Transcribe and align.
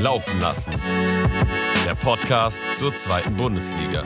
Laufen 0.00 0.38
lassen. 0.40 0.72
Der 1.84 1.94
Podcast 1.96 2.62
zur 2.74 2.92
zweiten 2.92 3.34
Bundesliga. 3.34 4.04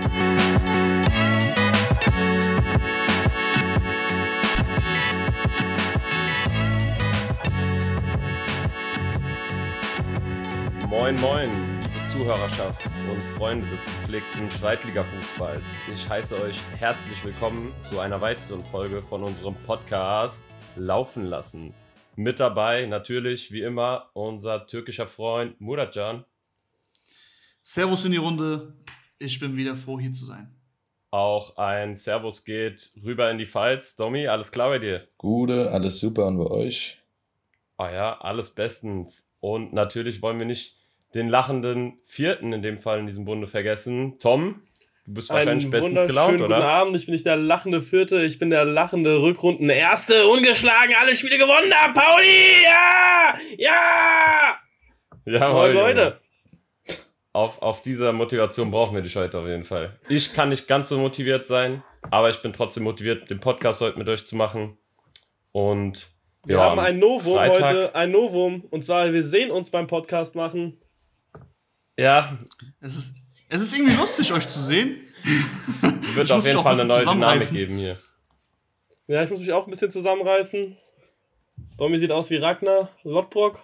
Moin, 10.89 11.21
moin, 11.21 11.51
liebe 11.83 12.07
Zuhörerschaft 12.07 12.87
und 13.11 13.21
Freunde 13.37 13.67
des 13.67 13.85
gepflegten 13.85 14.51
Zweitligafußballs. 14.51 15.61
Ich 15.93 16.09
heiße 16.09 16.43
euch 16.43 16.59
herzlich 16.79 17.23
willkommen 17.23 17.71
zu 17.83 18.01
einer 18.01 18.19
weiteren 18.23 18.65
Folge 18.65 19.03
von 19.03 19.23
unserem 19.23 19.57
Podcast 19.67 20.43
Laufen 20.75 21.27
lassen. 21.27 21.75
Mit 22.15 22.41
dabei 22.41 22.87
natürlich, 22.87 23.53
wie 23.53 23.63
immer, 23.63 24.11
unser 24.13 24.67
türkischer 24.67 25.07
Freund 25.07 25.61
Muratcan. 25.61 26.25
Servus 27.63 28.05
in 28.05 28.13
die 28.13 28.19
Runde. 28.19 28.75
Ich 29.19 29.41
bin 29.41 29.57
wieder 29.57 29.77
froh, 29.77 29.99
hier 29.99 30.13
zu 30.13 30.27
sein. 30.27 30.55
Auch 31.11 31.57
ein 31.57 31.95
Servus 31.95 32.45
geht 32.45 32.91
rüber 33.03 33.31
in 33.31 33.39
die 33.39 33.47
Pfalz. 33.47 33.97
Domi, 33.97 34.27
alles 34.27 34.51
klar 34.51 34.71
bei 34.71 34.79
dir? 34.79 35.07
Gute, 35.19 35.71
alles 35.71 36.01
super 36.01 36.27
und 36.27 36.39
bei 36.39 36.51
euch? 36.51 36.99
Ah 37.77 37.91
ja, 37.91 38.21
alles 38.21 38.55
bestens. 38.55 39.33
Und 39.41 39.73
natürlich 39.73 40.23
wollen 40.23 40.39
wir 40.39 40.47
nicht 40.47 40.79
den 41.15 41.29
lachenden 41.29 41.99
Vierten 42.05 42.53
in 42.53 42.63
dem 42.63 42.79
Fall 42.79 42.99
in 42.99 43.07
diesem 43.07 43.25
Bunde 43.25 43.47
vergessen. 43.47 44.19
Tom, 44.19 44.63
du 45.07 45.15
bist 45.15 45.31
wahrscheinlich 45.31 45.65
Einen 45.65 45.71
bestens 45.71 46.07
gelaunt, 46.07 46.41
oder? 46.41 46.57
Guten 46.57 46.69
Abend, 46.69 46.97
ich 46.97 47.07
bin 47.07 47.15
nicht 47.15 47.27
der 47.27 47.37
lachende 47.37 47.83
Vierte, 47.83 48.25
ich 48.25 48.39
bin 48.39 48.51
der 48.51 48.65
lachende 48.65 49.21
Rückrunden 49.21 49.71
Erste, 49.71 50.27
ungeschlagen, 50.27 50.95
alle 50.99 51.15
Spiele 51.17 51.39
gewonnen, 51.39 51.71
da, 51.71 51.93
Pauli, 51.93 52.63
ja, 52.65 53.35
ja, 53.59 54.59
Jawohl, 55.25 55.73
Moin, 55.73 55.75
Leute. 55.75 56.21
Auf, 57.33 57.63
auf 57.63 57.81
dieser 57.83 58.13
Motivation 58.13 58.71
brauchen 58.71 58.95
wir 58.95 59.03
dich 59.03 59.17
heute 59.17 59.39
auf 59.39 59.47
jeden 59.47 59.65
Fall. 59.65 59.99
Ich 60.09 60.35
kann 60.35 60.51
nicht 60.51 60.69
ganz 60.69 60.89
so 60.91 60.99
motiviert 60.99 61.47
sein, 61.47 61.83
aber 62.11 62.29
ich 62.29 62.43
bin 62.43 62.53
trotzdem 62.53 62.83
motiviert, 62.83 63.31
den 63.31 63.41
Podcast 63.41 63.81
heute 63.81 63.99
mit 63.99 64.09
euch 64.09 64.27
zu 64.27 64.37
machen. 64.37 64.77
Und 65.53 66.09
Wir 66.45 66.57
ja, 66.57 66.63
haben 66.65 66.79
ein 66.81 66.99
Novum 66.99 67.37
Freitag- 67.37 67.63
heute, 67.63 67.95
ein 67.95 68.11
Novum, 68.11 68.65
und 68.71 68.85
zwar, 68.85 69.13
wir 69.13 69.23
sehen 69.23 69.51
uns 69.51 69.71
beim 69.71 69.87
Podcast 69.87 70.35
machen. 70.35 70.79
Ja, 71.99 72.37
Es 72.81 72.97
ist, 72.97 73.15
es 73.53 73.61
ist 73.61 73.77
irgendwie 73.77 73.95
lustig, 73.95 74.33
euch 74.33 74.49
zu 74.49 74.63
sehen. 74.63 74.97
wird 76.15 76.27
Ich 76.27 76.33
auf 76.33 76.47
jeden 76.47 76.61
Fall 76.61 76.75
ein 76.75 76.81
eine 76.81 76.89
neue 76.89 77.05
Dynamik 77.05 77.51
geben 77.51 77.77
hier. 77.77 77.99
Ja, 79.07 79.23
ich 79.23 79.31
muss 79.31 79.41
mich 79.41 79.53
auch 79.53 79.67
ein 79.67 79.71
bisschen 79.71 79.91
zusammenreißen. 79.91 80.77
Domi 81.77 81.99
sieht 81.99 82.13
aus 82.13 82.31
wie 82.31 82.37
Ragnar 82.37 82.89
Lodbrok. 83.03 83.63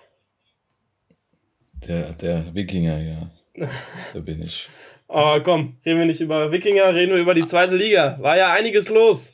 Der, 1.86 2.12
der 2.12 2.54
Wikinger, 2.54 3.00
ja. 3.00 3.30
Da 4.12 4.20
bin 4.20 4.42
ich. 4.42 4.68
Aber 5.08 5.42
komm, 5.42 5.78
reden 5.86 6.00
wir 6.00 6.06
nicht 6.06 6.20
über 6.20 6.52
Wikinger, 6.52 6.94
reden 6.94 7.14
wir 7.14 7.20
über 7.20 7.34
die 7.34 7.46
zweite 7.46 7.74
Liga. 7.74 8.18
War 8.20 8.36
ja 8.36 8.52
einiges 8.52 8.90
los. 8.90 9.32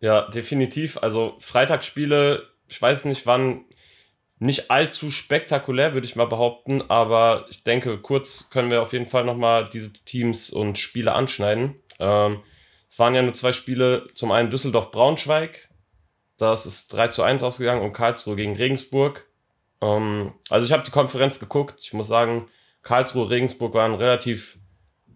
Ja, 0.00 0.28
definitiv. 0.28 0.98
Also 0.98 1.34
Freitagsspiele, 1.38 2.46
ich 2.68 2.80
weiß 2.80 3.06
nicht 3.06 3.24
wann, 3.24 3.64
nicht 4.38 4.70
allzu 4.70 5.10
spektakulär, 5.10 5.94
würde 5.94 6.06
ich 6.06 6.16
mal 6.16 6.26
behaupten, 6.26 6.82
aber 6.88 7.46
ich 7.48 7.62
denke, 7.62 7.98
kurz 7.98 8.50
können 8.50 8.70
wir 8.70 8.82
auf 8.82 8.92
jeden 8.92 9.06
Fall 9.06 9.24
nochmal 9.24 9.68
diese 9.70 9.92
Teams 9.92 10.50
und 10.50 10.78
Spiele 10.78 11.12
anschneiden. 11.12 11.76
Ähm, 11.98 12.40
es 12.88 12.98
waren 12.98 13.14
ja 13.14 13.22
nur 13.22 13.34
zwei 13.34 13.52
Spiele, 13.52 14.06
zum 14.14 14.32
einen 14.32 14.50
Düsseldorf-Braunschweig, 14.50 15.68
das 16.36 16.66
ist 16.66 16.92
3 16.92 17.08
zu 17.08 17.22
1 17.22 17.42
ausgegangen 17.42 17.82
und 17.82 17.94
Karlsruhe 17.94 18.36
gegen 18.36 18.56
Regensburg. 18.56 19.26
Ähm, 19.80 20.34
also 20.50 20.66
ich 20.66 20.72
habe 20.72 20.84
die 20.84 20.90
Konferenz 20.90 21.40
geguckt, 21.40 21.76
ich 21.80 21.94
muss 21.94 22.08
sagen, 22.08 22.48
Karlsruhe-Regensburg 22.82 23.74
war 23.74 23.86
ein 23.86 23.94
relativ 23.94 24.58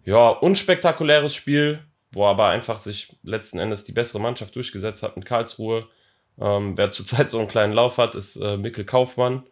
ja, 0.03 0.29
unspektakuläres 0.29 1.35
Spiel, 1.35 1.79
wo 2.11 2.25
aber 2.25 2.47
einfach 2.47 2.79
sich 2.79 3.15
letzten 3.23 3.59
Endes 3.59 3.85
die 3.85 3.93
bessere 3.93 4.19
Mannschaft 4.19 4.55
durchgesetzt 4.55 5.03
hat 5.03 5.15
mit 5.15 5.25
Karlsruhe. 5.25 5.87
Ähm, 6.39 6.77
wer 6.77 6.91
zurzeit 6.91 7.29
so 7.29 7.39
einen 7.39 7.47
kleinen 7.47 7.73
Lauf 7.73 7.97
hat, 7.97 8.15
ist 8.15 8.35
äh, 8.37 8.57
Mikkel 8.57 8.85
Kaufmann. 8.85 9.43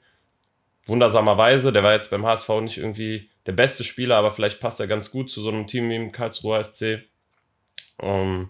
Wundersamerweise, 0.86 1.72
der 1.72 1.84
war 1.84 1.94
jetzt 1.94 2.10
beim 2.10 2.26
HSV 2.26 2.50
nicht 2.62 2.78
irgendwie 2.78 3.30
der 3.46 3.52
beste 3.52 3.84
Spieler, 3.84 4.18
aber 4.18 4.32
vielleicht 4.32 4.60
passt 4.60 4.80
er 4.80 4.88
ganz 4.88 5.12
gut 5.12 5.30
zu 5.30 5.42
so 5.42 5.50
einem 5.50 5.68
Team 5.68 5.90
wie 5.90 5.94
dem 5.94 6.12
Karlsruher 6.12 6.64
SC. 6.64 7.04
Ähm, 8.02 8.50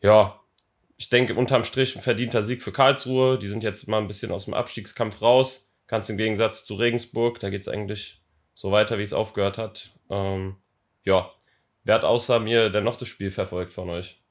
ja, 0.00 0.40
ich 0.96 1.08
denke 1.08 1.34
unterm 1.34 1.64
Strich 1.64 1.96
ein 1.96 2.02
verdienter 2.02 2.42
Sieg 2.42 2.62
für 2.62 2.72
Karlsruhe. 2.72 3.38
Die 3.38 3.46
sind 3.46 3.64
jetzt 3.64 3.88
mal 3.88 3.98
ein 3.98 4.06
bisschen 4.06 4.30
aus 4.30 4.44
dem 4.44 4.54
Abstiegskampf 4.54 5.22
raus. 5.22 5.72
Ganz 5.86 6.08
im 6.08 6.16
Gegensatz 6.16 6.64
zu 6.64 6.74
Regensburg, 6.76 7.40
da 7.40 7.50
geht 7.50 7.62
es 7.62 7.68
eigentlich 7.68 8.22
so 8.54 8.70
weiter, 8.70 8.98
wie 8.98 9.02
es 9.02 9.12
aufgehört 9.12 9.58
hat. 9.58 9.90
Ähm, 10.08 10.56
ja, 11.04 11.30
wer 11.82 11.96
hat 11.96 12.04
außer 12.04 12.40
mir 12.40 12.70
denn 12.70 12.84
noch 12.84 12.96
das 12.96 13.08
Spiel 13.08 13.30
verfolgt 13.30 13.72
von 13.72 13.90
euch? 13.90 14.23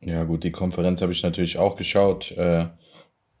Ja, 0.00 0.24
gut, 0.24 0.44
die 0.44 0.52
Konferenz 0.52 1.02
habe 1.02 1.12
ich 1.12 1.22
natürlich 1.22 1.58
auch 1.58 1.76
geschaut. 1.76 2.32
Äh, 2.32 2.68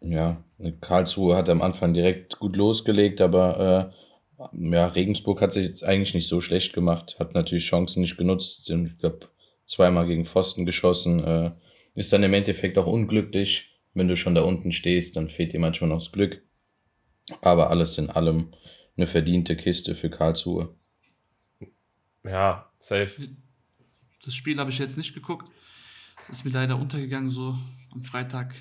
ja, 0.00 0.44
Karlsruhe 0.80 1.36
hat 1.36 1.48
am 1.48 1.62
Anfang 1.62 1.94
direkt 1.94 2.38
gut 2.38 2.56
losgelegt, 2.56 3.20
aber 3.20 3.92
äh, 4.40 4.46
ja, 4.52 4.86
Regensburg 4.88 5.40
hat 5.40 5.52
sich 5.52 5.66
jetzt 5.66 5.84
eigentlich 5.84 6.14
nicht 6.14 6.28
so 6.28 6.40
schlecht 6.40 6.72
gemacht, 6.72 7.16
hat 7.18 7.34
natürlich 7.34 7.64
Chancen 7.66 8.00
nicht 8.00 8.16
genutzt. 8.16 8.66
Sind, 8.66 8.86
Ich 8.86 8.98
glaube, 8.98 9.28
zweimal 9.66 10.06
gegen 10.06 10.24
Pfosten 10.24 10.66
geschossen. 10.66 11.24
Äh, 11.24 11.50
ist 11.94 12.12
dann 12.12 12.22
im 12.22 12.34
Endeffekt 12.34 12.78
auch 12.78 12.86
unglücklich. 12.86 13.70
Wenn 13.94 14.08
du 14.08 14.16
schon 14.16 14.34
da 14.34 14.42
unten 14.42 14.72
stehst, 14.72 15.16
dann 15.16 15.28
fehlt 15.28 15.52
dir 15.52 15.60
manchmal 15.60 15.88
noch 15.88 15.98
das 15.98 16.12
Glück. 16.12 16.42
Aber 17.40 17.70
alles 17.70 17.96
in 17.98 18.10
allem 18.10 18.52
eine 18.96 19.06
verdiente 19.06 19.56
Kiste 19.56 19.94
für 19.94 20.10
Karlsruhe. 20.10 20.74
Ja, 22.24 22.70
safe. 22.78 23.28
Das 24.24 24.34
Spiel 24.34 24.58
habe 24.58 24.70
ich 24.70 24.78
jetzt 24.78 24.96
nicht 24.96 25.14
geguckt. 25.14 25.50
Ist 26.30 26.44
mir 26.44 26.50
leider 26.50 26.78
untergegangen, 26.78 27.30
so 27.30 27.56
am 27.92 28.02
Freitag 28.02 28.54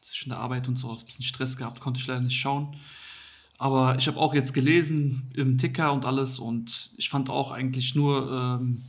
zwischen 0.00 0.30
der 0.30 0.38
Arbeit 0.38 0.68
und 0.68 0.76
so. 0.76 0.90
Ein 0.90 1.04
bisschen 1.04 1.24
Stress 1.24 1.56
gehabt, 1.56 1.80
konnte 1.80 2.00
ich 2.00 2.06
leider 2.06 2.20
nicht 2.20 2.38
schauen. 2.38 2.76
Aber 3.58 3.96
ich 3.96 4.08
habe 4.08 4.18
auch 4.18 4.34
jetzt 4.34 4.54
gelesen 4.54 5.30
im 5.36 5.56
Ticker 5.56 5.92
und 5.92 6.06
alles 6.06 6.40
und 6.40 6.90
ich 6.96 7.08
fand 7.08 7.30
auch 7.30 7.52
eigentlich 7.52 7.94
nur, 7.94 8.58
ähm, 8.60 8.82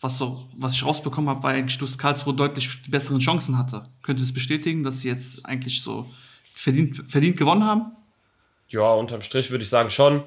was, 0.00 0.18
so, 0.18 0.48
was 0.56 0.74
ich 0.74 0.84
rausbekommen 0.84 1.28
habe, 1.28 1.42
war 1.42 1.50
eigentlich, 1.50 1.78
dass 1.78 1.98
Karlsruhe 1.98 2.34
deutlich 2.34 2.82
die 2.82 2.90
besseren 2.90 3.18
Chancen 3.18 3.58
hatte. 3.58 3.84
Könnt 4.02 4.20
ihr 4.20 4.24
das 4.24 4.32
bestätigen, 4.32 4.84
dass 4.84 5.00
sie 5.00 5.08
jetzt 5.08 5.44
eigentlich 5.44 5.82
so 5.82 6.08
verdient, 6.44 7.02
verdient 7.08 7.36
gewonnen 7.36 7.64
haben? 7.64 7.96
Ja, 8.68 8.92
unterm 8.92 9.22
Strich 9.22 9.50
würde 9.50 9.64
ich 9.64 9.70
sagen 9.70 9.90
schon. 9.90 10.22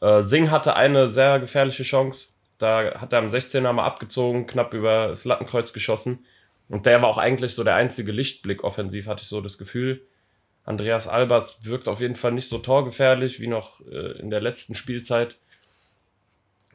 Äh, 0.00 0.22
Singh 0.22 0.50
hatte 0.50 0.76
eine 0.76 1.08
sehr 1.08 1.40
gefährliche 1.40 1.82
Chance. 1.82 2.28
Da 2.58 3.00
hat 3.00 3.12
er 3.12 3.18
am 3.18 3.26
16er 3.26 3.72
mal 3.72 3.84
abgezogen, 3.84 4.46
knapp 4.46 4.74
über 4.74 5.08
das 5.08 5.24
Lattenkreuz 5.24 5.72
geschossen. 5.72 6.24
Und 6.70 6.86
der 6.86 7.02
war 7.02 7.08
auch 7.08 7.18
eigentlich 7.18 7.52
so 7.52 7.64
der 7.64 7.74
einzige 7.74 8.12
Lichtblick 8.12 8.62
offensiv, 8.62 9.08
hatte 9.08 9.22
ich 9.22 9.28
so 9.28 9.40
das 9.40 9.58
Gefühl. 9.58 10.06
Andreas 10.62 11.08
Albers 11.08 11.64
wirkt 11.64 11.88
auf 11.88 12.00
jeden 12.00 12.14
Fall 12.14 12.30
nicht 12.30 12.48
so 12.48 12.58
torgefährlich 12.58 13.40
wie 13.40 13.48
noch 13.48 13.80
äh, 13.86 14.18
in 14.20 14.30
der 14.30 14.40
letzten 14.40 14.76
Spielzeit. 14.76 15.38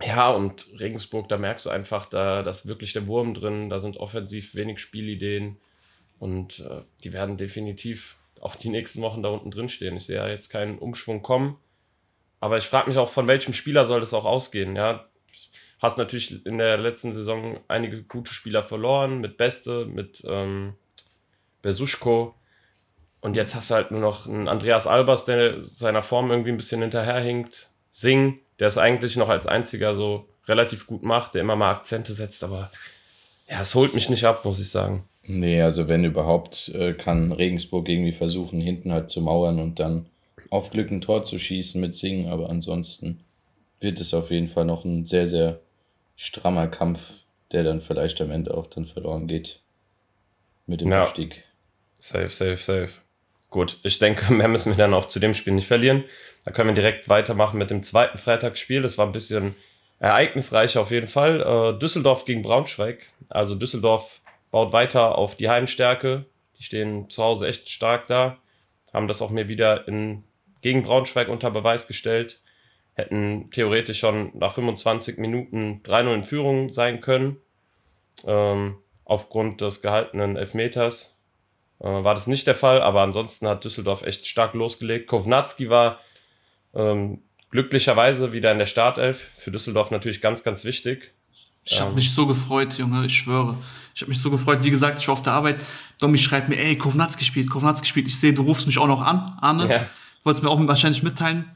Ja, 0.06 0.32
und 0.32 0.68
Regensburg, 0.78 1.30
da 1.30 1.38
merkst 1.38 1.66
du 1.66 1.70
einfach, 1.70 2.06
da, 2.08 2.44
da 2.44 2.52
ist 2.52 2.68
wirklich 2.68 2.92
der 2.92 3.08
Wurm 3.08 3.34
drin, 3.34 3.70
da 3.70 3.80
sind 3.80 3.96
offensiv 3.96 4.54
wenig 4.54 4.80
Spielideen 4.80 5.58
und 6.20 6.60
äh, 6.60 6.82
die 7.06 7.14
werden 7.14 7.38
definitiv 7.38 8.18
auch 8.42 8.58
die 8.58 8.70
nächsten 8.70 9.02
Wochen 9.02 9.24
da 9.24 9.30
unten 9.30 9.50
drin 9.50 9.70
stehen. 9.70 9.96
Ich 9.96 10.08
sehe 10.08 10.18
ja 10.18 10.28
jetzt 10.28 10.50
keinen 10.50 10.78
Umschwung 10.78 11.22
kommen, 11.22 11.58
aber 12.42 12.58
ich 12.58 12.66
frage 12.66 12.90
mich 12.90 12.98
auch, 12.98 13.08
von 13.08 13.30
welchem 13.30 13.54
Spieler 13.54 13.86
soll 13.86 14.02
das 14.02 14.14
auch 14.14 14.26
ausgehen, 14.26 14.76
ja. 14.76 15.06
Hast 15.86 16.00
natürlich 16.00 16.44
in 16.48 16.58
der 16.58 16.80
letzten 16.80 17.14
Saison 17.14 17.60
einige 17.68 18.02
gute 18.02 18.34
Spieler 18.34 18.64
verloren, 18.64 19.22
mit 19.22 19.38
Beste, 19.38 19.86
mit 19.86 20.26
ähm, 20.28 20.74
Besuschko. 21.62 22.34
Und 23.22 23.38
jetzt 23.38 23.54
hast 23.54 23.70
du 23.70 23.76
halt 23.76 23.92
nur 23.92 24.00
noch 24.02 24.26
einen 24.26 24.48
Andreas 24.48 24.88
Albers, 24.88 25.26
der 25.26 25.62
seiner 25.76 26.02
Form 26.02 26.32
irgendwie 26.32 26.50
ein 26.50 26.58
bisschen 26.58 26.82
hinterherhinkt. 26.82 27.70
Sing, 27.92 28.40
der 28.58 28.68
es 28.68 28.80
eigentlich 28.80 29.16
noch 29.16 29.30
als 29.30 29.46
einziger 29.46 29.94
so 29.96 30.28
relativ 30.48 30.88
gut 30.88 31.04
macht, 31.04 31.36
der 31.36 31.42
immer 31.42 31.56
mal 31.56 31.70
Akzente 31.70 32.14
setzt, 32.14 32.44
aber 32.44 32.72
ja, 33.48 33.62
es 33.62 33.76
holt 33.76 33.94
mich 33.94 34.10
nicht 34.10 34.26
ab, 34.26 34.44
muss 34.44 34.60
ich 34.60 34.72
sagen. 34.72 35.04
Nee, 35.28 35.62
also 35.62 35.88
wenn 35.88 36.04
überhaupt, 36.04 36.70
äh, 36.70 36.94
kann 36.94 37.32
Regensburg 37.32 37.88
irgendwie 37.90 38.12
versuchen, 38.12 38.60
hinten 38.60 38.92
halt 38.92 39.12
zu 39.12 39.22
mauern 39.22 39.60
und 39.60 39.80
dann 39.80 40.08
auf 40.50 40.72
Glück 40.72 40.90
ein 40.90 41.02
Tor 41.02 41.24
zu 41.24 41.38
schießen 41.38 41.80
mit 41.80 41.96
Singen, 41.96 42.30
aber 42.30 42.50
ansonsten 42.50 43.20
wird 43.80 44.00
es 44.00 44.16
auf 44.16 44.32
jeden 44.32 44.48
Fall 44.48 44.66
noch 44.66 44.84
ein 44.84 45.06
sehr, 45.06 45.28
sehr 45.28 45.60
strammer 46.16 46.68
Kampf, 46.68 47.12
der 47.52 47.64
dann 47.64 47.82
vielleicht 47.82 48.22
am 48.22 48.32
Ende 48.32 48.56
auch 48.56 48.68
dann 48.68 48.86
verloren 48.86 49.28
geht 49.28 49.62
mit 50.66 50.82
dem 50.82 50.92
Ja. 50.92 51.04
Abstieg. 51.04 51.44
Safe, 51.98 52.30
safe, 52.30 52.58
safe. 52.58 52.92
Gut, 53.50 53.78
ich 53.84 54.00
denke, 54.00 54.34
mehr 54.34 54.48
müssen 54.48 54.72
wir 54.74 54.78
dann 54.78 54.94
auch 54.94 55.06
zu 55.06 55.20
dem 55.20 55.34
Spiel 55.34 55.54
nicht 55.54 55.68
verlieren. 55.68 56.04
Da 56.44 56.52
können 56.52 56.70
wir 56.70 56.76
direkt 56.76 57.10
weitermachen 57.10 57.58
mit 57.58 57.72
dem 57.72 57.84
zweiten 57.84 58.18
Freitagsspiel. 58.18 58.82
Das 58.82 58.98
war 58.98 59.06
ein 59.06 59.12
bisschen 59.12 59.56
ereignisreich 60.00 60.78
auf 60.78 60.92
jeden 60.92 61.08
Fall. 61.08 61.42
Äh, 61.42 61.80
Düsseldorf 61.80 62.26
gegen 62.26 62.42
Braunschweig. 62.44 63.08
Also 63.30 63.56
Düsseldorf 63.56 64.22
baut 64.52 64.74
weiter 64.74 65.18
auf 65.18 65.36
die 65.36 65.50
Heimstärke. 65.50 66.26
Die 66.60 66.64
stehen 66.64 67.10
zu 67.10 67.24
Hause 67.24 67.48
echt 67.48 67.70
stark 67.70 68.08
da. 68.08 68.38
Haben 68.94 69.08
das 69.08 69.22
auch 69.22 69.30
mir 69.30 69.48
wieder 69.48 69.88
in, 69.88 70.24
gegen 70.62 70.84
Braunschweig 70.84 71.28
unter 71.28 71.52
Beweis 71.52 71.88
gestellt. 71.88 72.40
Hätten 72.96 73.50
theoretisch 73.52 74.00
schon 74.00 74.32
nach 74.34 74.54
25 74.54 75.18
Minuten 75.18 75.82
3-0 75.84 76.14
in 76.14 76.24
Führung 76.24 76.70
sein 76.70 77.02
können. 77.02 77.38
Ähm, 78.26 78.78
aufgrund 79.04 79.62
des 79.62 79.82
gehaltenen 79.82 80.38
Elfmeters 80.38 81.20
äh, 81.80 81.86
war 81.86 82.16
das 82.16 82.28
nicht 82.28 82.48
der 82.48 82.56
Fall, 82.56 82.82
aber 82.82 83.02
ansonsten 83.02 83.48
hat 83.48 83.66
Düsseldorf 83.66 84.04
echt 84.04 84.26
stark 84.26 84.54
losgelegt. 84.54 85.08
Kovnatski 85.08 85.70
war 85.70 86.00
ähm, 86.74 87.22
glücklicherweise 87.52 88.34
wieder 88.34 88.52
in 88.52 88.60
der 88.60 88.66
Startelf. 88.66 89.30
Für 89.36 89.52
Düsseldorf 89.52 89.92
natürlich 89.92 90.22
ganz, 90.22 90.44
ganz 90.44 90.64
wichtig. 90.64 91.14
Ich 91.66 91.82
habe 91.82 91.94
mich 91.94 92.14
so 92.14 92.28
gefreut, 92.28 92.78
Junge, 92.78 93.06
ich 93.06 93.16
schwöre. 93.16 93.58
Ich 93.94 94.02
habe 94.02 94.10
mich 94.10 94.22
so 94.22 94.30
gefreut. 94.30 94.64
Wie 94.64 94.70
gesagt, 94.70 95.00
ich 95.00 95.08
war 95.08 95.14
auf 95.14 95.24
der 95.24 95.34
Arbeit. 95.34 95.60
Domi 96.00 96.18
schreibt 96.18 96.48
mir, 96.48 96.58
ey, 96.58 96.78
Kovnatz 96.78 97.18
gespielt, 97.18 97.50
Kovnatz 97.50 97.82
gespielt. 97.82 98.08
Ich 98.08 98.20
sehe, 98.20 98.34
du 98.34 98.44
rufst 98.44 98.68
mich 98.68 98.78
auch 98.78 98.88
noch 98.88 99.02
an, 99.02 99.36
Arne. 99.42 99.70
Ja. 99.70 99.86
Wolltest 100.24 100.44
mir 100.44 100.50
auch 100.50 100.68
wahrscheinlich 100.68 101.02
mitteilen. 101.02 101.50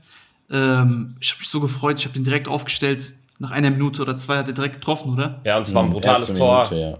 Ähm, 0.51 1.15
ich 1.19 1.31
habe 1.31 1.39
mich 1.39 1.49
so 1.49 1.59
gefreut. 1.59 1.99
Ich 1.99 2.05
habe 2.05 2.13
den 2.13 2.23
direkt 2.23 2.47
aufgestellt. 2.47 3.13
Nach 3.39 3.51
einer 3.51 3.69
Minute 3.69 4.01
oder 4.01 4.17
zwei 4.17 4.37
hat 4.37 4.47
er 4.47 4.53
direkt 4.53 4.75
getroffen, 4.75 5.13
oder? 5.13 5.39
Ja, 5.45 5.57
und 5.57 5.65
zwar 5.65 5.83
ein 5.83 5.91
brutales 5.91 6.33
Tor. 6.33 6.69
Minute, 6.69 6.75
ja. 6.75 6.99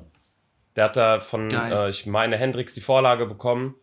Der 0.76 0.84
hat 0.86 0.96
da 0.96 1.20
von, 1.20 1.52
äh, 1.52 1.90
ich 1.90 2.06
meine, 2.06 2.38
Hendricks 2.38 2.74
die 2.74 2.82
Vorlage 2.82 3.26
bekommen. 3.26 3.76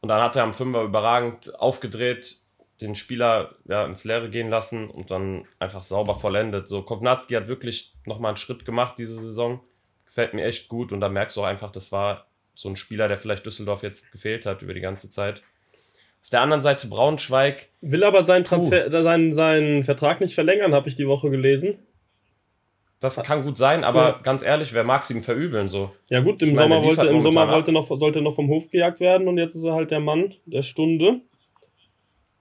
Und 0.00 0.10
dann 0.10 0.20
hat 0.20 0.36
er 0.36 0.42
am 0.42 0.52
Fünfer 0.52 0.82
überragend 0.82 1.58
aufgedreht, 1.58 2.36
den 2.80 2.94
Spieler 2.94 3.54
ja, 3.64 3.86
ins 3.86 4.04
Leere 4.04 4.28
gehen 4.28 4.50
lassen 4.50 4.90
und 4.90 5.10
dann 5.10 5.46
einfach 5.58 5.82
sauber 5.82 6.14
vollendet. 6.14 6.68
So, 6.68 6.82
Kovnatski 6.82 7.34
hat 7.34 7.48
wirklich 7.48 7.94
nochmal 8.04 8.30
einen 8.30 8.36
Schritt 8.36 8.66
gemacht 8.66 8.96
diese 8.98 9.18
Saison. 9.18 9.60
Gefällt 10.04 10.34
mir 10.34 10.44
echt 10.44 10.68
gut 10.68 10.92
und 10.92 11.00
da 11.00 11.08
merkst 11.08 11.36
du 11.36 11.40
auch 11.40 11.46
einfach, 11.46 11.72
das 11.72 11.90
war 11.92 12.26
so 12.54 12.68
ein 12.68 12.76
Spieler, 12.76 13.08
der 13.08 13.16
vielleicht 13.16 13.46
Düsseldorf 13.46 13.82
jetzt 13.82 14.12
gefehlt 14.12 14.46
hat 14.46 14.62
über 14.62 14.74
die 14.74 14.80
ganze 14.80 15.10
Zeit. 15.10 15.42
Auf 16.26 16.30
der 16.30 16.40
anderen 16.40 16.60
Seite 16.60 16.88
Braunschweig. 16.88 17.68
Will 17.82 18.02
aber 18.02 18.24
seinen, 18.24 18.42
Transfer, 18.42 18.88
uh. 18.88 18.90
seinen, 18.90 19.32
seinen 19.32 19.84
Vertrag 19.84 20.20
nicht 20.20 20.34
verlängern, 20.34 20.74
habe 20.74 20.88
ich 20.88 20.96
die 20.96 21.06
Woche 21.06 21.30
gelesen. 21.30 21.78
Das 22.98 23.22
kann 23.22 23.44
gut 23.44 23.56
sein, 23.56 23.84
aber 23.84 24.02
ja. 24.02 24.20
ganz 24.24 24.42
ehrlich, 24.42 24.74
wer 24.74 24.82
mag 24.82 25.04
es 25.04 25.10
ihm 25.12 25.22
verübeln 25.22 25.68
so? 25.68 25.92
Ja 26.08 26.18
gut, 26.18 26.42
im 26.42 26.48
ich 26.48 26.56
Sommer, 26.56 26.82
wollte, 26.82 27.06
im 27.06 27.22
Sommer 27.22 27.46
wollte 27.46 27.70
noch, 27.70 27.86
sollte 27.86 28.22
noch 28.22 28.34
vom 28.34 28.48
Hof 28.48 28.68
gejagt 28.68 28.98
werden 28.98 29.28
und 29.28 29.38
jetzt 29.38 29.54
ist 29.54 29.62
er 29.62 29.74
halt 29.74 29.92
der 29.92 30.00
Mann 30.00 30.34
der 30.46 30.62
Stunde. 30.62 31.20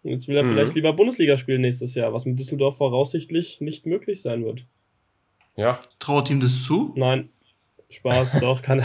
Und 0.01 0.09
jetzt 0.09 0.27
will 0.27 0.35
er 0.35 0.43
mhm. 0.43 0.53
vielleicht 0.53 0.73
lieber 0.73 0.93
Bundesliga 0.93 1.37
spielen 1.37 1.61
nächstes 1.61 1.93
Jahr, 1.93 2.11
was 2.11 2.25
mit 2.25 2.39
Düsseldorf 2.39 2.77
voraussichtlich 2.77 3.61
nicht 3.61 3.85
möglich 3.85 4.23
sein 4.23 4.43
wird. 4.45 4.65
Ja. 5.57 5.77
Traut 5.99 6.31
ihm 6.31 6.39
das 6.39 6.63
zu? 6.63 6.91
Nein. 6.95 7.29
Spaß, 7.91 8.39
doch. 8.41 8.63
Kann, 8.63 8.83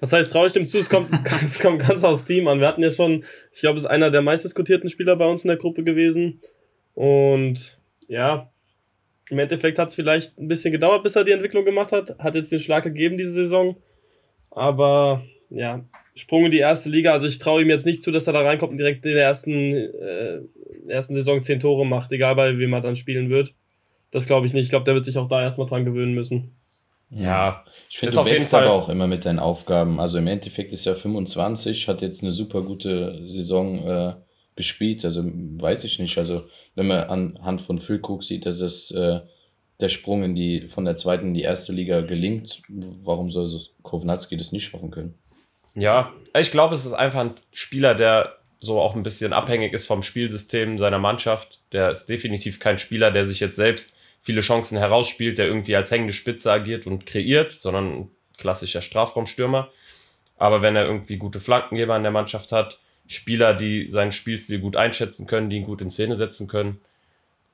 was 0.00 0.12
heißt, 0.12 0.30
traue 0.30 0.46
ich 0.46 0.52
dem 0.52 0.68
zu? 0.68 0.78
Es 0.78 0.88
kommt, 0.88 1.08
es 1.44 1.58
kommt 1.58 1.86
ganz 1.86 2.04
aufs 2.04 2.24
Team 2.24 2.48
an. 2.48 2.60
Wir 2.60 2.68
hatten 2.68 2.82
ja 2.82 2.90
schon, 2.90 3.24
ich 3.52 3.60
glaube, 3.60 3.78
es 3.78 3.84
ist 3.84 3.90
einer 3.90 4.10
der 4.10 4.22
meistdiskutierten 4.22 4.90
Spieler 4.90 5.16
bei 5.16 5.26
uns 5.26 5.44
in 5.44 5.48
der 5.48 5.56
Gruppe 5.56 5.84
gewesen. 5.84 6.40
Und 6.94 7.78
ja, 8.08 8.50
im 9.30 9.38
Endeffekt 9.38 9.78
hat 9.78 9.88
es 9.88 9.94
vielleicht 9.94 10.38
ein 10.38 10.48
bisschen 10.48 10.72
gedauert, 10.72 11.02
bis 11.02 11.16
er 11.16 11.24
die 11.24 11.32
Entwicklung 11.32 11.64
gemacht 11.64 11.92
hat. 11.92 12.18
Hat 12.18 12.34
jetzt 12.34 12.52
den 12.52 12.60
Schlag 12.60 12.84
gegeben 12.84 13.16
diese 13.16 13.32
Saison. 13.32 13.76
Aber 14.50 15.22
ja, 15.50 15.84
Sprung 16.14 16.46
in 16.46 16.50
die 16.50 16.58
erste 16.58 16.88
Liga. 16.88 17.12
Also 17.12 17.26
ich 17.26 17.38
traue 17.38 17.62
ihm 17.62 17.68
jetzt 17.68 17.86
nicht 17.86 18.02
zu, 18.02 18.10
dass 18.10 18.26
er 18.26 18.32
da 18.32 18.40
reinkommt 18.40 18.72
und 18.72 18.78
direkt 18.78 19.04
in 19.04 19.14
der 19.14 19.24
ersten, 19.24 19.74
äh, 19.74 20.40
ersten 20.88 21.14
Saison 21.14 21.42
zehn 21.42 21.60
Tore 21.60 21.86
macht, 21.86 22.12
egal 22.12 22.36
bei 22.36 22.56
wem 22.58 22.72
er 22.72 22.80
dann 22.80 22.96
spielen 22.96 23.28
wird. 23.28 23.54
Das 24.10 24.26
glaube 24.26 24.46
ich 24.46 24.54
nicht. 24.54 24.64
Ich 24.64 24.70
glaube, 24.70 24.84
der 24.84 24.94
wird 24.94 25.04
sich 25.04 25.18
auch 25.18 25.28
da 25.28 25.42
erstmal 25.42 25.66
dran 25.66 25.84
gewöhnen 25.84 26.14
müssen. 26.14 26.52
Ja, 27.10 27.64
ich 27.88 27.98
finde, 27.98 28.14
du 28.14 28.24
wächst 28.24 28.52
aber 28.52 28.72
auch 28.72 28.88
immer 28.88 29.06
mit 29.06 29.24
deinen 29.24 29.38
Aufgaben. 29.38 30.00
Also 30.00 30.18
im 30.18 30.26
Endeffekt 30.26 30.72
ist 30.72 30.86
er 30.86 30.96
25, 30.96 31.86
hat 31.86 32.02
jetzt 32.02 32.22
eine 32.22 32.32
super 32.32 32.62
gute 32.62 33.30
Saison 33.30 33.86
äh, 33.86 34.14
gespielt. 34.56 35.04
Also 35.04 35.22
weiß 35.24 35.84
ich 35.84 35.98
nicht. 35.98 36.18
Also 36.18 36.48
wenn 36.74 36.88
man 36.88 37.04
anhand 37.04 37.60
von 37.60 37.78
Füllkrug 37.78 38.24
sieht, 38.24 38.44
dass 38.44 38.60
es 38.60 38.90
äh, 38.90 39.20
der 39.80 39.88
Sprung 39.88 40.24
in 40.24 40.34
die, 40.34 40.66
von 40.68 40.84
der 40.84 40.96
zweiten 40.96 41.28
in 41.28 41.34
die 41.34 41.42
erste 41.42 41.72
Liga 41.72 42.00
gelingt, 42.00 42.62
warum 42.68 43.30
soll 43.30 43.46
so 43.46 43.60
Kovnatski 43.82 44.36
das 44.36 44.52
nicht 44.52 44.64
schaffen 44.64 44.90
können? 44.90 45.14
Ja, 45.74 46.12
ich 46.36 46.50
glaube, 46.50 46.74
es 46.74 46.86
ist 46.86 46.94
einfach 46.94 47.20
ein 47.20 47.34
Spieler, 47.52 47.94
der 47.94 48.36
so 48.58 48.80
auch 48.80 48.96
ein 48.96 49.02
bisschen 49.02 49.34
abhängig 49.34 49.74
ist 49.74 49.86
vom 49.86 50.02
Spielsystem 50.02 50.78
seiner 50.78 50.98
Mannschaft. 50.98 51.60
Der 51.72 51.90
ist 51.90 52.06
definitiv 52.06 52.58
kein 52.58 52.78
Spieler, 52.78 53.10
der 53.10 53.26
sich 53.26 53.40
jetzt 53.40 53.56
selbst 53.56 53.95
viele 54.26 54.40
Chancen 54.40 54.76
herausspielt, 54.76 55.38
der 55.38 55.46
irgendwie 55.46 55.76
als 55.76 55.92
hängende 55.92 56.12
Spitze 56.12 56.50
agiert 56.50 56.88
und 56.88 57.06
kreiert, 57.06 57.52
sondern 57.60 57.86
ein 57.86 58.10
klassischer 58.36 58.82
Strafraumstürmer. 58.82 59.70
Aber 60.36 60.62
wenn 60.62 60.74
er 60.74 60.84
irgendwie 60.84 61.16
gute 61.16 61.38
Flankengeber 61.38 61.96
in 61.96 62.02
der 62.02 62.10
Mannschaft 62.10 62.50
hat, 62.50 62.80
Spieler, 63.06 63.54
die 63.54 63.88
seinen 63.88 64.10
Spielstil 64.10 64.58
gut 64.58 64.74
einschätzen 64.74 65.28
können, 65.28 65.48
die 65.48 65.58
ihn 65.58 65.64
gut 65.64 65.80
in 65.80 65.90
Szene 65.90 66.16
setzen 66.16 66.48
können, 66.48 66.80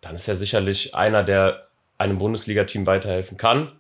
dann 0.01 0.15
ist 0.15 0.27
er 0.27 0.37
sicherlich 0.37 0.95
einer, 0.95 1.23
der 1.23 1.69
einem 1.99 2.19
Bundesliga-Team 2.19 2.87
weiterhelfen 2.87 3.37
kann. 3.37 3.71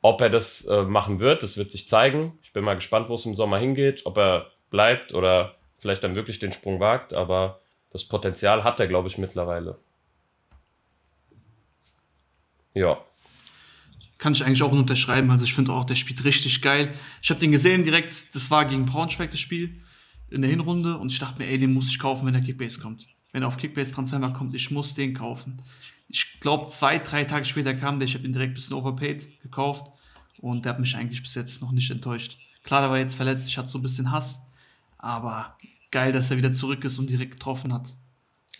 Ob 0.00 0.22
er 0.22 0.30
das 0.30 0.64
äh, 0.64 0.84
machen 0.84 1.20
wird, 1.20 1.42
das 1.42 1.58
wird 1.58 1.70
sich 1.70 1.90
zeigen. 1.90 2.38
Ich 2.42 2.54
bin 2.54 2.64
mal 2.64 2.74
gespannt, 2.74 3.10
wo 3.10 3.16
es 3.16 3.26
im 3.26 3.34
Sommer 3.34 3.58
hingeht, 3.58 4.06
ob 4.06 4.16
er 4.16 4.46
bleibt 4.70 5.12
oder 5.12 5.56
vielleicht 5.78 6.02
dann 6.04 6.16
wirklich 6.16 6.38
den 6.38 6.52
Sprung 6.54 6.80
wagt, 6.80 7.12
aber 7.12 7.60
das 7.92 8.04
Potenzial 8.04 8.64
hat 8.64 8.80
er, 8.80 8.86
glaube 8.86 9.08
ich, 9.08 9.18
mittlerweile. 9.18 9.76
Ja. 12.78 12.98
Kann 14.18 14.32
ich 14.32 14.44
eigentlich 14.44 14.62
auch 14.62 14.72
unterschreiben. 14.72 15.30
Also 15.30 15.44
ich 15.44 15.54
finde 15.54 15.72
auch, 15.72 15.84
der 15.84 15.94
spielt 15.94 16.24
richtig 16.24 16.62
geil. 16.62 16.92
Ich 17.22 17.30
habe 17.30 17.40
den 17.40 17.52
gesehen 17.52 17.84
direkt, 17.84 18.34
das 18.34 18.50
war 18.50 18.64
gegen 18.64 18.86
Braunschweig 18.86 19.30
das 19.30 19.40
Spiel 19.40 19.80
in 20.30 20.42
der 20.42 20.50
Hinrunde 20.50 20.96
und 20.98 21.10
ich 21.10 21.18
dachte 21.18 21.38
mir, 21.38 21.48
ey, 21.48 21.58
den 21.58 21.72
muss 21.72 21.88
ich 21.88 21.98
kaufen, 21.98 22.26
wenn 22.26 22.34
der 22.34 22.42
Kickbase 22.42 22.80
kommt. 22.80 23.08
Wenn 23.32 23.42
er 23.42 23.48
auf 23.48 23.56
Kickbase 23.56 23.92
Transfer 23.92 24.20
kommt, 24.32 24.54
ich 24.54 24.70
muss 24.70 24.94
den 24.94 25.14
kaufen. 25.14 25.62
Ich 26.08 26.40
glaube, 26.40 26.68
zwei, 26.68 26.98
drei 26.98 27.24
Tage 27.24 27.44
später 27.44 27.74
kam 27.74 27.98
der, 27.98 28.08
ich 28.08 28.14
habe 28.14 28.24
ihn 28.24 28.32
direkt 28.32 28.52
ein 28.52 28.54
bisschen 28.54 28.76
overpaid 28.76 29.42
gekauft 29.42 29.86
und 30.38 30.64
der 30.64 30.72
hat 30.72 30.80
mich 30.80 30.96
eigentlich 30.96 31.22
bis 31.22 31.34
jetzt 31.34 31.60
noch 31.60 31.72
nicht 31.72 31.90
enttäuscht. 31.90 32.38
Klar, 32.62 32.82
der 32.82 32.90
war 32.90 32.98
jetzt 32.98 33.14
verletzt, 33.14 33.48
ich 33.48 33.58
hatte 33.58 33.68
so 33.68 33.78
ein 33.78 33.82
bisschen 33.82 34.10
Hass, 34.10 34.40
aber 34.98 35.56
geil, 35.90 36.12
dass 36.12 36.30
er 36.30 36.36
wieder 36.36 36.52
zurück 36.52 36.84
ist 36.84 36.98
und 36.98 37.10
direkt 37.10 37.32
getroffen 37.32 37.72
hat. 37.72 37.94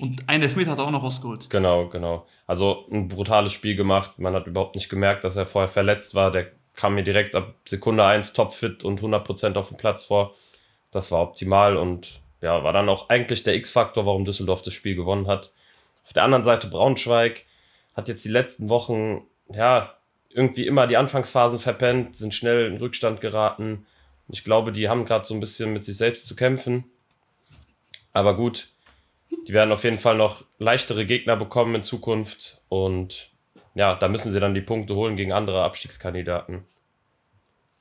Und 0.00 0.28
ein 0.28 0.42
Elfmeter 0.42 0.72
hat 0.72 0.78
er 0.78 0.86
auch 0.86 0.90
noch 0.90 1.02
rausgeholt. 1.02 1.50
Genau, 1.50 1.88
genau. 1.88 2.26
Also 2.46 2.86
ein 2.90 3.08
brutales 3.08 3.52
Spiel 3.52 3.74
gemacht. 3.74 4.18
Man 4.18 4.34
hat 4.34 4.46
überhaupt 4.46 4.76
nicht 4.76 4.88
gemerkt, 4.88 5.24
dass 5.24 5.36
er 5.36 5.46
vorher 5.46 5.68
verletzt 5.68 6.14
war. 6.14 6.30
Der 6.30 6.52
kam 6.76 6.94
mir 6.94 7.02
direkt 7.02 7.34
ab 7.34 7.54
Sekunde 7.64 8.04
1 8.04 8.32
topfit 8.32 8.84
und 8.84 9.00
100% 9.00 9.56
auf 9.56 9.68
dem 9.68 9.76
Platz 9.76 10.04
vor. 10.04 10.34
Das 10.92 11.10
war 11.10 11.22
optimal 11.22 11.76
und 11.76 12.20
ja, 12.42 12.62
war 12.62 12.72
dann 12.72 12.88
auch 12.88 13.08
eigentlich 13.08 13.42
der 13.42 13.56
X-Faktor, 13.56 14.06
warum 14.06 14.24
Düsseldorf 14.24 14.62
das 14.62 14.74
Spiel 14.74 14.94
gewonnen 14.94 15.26
hat. 15.26 15.50
Auf 16.06 16.12
der 16.12 16.22
anderen 16.22 16.44
Seite 16.44 16.68
Braunschweig 16.68 17.44
hat 17.96 18.08
jetzt 18.08 18.24
die 18.24 18.30
letzten 18.30 18.68
Wochen, 18.68 19.22
ja, 19.52 19.94
irgendwie 20.30 20.66
immer 20.66 20.86
die 20.86 20.96
Anfangsphasen 20.96 21.58
verpennt, 21.58 22.14
sind 22.14 22.34
schnell 22.34 22.66
in 22.66 22.76
Rückstand 22.76 23.20
geraten. 23.20 23.86
Ich 24.28 24.44
glaube, 24.44 24.72
die 24.72 24.88
haben 24.88 25.04
gerade 25.04 25.24
so 25.24 25.34
ein 25.34 25.40
bisschen 25.40 25.72
mit 25.72 25.84
sich 25.84 25.96
selbst 25.96 26.26
zu 26.26 26.36
kämpfen. 26.36 26.84
Aber 28.12 28.36
gut, 28.36 28.68
die 29.30 29.54
werden 29.54 29.72
auf 29.72 29.84
jeden 29.84 29.98
Fall 29.98 30.16
noch 30.16 30.44
leichtere 30.58 31.06
Gegner 31.06 31.36
bekommen 31.36 31.76
in 31.76 31.82
Zukunft. 31.82 32.60
Und 32.68 33.30
ja, 33.74 33.94
da 33.94 34.08
müssen 34.08 34.32
sie 34.32 34.40
dann 34.40 34.54
die 34.54 34.60
Punkte 34.60 34.94
holen 34.94 35.16
gegen 35.16 35.32
andere 35.32 35.62
Abstiegskandidaten. 35.62 36.64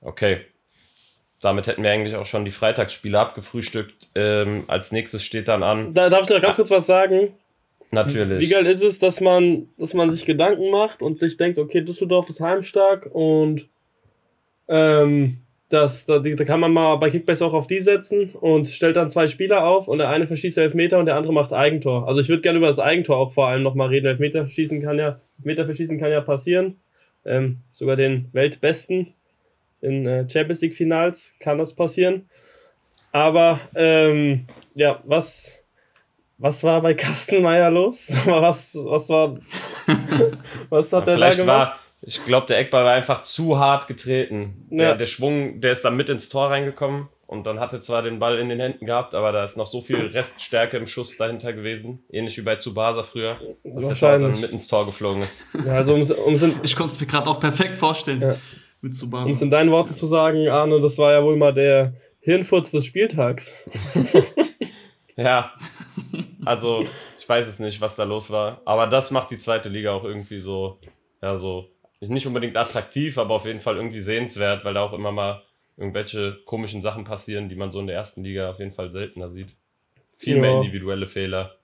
Okay. 0.02 0.42
Damit 1.42 1.68
hätten 1.68 1.84
wir 1.84 1.92
eigentlich 1.92 2.16
auch 2.16 2.26
schon 2.26 2.46
die 2.46 2.52
Freitagsspiele 2.52 3.20
abgefrühstückt. 3.20 4.10
Ähm, 4.16 4.64
als 4.68 4.92
nächstes 4.92 5.24
steht 5.24 5.48
dann 5.48 5.62
an. 5.62 5.94
Da 5.94 6.10
darf 6.10 6.24
ich 6.24 6.30
noch 6.30 6.42
ganz 6.42 6.56
kurz 6.56 6.72
was 6.72 6.88
sagen. 6.88 7.34
Natürlich. 7.92 8.42
Wie 8.42 8.52
geil 8.52 8.66
ist 8.66 8.84
es, 8.84 9.00
dass 9.00 9.22
man, 9.22 9.70
dass 9.78 9.94
man 9.94 10.12
sich 10.12 10.26
Gedanken 10.26 10.72
macht 10.72 11.02
und 11.02 11.20
sich 11.20 11.38
denkt, 11.38 11.58
okay, 11.58 11.82
Düsseldorf 11.82 12.30
ist 12.30 12.42
heimstark 12.42 13.08
und 13.14 13.68
ähm, 14.68 15.38
das, 15.70 16.06
da, 16.06 16.20
da 16.20 16.46
kann 16.46 16.62
man 16.62 16.72
mal 16.72 16.96
bei 16.96 17.10
Kickbase 17.10 17.46
auch 17.46 17.54
auf 17.54 17.68
die 17.68 17.82
setzen 17.82 18.32
und 18.32 18.70
stellt 18.70 18.96
dann 18.96 19.10
zwei 19.10 19.28
Spieler 19.28 19.66
auf 19.66 19.88
und 19.88 19.98
der 19.98 20.10
eine 20.10 20.26
verschießt 20.26 20.58
Elfmeter 20.58 20.98
und 20.98 21.08
der 21.08 21.18
andere 21.18 21.34
macht 21.34 21.52
Eigentor. 21.52 22.08
Also 22.08 22.22
ich 22.22 22.30
würde 22.30 22.42
gerne 22.42 22.58
über 22.58 22.68
das 22.68 22.80
Eigentor 22.80 23.18
auch 23.18 23.32
vor 23.34 23.48
allem 23.48 23.64
nochmal 23.64 23.90
reden. 23.90 24.08
Elfmeter 24.08 24.46
verschießen 24.46 24.82
kann 24.82 24.98
ja, 24.98 25.20
Elfmeter 25.40 25.66
verschießen 25.66 26.00
kann 26.00 26.12
ja 26.12 26.22
passieren. 26.22 26.80
Ähm, 27.26 27.58
sogar 27.74 27.98
den 27.98 28.30
Weltbesten 28.32 29.14
in 29.82 30.06
äh, 30.06 30.30
Champions 30.30 30.62
League 30.62 30.76
Finals 30.76 31.34
kann 31.40 31.58
das 31.58 31.74
passieren. 31.74 32.30
Aber 33.12 33.60
ähm, 33.76 34.46
ja, 34.74 35.02
was, 35.04 35.58
was 36.38 36.64
war 36.64 36.82
bei 36.82 36.94
Kastenmeier 36.94 37.72
los? 37.72 38.10
was, 38.26 38.74
was 38.76 39.10
war, 39.10 39.34
was 40.70 40.94
hat 40.94 41.10
er 41.10 41.18
da 41.18 41.30
gemacht? 41.30 41.48
War 41.48 41.80
ich 42.02 42.24
glaube, 42.26 42.48
der 42.48 42.60
Eckball 42.60 42.86
war 42.86 42.94
einfach 42.94 43.22
zu 43.22 43.60
hart 43.60 43.88
getreten. 43.88 44.68
Ja. 44.70 44.78
Der, 44.78 44.96
der, 44.96 45.06
Schwung, 45.06 45.62
der 45.62 45.72
ist 45.72 45.84
dann 45.84 45.98
mit 45.98 46.10
ins 46.10 46.30
Tor 46.30 46.50
reingekommen 46.50 47.08
und 47.26 47.46
dann 47.46 47.60
hatte 47.60 47.80
zwar 47.80 48.04
den 48.04 48.20
Ball 48.20 48.40
in 48.40 48.50
den 48.50 48.60
Händen 48.60 48.86
gehabt, 48.86 49.16
aber 49.16 49.32
da 49.32 49.44
ist 49.44 49.58
noch 49.58 49.66
so 49.66 49.82
viel 49.82 50.08
Reststärke 50.08 50.78
im 50.78 50.88
Schuss 50.88 51.18
dahinter 51.18 51.54
gewesen. 51.54 52.04
Ähnlich 52.10 52.38
wie 52.38 52.42
bei 52.42 52.56
Tsubasa 52.56 53.04
früher, 53.04 53.38
dass 53.64 53.88
der 53.88 53.98
Tor 53.98 54.20
dann 54.20 54.40
mit 54.40 54.52
ins 54.52 54.68
Tor 54.68 54.86
geflogen 54.86 55.22
ist. 55.22 55.44
Ja, 55.66 55.74
also 55.74 55.94
um, 55.94 56.02
um 56.02 56.36
ich 56.64 56.76
konnte 56.76 56.94
es 56.94 57.00
mir 57.00 57.08
gerade 57.08 57.30
auch 57.30 57.40
perfekt 57.40 57.78
vorstellen. 57.78 58.22
Ja. 58.22 58.36
Mit 58.82 58.94
Tsubasa. 58.94 59.26
Um 59.26 59.32
es 59.32 59.42
in 59.42 59.50
deinen 59.50 59.72
Worten 59.72 59.94
zu 59.94 60.08
sagen, 60.08 60.48
Arne, 60.48 60.80
das 60.80 60.98
war 60.98 61.12
ja 61.12 61.24
wohl 61.24 61.36
mal 61.36 61.54
der 61.54 61.94
Hirnfurz 62.20 62.72
des 62.72 62.86
Spieltags. 62.86 63.54
ja, 65.18 65.52
also 66.46 66.86
Ich 67.20 67.28
weiß 67.28 67.48
es 67.48 67.60
nicht, 67.60 67.82
was 67.82 67.98
da 67.98 68.06
los 68.06 68.32
war. 68.32 68.62
Aber 68.64 68.88
das 68.88 69.12
macht 69.12 69.32
die 69.32 69.40
zweite 69.40 69.68
Liga 69.68 69.92
auch 69.92 70.06
irgendwie 70.06 70.40
so, 70.40 70.80
ja, 71.22 71.36
so, 71.36 71.68
nicht 72.02 72.28
unbedingt 72.28 72.56
attraktiv, 72.58 73.18
aber 73.18 73.34
auf 73.36 73.46
jeden 73.46 73.60
Fall 73.60 73.76
irgendwie 73.76 74.00
sehenswert, 74.00 74.64
weil 74.66 74.74
da 74.74 74.82
auch 74.84 74.94
immer 74.94 75.12
mal 75.12 75.42
irgendwelche 75.78 76.38
komischen 76.46 76.82
Sachen 76.82 77.04
passieren, 77.04 77.50
die 77.50 77.56
man 77.56 77.72
so 77.72 77.80
in 77.80 77.88
der 77.88 77.96
ersten 77.96 78.24
Liga 78.24 78.50
auf 78.52 78.60
jeden 78.60 78.72
Fall 78.72 78.90
seltener 78.92 79.30
sieht. 79.30 79.56
Viel 80.18 80.36
Ja. 80.36 80.42
mehr 80.42 80.56
individuelle 80.58 81.06
Fehler. 81.08 81.58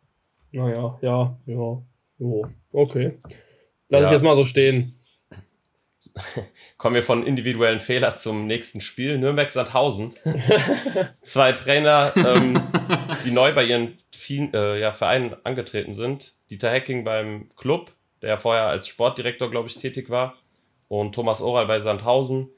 Naja, 0.51 0.97
ja, 1.01 1.37
ja. 1.47 1.81
Jo, 2.19 2.47
okay. 2.71 3.17
Lass 3.89 4.01
Ja. 4.01 4.07
ich 4.07 4.11
jetzt 4.13 4.21
mal 4.23 4.35
so 4.35 4.43
stehen. 4.45 4.99
Kommen 6.77 6.95
wir 6.95 7.03
von 7.03 7.25
individuellen 7.25 7.79
Fehler 7.79 8.17
zum 8.17 8.45
nächsten 8.45 8.81
Spiel. 8.81 9.17
Nürnberg-Sandhausen. 9.17 10.13
Zwei 11.21 11.53
Trainer, 11.53 12.11
ähm, 12.15 12.61
die 13.25 13.31
neu 13.31 13.53
bei 13.53 13.63
ihren 13.63 13.97
äh, 14.29 14.79
ja, 14.79 14.91
Vereinen 14.93 15.35
angetreten 15.43 15.93
sind. 15.93 16.33
Dieter 16.49 16.69
Hecking 16.71 17.03
beim 17.03 17.49
Club, 17.55 17.91
der 18.23 18.29
ja 18.29 18.37
vorher 18.37 18.67
als 18.67 18.87
Sportdirektor, 18.87 19.51
glaube 19.51 19.67
ich, 19.67 19.77
tätig 19.77 20.09
war. 20.09 20.35
Und 20.87 21.13
Thomas 21.13 21.41
Oral 21.41 21.67
bei 21.67 21.77
Sandhausen. 21.79 22.49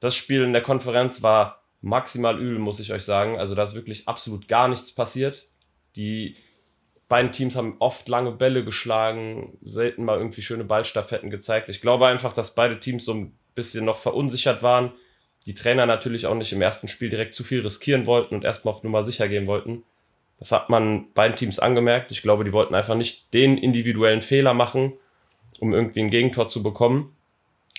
Das 0.00 0.16
Spiel 0.16 0.42
in 0.42 0.52
der 0.52 0.62
Konferenz 0.62 1.22
war 1.22 1.62
maximal 1.82 2.40
übel, 2.40 2.58
muss 2.58 2.80
ich 2.80 2.92
euch 2.92 3.04
sagen. 3.04 3.38
Also 3.38 3.54
da 3.54 3.62
ist 3.62 3.74
wirklich 3.74 4.08
absolut 4.08 4.48
gar 4.48 4.68
nichts 4.68 4.92
passiert. 4.92 5.46
Die 5.96 6.36
beiden 7.08 7.32
Teams 7.32 7.54
haben 7.54 7.76
oft 7.80 8.08
lange 8.08 8.32
Bälle 8.32 8.64
geschlagen, 8.64 9.58
selten 9.62 10.04
mal 10.04 10.16
irgendwie 10.16 10.42
schöne 10.42 10.64
Ballstaffetten 10.64 11.30
gezeigt. 11.30 11.68
Ich 11.68 11.82
glaube 11.82 12.06
einfach, 12.06 12.32
dass 12.32 12.54
beide 12.54 12.80
Teams 12.80 13.04
so 13.04 13.12
ein 13.12 13.38
bisschen 13.54 13.84
noch 13.84 13.98
verunsichert 13.98 14.62
waren. 14.62 14.92
Die 15.46 15.54
Trainer 15.54 15.84
natürlich 15.84 16.26
auch 16.26 16.34
nicht 16.34 16.52
im 16.54 16.62
ersten 16.62 16.88
Spiel 16.88 17.10
direkt 17.10 17.34
zu 17.34 17.44
viel 17.44 17.60
riskieren 17.60 18.06
wollten 18.06 18.34
und 18.34 18.44
erstmal 18.44 18.72
auf 18.72 18.82
Nummer 18.82 19.02
sicher 19.02 19.28
gehen 19.28 19.46
wollten. 19.46 19.84
Das 20.44 20.52
hat 20.52 20.68
man 20.68 21.10
beiden 21.14 21.38
Teams 21.38 21.58
angemerkt. 21.58 22.10
Ich 22.10 22.20
glaube, 22.20 22.44
die 22.44 22.52
wollten 22.52 22.74
einfach 22.74 22.96
nicht 22.96 23.32
den 23.32 23.56
individuellen 23.56 24.20
Fehler 24.20 24.52
machen, 24.52 24.92
um 25.58 25.72
irgendwie 25.72 26.00
ein 26.00 26.10
Gegentor 26.10 26.50
zu 26.50 26.62
bekommen. 26.62 27.16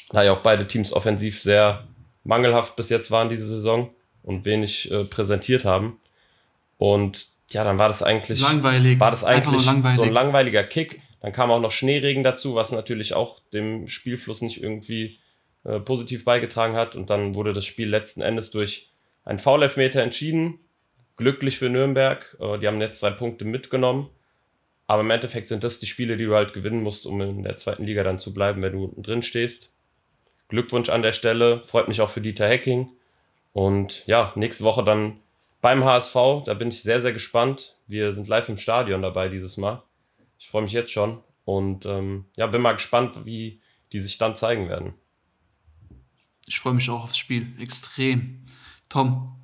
Da 0.10 0.24
ja 0.24 0.34
auch 0.34 0.40
beide 0.40 0.66
Teams 0.66 0.92
offensiv 0.92 1.40
sehr 1.40 1.84
mangelhaft 2.24 2.76
bis 2.76 2.90
jetzt 2.90 3.12
waren 3.12 3.30
diese 3.30 3.46
Saison 3.46 3.92
und 4.24 4.46
wenig 4.46 4.90
äh, 4.90 5.04
präsentiert 5.04 5.64
haben. 5.64 6.00
Und 6.80 7.28
ja, 7.52 7.64
dann 7.64 7.78
war 7.78 7.88
das 7.88 8.02
eigentlich 8.02 8.42
Langweilig. 8.42 9.00
war 9.00 9.12
das 9.12 9.24
eigentlich 9.24 9.62
so 9.96 10.02
ein 10.02 10.12
langweiliger 10.12 10.64
Kick. 10.64 11.04
Dann 11.22 11.34
kam 11.34 11.52
auch 11.52 11.62
noch 11.62 11.72
Schneeregen 11.72 12.24
dazu, 12.24 12.56
was 12.56 12.72
natürlich 12.72 13.14
auch 13.14 13.42
dem 13.54 13.88
Spielfluss 13.88 14.42
nicht 14.42 14.64
irgendwie 14.64 15.20
äh, 15.66 15.80
positiv 15.80 16.26
beigetragen 16.26 16.76
hat. 16.76 16.96
Und 16.96 17.12
dann 17.12 17.36
wurde 17.36 17.54
das 17.54 17.66
Spiel 17.66 17.90
letzten 17.90 18.24
Endes 18.24 18.50
durch 18.50 18.90
einen 19.24 19.38
Foul-Elfmeter 19.38 20.02
entschieden. 20.02 20.58
Glücklich 21.18 21.58
für 21.58 21.70
Nürnberg. 21.70 22.36
Äh, 22.40 22.60
die 22.60 22.68
haben 22.68 22.82
jetzt 22.82 23.00
zwei 23.00 23.12
Punkte 23.12 23.46
mitgenommen. 23.46 24.10
Aber 24.88 25.02
im 25.02 25.10
Endeffekt 25.10 25.48
sind 25.48 25.64
das 25.64 25.80
die 25.80 25.88
Spiele, 25.88 26.18
die 26.18 26.26
du 26.26 26.36
halt 26.36 26.54
gewinnen 26.54 26.84
musst, 26.84 27.06
um 27.06 27.20
in 27.22 27.44
der 27.44 27.56
zweiten 27.56 27.86
Liga 27.86 28.04
dann 28.04 28.20
zu 28.20 28.34
bleiben, 28.34 28.62
wenn 28.62 28.74
du 28.74 28.84
unten 28.84 29.02
drin 29.02 29.24
stehst. 29.24 29.74
Glückwunsch 30.50 30.90
an 30.90 31.02
der 31.02 31.12
Stelle. 31.12 31.64
Freut 31.64 31.88
mich 31.88 32.02
auch 32.02 32.10
für 32.10 32.22
Dieter 32.22 32.48
Hecking. 32.48 32.92
Und 33.54 34.06
ja, 34.06 34.32
nächste 34.36 34.64
Woche 34.64 34.84
dann 34.84 35.18
beim 35.62 35.84
HSV. 35.84 36.44
Da 36.46 36.54
bin 36.54 36.70
ich 36.70 36.84
sehr, 36.84 37.02
sehr 37.02 37.14
gespannt. 37.14 37.78
Wir 37.88 38.12
sind 38.12 38.28
live 38.28 38.50
im 38.50 38.58
Stadion 38.58 39.02
dabei 39.02 39.30
dieses 39.30 39.58
Mal. 39.58 39.82
Ich 40.38 40.48
freue 40.48 40.62
mich 40.62 40.74
jetzt 40.74 40.92
schon 40.92 41.24
und 41.46 41.86
ähm, 41.86 42.26
ja, 42.36 42.48
bin 42.48 42.62
mal 42.62 42.74
gespannt, 42.74 43.26
wie 43.26 43.62
die 43.92 44.00
sich 44.00 44.18
dann 44.18 44.36
zeigen 44.36 44.68
werden. 44.68 44.94
Ich 46.48 46.60
freue 46.60 46.74
mich 46.74 46.90
auch 46.90 47.04
aufs 47.04 47.18
Spiel. 47.18 47.48
Extrem. 47.60 48.44
Tom, 48.90 49.36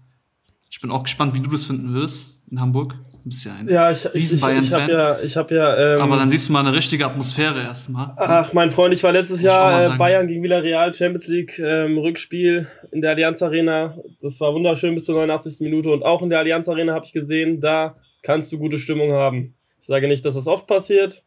ich 0.71 0.79
bin 0.79 0.89
auch 0.89 1.03
gespannt, 1.03 1.35
wie 1.35 1.41
du 1.41 1.49
das 1.49 1.65
finden 1.65 1.93
wirst 1.93 2.41
in 2.49 2.59
Hamburg. 2.61 2.95
Du 3.23 3.29
bist 3.29 3.45
ja 3.45 3.53
ein. 3.53 3.67
Ja, 3.67 3.91
ich, 3.91 4.05
ich, 4.13 4.31
ich, 4.31 4.33
ich 4.33 4.73
habe 4.73 4.91
ja, 4.91 5.19
ich 5.19 5.35
habe 5.35 5.53
ja. 5.53 5.95
Ähm, 5.95 6.01
Aber 6.01 6.15
dann 6.15 6.29
siehst 6.29 6.47
du 6.47 6.53
mal 6.53 6.65
eine 6.65 6.73
richtige 6.73 7.05
Atmosphäre 7.05 7.61
erstmal. 7.61 8.13
Ach, 8.15 8.53
mein 8.53 8.69
Freund, 8.69 8.93
ich 8.93 9.03
war 9.03 9.11
letztes 9.11 9.41
Jahr 9.41 9.93
äh. 9.93 9.97
Bayern 9.97 10.27
gegen 10.27 10.41
Villarreal, 10.41 10.93
Champions 10.93 11.27
League, 11.27 11.59
ähm, 11.59 11.97
Rückspiel 11.97 12.67
in 12.91 13.01
der 13.01 13.11
Allianz 13.11 13.41
Arena. 13.41 13.97
Das 14.21 14.39
war 14.39 14.53
wunderschön 14.53 14.95
bis 14.95 15.05
zur 15.05 15.15
89. 15.15 15.59
Minute. 15.59 15.89
Und 15.89 16.03
auch 16.03 16.21
in 16.21 16.29
der 16.29 16.39
Allianz 16.39 16.69
Arena 16.69 16.93
habe 16.93 17.05
ich 17.05 17.11
gesehen, 17.11 17.59
da 17.59 17.97
kannst 18.23 18.51
du 18.53 18.57
gute 18.57 18.77
Stimmung 18.77 19.11
haben. 19.11 19.55
Ich 19.81 19.87
sage 19.87 20.07
nicht, 20.07 20.23
dass 20.23 20.35
das 20.35 20.47
oft 20.47 20.67
passiert, 20.67 21.23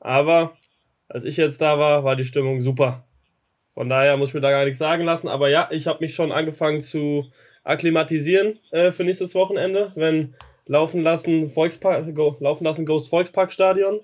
aber 0.00 0.52
als 1.08 1.24
ich 1.24 1.38
jetzt 1.38 1.62
da 1.62 1.78
war, 1.78 2.04
war 2.04 2.14
die 2.14 2.24
Stimmung 2.24 2.60
super. 2.60 3.06
Von 3.72 3.88
daher 3.88 4.18
muss 4.18 4.30
ich 4.30 4.34
mir 4.34 4.40
da 4.42 4.50
gar 4.50 4.64
nichts 4.64 4.78
sagen 4.78 5.04
lassen. 5.04 5.28
Aber 5.28 5.48
ja, 5.48 5.68
ich 5.70 5.86
habe 5.86 6.00
mich 6.00 6.14
schon 6.14 6.30
angefangen 6.30 6.82
zu 6.82 7.30
akklimatisieren 7.66 8.58
äh, 8.70 8.92
für 8.92 9.04
nächstes 9.04 9.34
Wochenende, 9.34 9.92
wenn 9.94 10.34
Laufen 10.66 11.02
lassen 11.02 11.48
Volkspark, 11.48 12.14
go, 12.14 12.36
Laufen 12.40 12.64
lassen 12.64 12.86
Ghost 12.86 13.08
Volksparkstadion. 13.08 14.00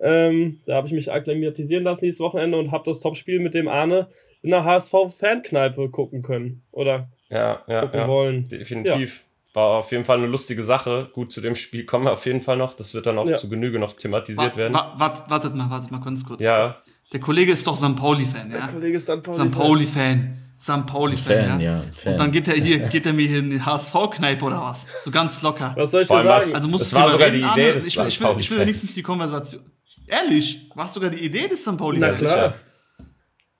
Ähm, 0.00 0.60
da 0.64 0.76
habe 0.76 0.86
ich 0.86 0.92
mich 0.92 1.10
akklimatisieren 1.12 1.84
lassen 1.84 2.04
dieses 2.04 2.20
Wochenende 2.20 2.56
und 2.58 2.70
habe 2.70 2.84
das 2.86 3.00
Topspiel 3.00 3.40
mit 3.40 3.52
dem 3.54 3.66
Arne 3.68 4.08
in 4.42 4.50
der 4.50 4.64
HSV-Fankneipe 4.64 5.88
gucken 5.90 6.22
können. 6.22 6.62
Oder 6.70 7.08
Ja, 7.30 7.62
ja, 7.66 7.82
gucken 7.82 8.00
ja. 8.00 8.08
wollen. 8.08 8.44
Definitiv. 8.44 9.24
War 9.54 9.78
auf 9.78 9.90
jeden 9.90 10.04
Fall 10.04 10.18
eine 10.18 10.26
lustige 10.28 10.62
Sache. 10.62 11.08
Gut, 11.14 11.32
zu 11.32 11.40
dem 11.40 11.54
Spiel 11.56 11.84
kommen 11.84 12.04
wir 12.04 12.12
auf 12.12 12.24
jeden 12.26 12.40
Fall 12.40 12.56
noch. 12.56 12.74
Das 12.74 12.94
wird 12.94 13.06
dann 13.06 13.18
auch 13.18 13.28
Ja. 13.28 13.36
zu 13.36 13.48
Genüge 13.48 13.78
noch 13.78 13.94
thematisiert 13.94 14.52
Wa 14.54 14.56
werden. 14.56 14.74
wa 14.74 14.94
wart, 14.98 15.28
wartet 15.28 15.54
mal, 15.54 15.68
wartet 15.68 15.90
mal 15.90 16.00
ganz 16.00 16.24
kurz. 16.24 16.40
Ja, 16.42 16.76
Der 17.12 17.20
Kollege 17.20 17.52
ist 17.52 17.66
doch 17.66 17.74
St. 17.76 17.96
Pauli-Fan, 17.96 18.52
ja? 18.52 18.68
Kollege 18.68 19.00
St. 19.00 19.22
Pauli. 19.22 19.38
St. 19.48 19.50
Pauli-Fan. 19.52 20.38
St. 20.58 20.86
Pauli-Fan, 20.86 21.48
Fan, 21.48 21.60
ja? 21.60 21.78
ja. 21.78 21.84
Fan. 21.94 22.12
Und 22.12 22.20
dann 22.20 22.32
geht 22.32 22.48
er 22.48 22.54
hier, 22.54 22.78
geht 22.90 23.06
er 23.06 23.12
mir 23.12 23.26
hier 23.26 23.38
in 23.38 23.50
die 23.50 23.60
HSV-Kneipe 23.60 24.44
oder 24.44 24.60
was? 24.60 24.86
So 25.04 25.10
ganz 25.10 25.40
locker. 25.42 25.72
Was 25.76 25.92
soll 25.92 26.02
ich 26.02 26.08
dir 26.08 26.14
allem 26.16 26.40
sagen? 26.40 26.54
Also 26.54 26.68
musst 26.68 26.82
Das 26.82 26.94
war 26.94 27.10
sogar 27.10 27.28
reden, 27.28 27.38
die 27.38 27.60
Idee 27.60 27.68
Arne. 27.68 27.72
des 27.74 27.86
ich 27.86 27.96
will, 27.98 28.08
ich, 28.08 28.20
will, 28.20 28.34
ich 28.38 28.50
will 28.50 28.58
wenigstens 28.58 28.94
die 28.94 29.02
Konversation. 29.02 29.62
Ehrlich? 30.06 30.70
War 30.74 30.88
sogar 30.88 31.10
die 31.10 31.24
Idee 31.24 31.48
des 31.48 31.62
St. 31.62 31.76
Pauli? 31.76 31.98
Na 32.00 32.08
Ja, 32.08 32.14
klar. 32.14 32.54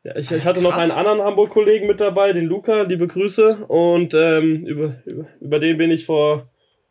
Ja, 0.05 0.17
ich, 0.17 0.31
ich 0.31 0.45
hatte 0.45 0.63
noch 0.63 0.73
Krass. 0.73 0.83
einen 0.83 0.93
anderen 0.93 1.23
Hamburg-Kollegen 1.23 1.87
mit 1.87 2.01
dabei, 2.01 2.33
den 2.33 2.47
Luca, 2.47 2.83
liebe 2.83 3.07
Grüße. 3.07 3.67
Und 3.69 4.15
ähm, 4.15 4.65
über, 4.65 4.95
über, 5.05 5.27
über 5.41 5.59
den 5.59 5.77
bin 5.77 5.91
ich 5.91 6.07
vor, 6.07 6.49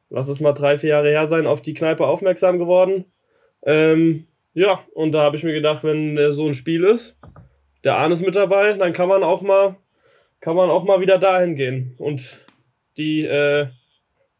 lass 0.09 0.27
es 0.27 0.39
mal 0.39 0.53
drei, 0.53 0.77
vier 0.77 0.89
Jahre 0.91 1.09
her 1.09 1.27
sein, 1.27 1.47
auf 1.47 1.61
die 1.61 1.73
Kneipe 1.73 2.05
aufmerksam 2.05 2.59
geworden. 2.59 3.05
Ähm, 3.65 4.27
ja, 4.53 4.79
und 4.93 5.13
da 5.13 5.21
habe 5.21 5.35
ich 5.35 5.43
mir 5.43 5.53
gedacht, 5.53 5.83
wenn 5.83 6.31
so 6.31 6.47
ein 6.47 6.53
Spiel 6.53 6.83
ist, 6.83 7.17
der 7.83 7.97
Arne 7.97 8.13
ist 8.13 8.25
mit 8.25 8.35
dabei, 8.35 8.73
dann 8.73 8.93
kann 8.93 9.07
man 9.07 9.23
auch 9.23 9.41
mal, 9.41 9.77
kann 10.39 10.56
man 10.56 10.70
auch 10.70 10.84
mal 10.84 11.01
wieder 11.01 11.17
dahin 11.17 11.56
gehen 11.56 11.96
und 11.98 12.46
die 12.98 13.24
äh, 13.25 13.67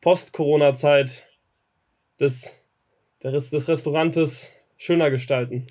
Post-Corona-Zeit 0.01 1.27
des, 2.20 2.50
des, 3.24 3.50
des 3.50 3.68
Restaurantes 3.68 4.51
schöner 4.77 5.10
gestalten. 5.10 5.68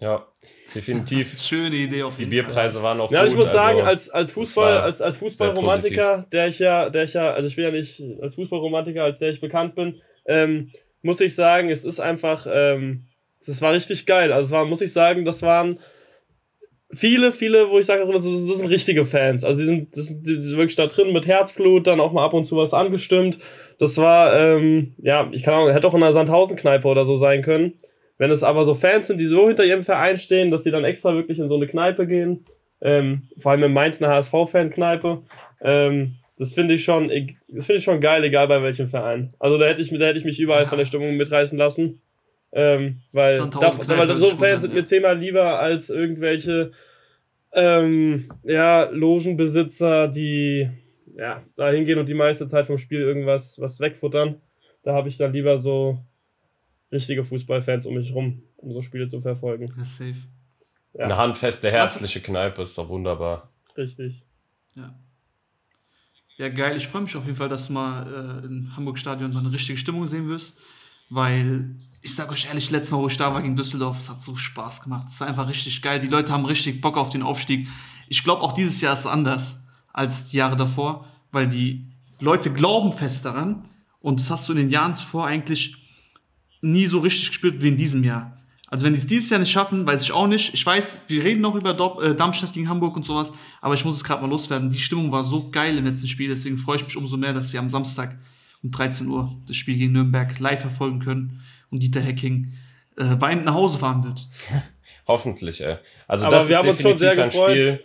ja, 0.00 0.26
definitiv. 0.74 1.38
Schöne 1.40 1.74
Idee 1.76 2.02
auf 2.04 2.16
Die 2.16 2.22
Fall. 2.22 2.30
Bierpreise 2.30 2.82
waren 2.82 3.00
auch 3.00 3.10
Ja, 3.10 3.22
gut. 3.22 3.30
ich 3.30 3.36
muss 3.36 3.50
sagen, 3.52 3.78
also, 3.78 3.88
als, 3.88 4.10
als 4.10 4.32
Fußball, 4.32 4.78
als, 4.78 5.02
als 5.02 5.16
Fußballromantiker, 5.18 6.26
der 6.30 6.46
ich 6.48 6.58
ja, 6.60 6.90
der 6.90 7.04
ich 7.04 7.14
ja, 7.14 7.32
also 7.32 7.48
ich 7.48 7.56
bin 7.56 7.64
ja 7.64 7.70
nicht 7.72 8.02
als 8.20 8.36
Fußballromantiker, 8.36 9.02
als 9.04 9.18
der 9.18 9.30
ich 9.30 9.40
bekannt 9.40 9.74
bin, 9.74 10.00
ähm, 10.26 10.70
muss 11.02 11.20
ich 11.20 11.34
sagen, 11.34 11.70
es 11.70 11.84
ist 11.84 12.00
einfach, 12.00 12.46
ähm, 12.50 13.06
es 13.40 13.60
war 13.62 13.72
richtig 13.72 14.06
geil. 14.06 14.32
Also 14.32 14.46
es 14.46 14.50
war, 14.52 14.64
muss 14.64 14.80
ich 14.80 14.92
sagen, 14.92 15.24
das 15.24 15.42
waren 15.42 15.78
viele, 16.90 17.32
viele, 17.32 17.70
wo 17.70 17.78
ich 17.78 17.86
sage, 17.86 18.10
das 18.10 18.22
sind 18.22 18.68
richtige 18.68 19.04
Fans. 19.04 19.44
Also 19.44 19.60
die 19.60 19.66
sind, 19.66 19.96
das 19.96 20.06
sind, 20.06 20.26
wirklich 20.56 20.76
da 20.76 20.86
drin 20.86 21.12
mit 21.12 21.26
Herzblut, 21.26 21.86
dann 21.86 22.00
auch 22.00 22.12
mal 22.12 22.24
ab 22.24 22.34
und 22.34 22.44
zu 22.44 22.56
was 22.56 22.72
angestimmt. 22.72 23.38
Das 23.78 23.98
war, 23.98 24.38
ähm, 24.38 24.94
ja, 24.98 25.28
ich 25.32 25.42
kann 25.42 25.54
auch, 25.54 25.68
hätte 25.68 25.86
auch 25.86 25.94
in 25.94 26.02
einer 26.02 26.12
Sandhausen-Kneipe 26.12 26.88
oder 26.88 27.04
so 27.04 27.16
sein 27.16 27.42
können. 27.42 27.74
Wenn 28.16 28.30
es 28.30 28.42
aber 28.42 28.64
so 28.64 28.74
Fans 28.74 29.06
sind, 29.06 29.20
die 29.20 29.26
so 29.26 29.46
hinter 29.46 29.64
ihrem 29.64 29.84
Verein 29.84 30.16
stehen, 30.16 30.50
dass 30.50 30.64
die 30.64 30.70
dann 30.70 30.84
extra 30.84 31.14
wirklich 31.14 31.38
in 31.38 31.48
so 31.48 31.56
eine 31.56 31.68
Kneipe 31.68 32.06
gehen, 32.06 32.44
ähm, 32.80 33.28
vor 33.36 33.52
allem 33.52 33.62
in 33.64 33.72
Mainz 33.72 34.02
eine 34.02 34.12
HSV-Fan-Kneipe, 34.12 35.22
ähm, 35.62 36.16
das 36.36 36.54
finde 36.54 36.74
ich 36.74 36.84
schon, 36.84 37.08
das 37.48 37.66
finde 37.66 37.78
ich 37.78 37.84
schon 37.84 38.00
geil, 38.00 38.22
egal 38.24 38.46
bei 38.46 38.62
welchem 38.62 38.88
Verein. 38.88 39.34
Also 39.40 39.58
da 39.58 39.66
hätte 39.66 39.82
ich, 39.82 39.90
da 39.90 40.06
hätte 40.06 40.18
ich 40.18 40.24
mich 40.24 40.38
überall 40.38 40.66
von 40.66 40.78
der 40.78 40.84
Stimmung 40.84 41.16
mitreißen 41.16 41.58
lassen. 41.58 42.00
Ähm, 42.52 43.02
weil, 43.12 43.32
da, 43.32 43.38
Sandhausen-Kneipe 43.38 44.08
weil 44.08 44.16
so 44.16 44.28
Fans 44.28 44.54
an, 44.54 44.60
sind 44.62 44.74
mir 44.74 44.84
zehnmal 44.84 45.18
lieber 45.18 45.58
als 45.58 45.90
irgendwelche 45.90 46.72
ähm, 47.52 48.30
ja, 48.42 48.84
Logenbesitzer, 48.90 50.08
die 50.08 50.68
ja, 51.14 51.42
da 51.56 51.70
hingehen 51.70 51.98
und 51.98 52.08
die 52.08 52.14
meiste 52.14 52.46
Zeit 52.46 52.66
vom 52.66 52.78
Spiel 52.78 53.00
irgendwas 53.00 53.60
was 53.60 53.80
wegfuttern. 53.80 54.40
Da 54.82 54.94
habe 54.94 55.08
ich 55.08 55.18
dann 55.18 55.32
lieber 55.32 55.58
so 55.58 55.98
richtige 56.92 57.24
Fußballfans 57.24 57.86
um 57.86 57.94
mich 57.94 58.14
rum, 58.14 58.42
um 58.56 58.72
so 58.72 58.80
Spiele 58.80 59.06
zu 59.06 59.20
verfolgen. 59.20 59.66
Ja, 59.76 59.84
safe. 59.84 60.14
Ja. 60.94 61.04
Eine 61.04 61.16
handfeste, 61.16 61.70
herzliche 61.70 62.20
Kneipe 62.20 62.62
ist 62.62 62.78
doch 62.78 62.88
wunderbar. 62.88 63.52
Richtig. 63.76 64.24
Ja. 64.74 64.98
Ja, 66.36 66.48
geil. 66.48 66.76
Ich 66.76 66.88
freue 66.88 67.02
mich 67.02 67.16
auf 67.16 67.26
jeden 67.26 67.36
Fall, 67.36 67.48
dass 67.48 67.66
du 67.66 67.72
mal 67.72 68.42
äh, 68.42 68.46
im 68.46 68.74
Hamburg-Stadion 68.76 69.32
so 69.32 69.40
eine 69.40 69.52
richtige 69.52 69.76
Stimmung 69.76 70.06
sehen 70.06 70.28
wirst. 70.28 70.56
Weil, 71.10 71.76
ich 72.02 72.14
sag 72.14 72.30
euch 72.30 72.46
ehrlich, 72.46 72.70
letztes 72.70 72.90
Mal, 72.90 72.98
wo 72.98 73.06
ich 73.06 73.16
da 73.16 73.32
war 73.32 73.40
gegen 73.40 73.56
Düsseldorf, 73.56 73.98
es 73.98 74.10
hat 74.10 74.22
so 74.22 74.36
Spaß 74.36 74.82
gemacht. 74.82 75.06
Es 75.08 75.20
war 75.20 75.28
einfach 75.28 75.48
richtig 75.48 75.80
geil. 75.80 76.00
Die 76.00 76.06
Leute 76.06 76.32
haben 76.32 76.44
richtig 76.44 76.80
Bock 76.80 76.98
auf 76.98 77.10
den 77.10 77.22
Aufstieg. 77.22 77.68
Ich 78.08 78.24
glaube, 78.24 78.42
auch 78.42 78.52
dieses 78.52 78.80
Jahr 78.80 78.92
ist 78.92 79.00
es 79.00 79.06
anders 79.06 79.60
als 79.92 80.28
die 80.28 80.36
Jahre 80.36 80.56
davor, 80.56 81.06
weil 81.32 81.48
die 81.48 81.86
Leute 82.20 82.52
glauben 82.52 82.92
fest 82.92 83.24
daran. 83.24 83.64
Und 84.00 84.20
das 84.20 84.30
hast 84.30 84.48
du 84.48 84.52
in 84.52 84.58
den 84.58 84.70
Jahren 84.70 84.96
zuvor 84.96 85.26
eigentlich 85.26 85.76
nie 86.60 86.86
so 86.86 86.98
richtig 86.98 87.28
gespürt 87.28 87.62
wie 87.62 87.68
in 87.68 87.76
diesem 87.76 88.04
Jahr. 88.04 88.38
Also 88.70 88.84
wenn 88.84 88.92
die 88.92 88.98
es 88.98 89.06
dieses 89.06 89.30
Jahr 89.30 89.40
nicht 89.40 89.50
schaffen, 89.50 89.86
weiß 89.86 90.02
ich 90.02 90.12
auch 90.12 90.26
nicht. 90.26 90.52
Ich 90.52 90.64
weiß, 90.64 91.06
wir 91.08 91.24
reden 91.24 91.40
noch 91.40 91.54
über 91.54 91.72
Dor 91.72 92.02
äh, 92.02 92.14
Darmstadt 92.14 92.52
gegen 92.52 92.68
Hamburg 92.68 92.96
und 92.96 93.06
sowas, 93.06 93.32
aber 93.62 93.74
ich 93.74 93.84
muss 93.84 93.94
es 93.94 94.04
gerade 94.04 94.20
mal 94.20 94.28
loswerden. 94.28 94.68
Die 94.68 94.78
Stimmung 94.78 95.10
war 95.10 95.24
so 95.24 95.50
geil 95.50 95.78
im 95.78 95.86
letzten 95.86 96.06
Spiel, 96.06 96.28
deswegen 96.28 96.58
freue 96.58 96.76
ich 96.76 96.84
mich 96.84 96.96
umso 96.96 97.16
mehr, 97.16 97.32
dass 97.32 97.52
wir 97.52 97.60
am 97.60 97.70
Samstag 97.70 98.18
um 98.62 98.70
13 98.70 99.06
Uhr 99.08 99.30
das 99.46 99.56
Spiel 99.56 99.76
gegen 99.78 99.92
Nürnberg 99.92 100.38
live 100.38 100.60
verfolgen 100.60 100.98
können 101.00 101.40
und 101.70 101.82
Dieter 101.82 102.00
Hecking 102.00 102.52
äh, 102.96 103.04
weinend 103.18 103.44
nach 103.44 103.54
Hause 103.54 103.78
fahren 103.78 104.04
wird. 104.04 104.26
Hoffentlich, 105.06 105.60
ey. 105.62 105.76
Also 106.06 106.26
Aber 106.26 106.36
das 106.36 106.48
wir 106.48 106.56
ist 106.56 106.62
haben 106.62 106.68
uns 106.70 106.82
schon 106.82 106.98
sehr 106.98 107.10
definitiv 107.14 107.40
ein 107.40 107.46
gefreut. 107.46 107.50
Spiel. 107.52 107.84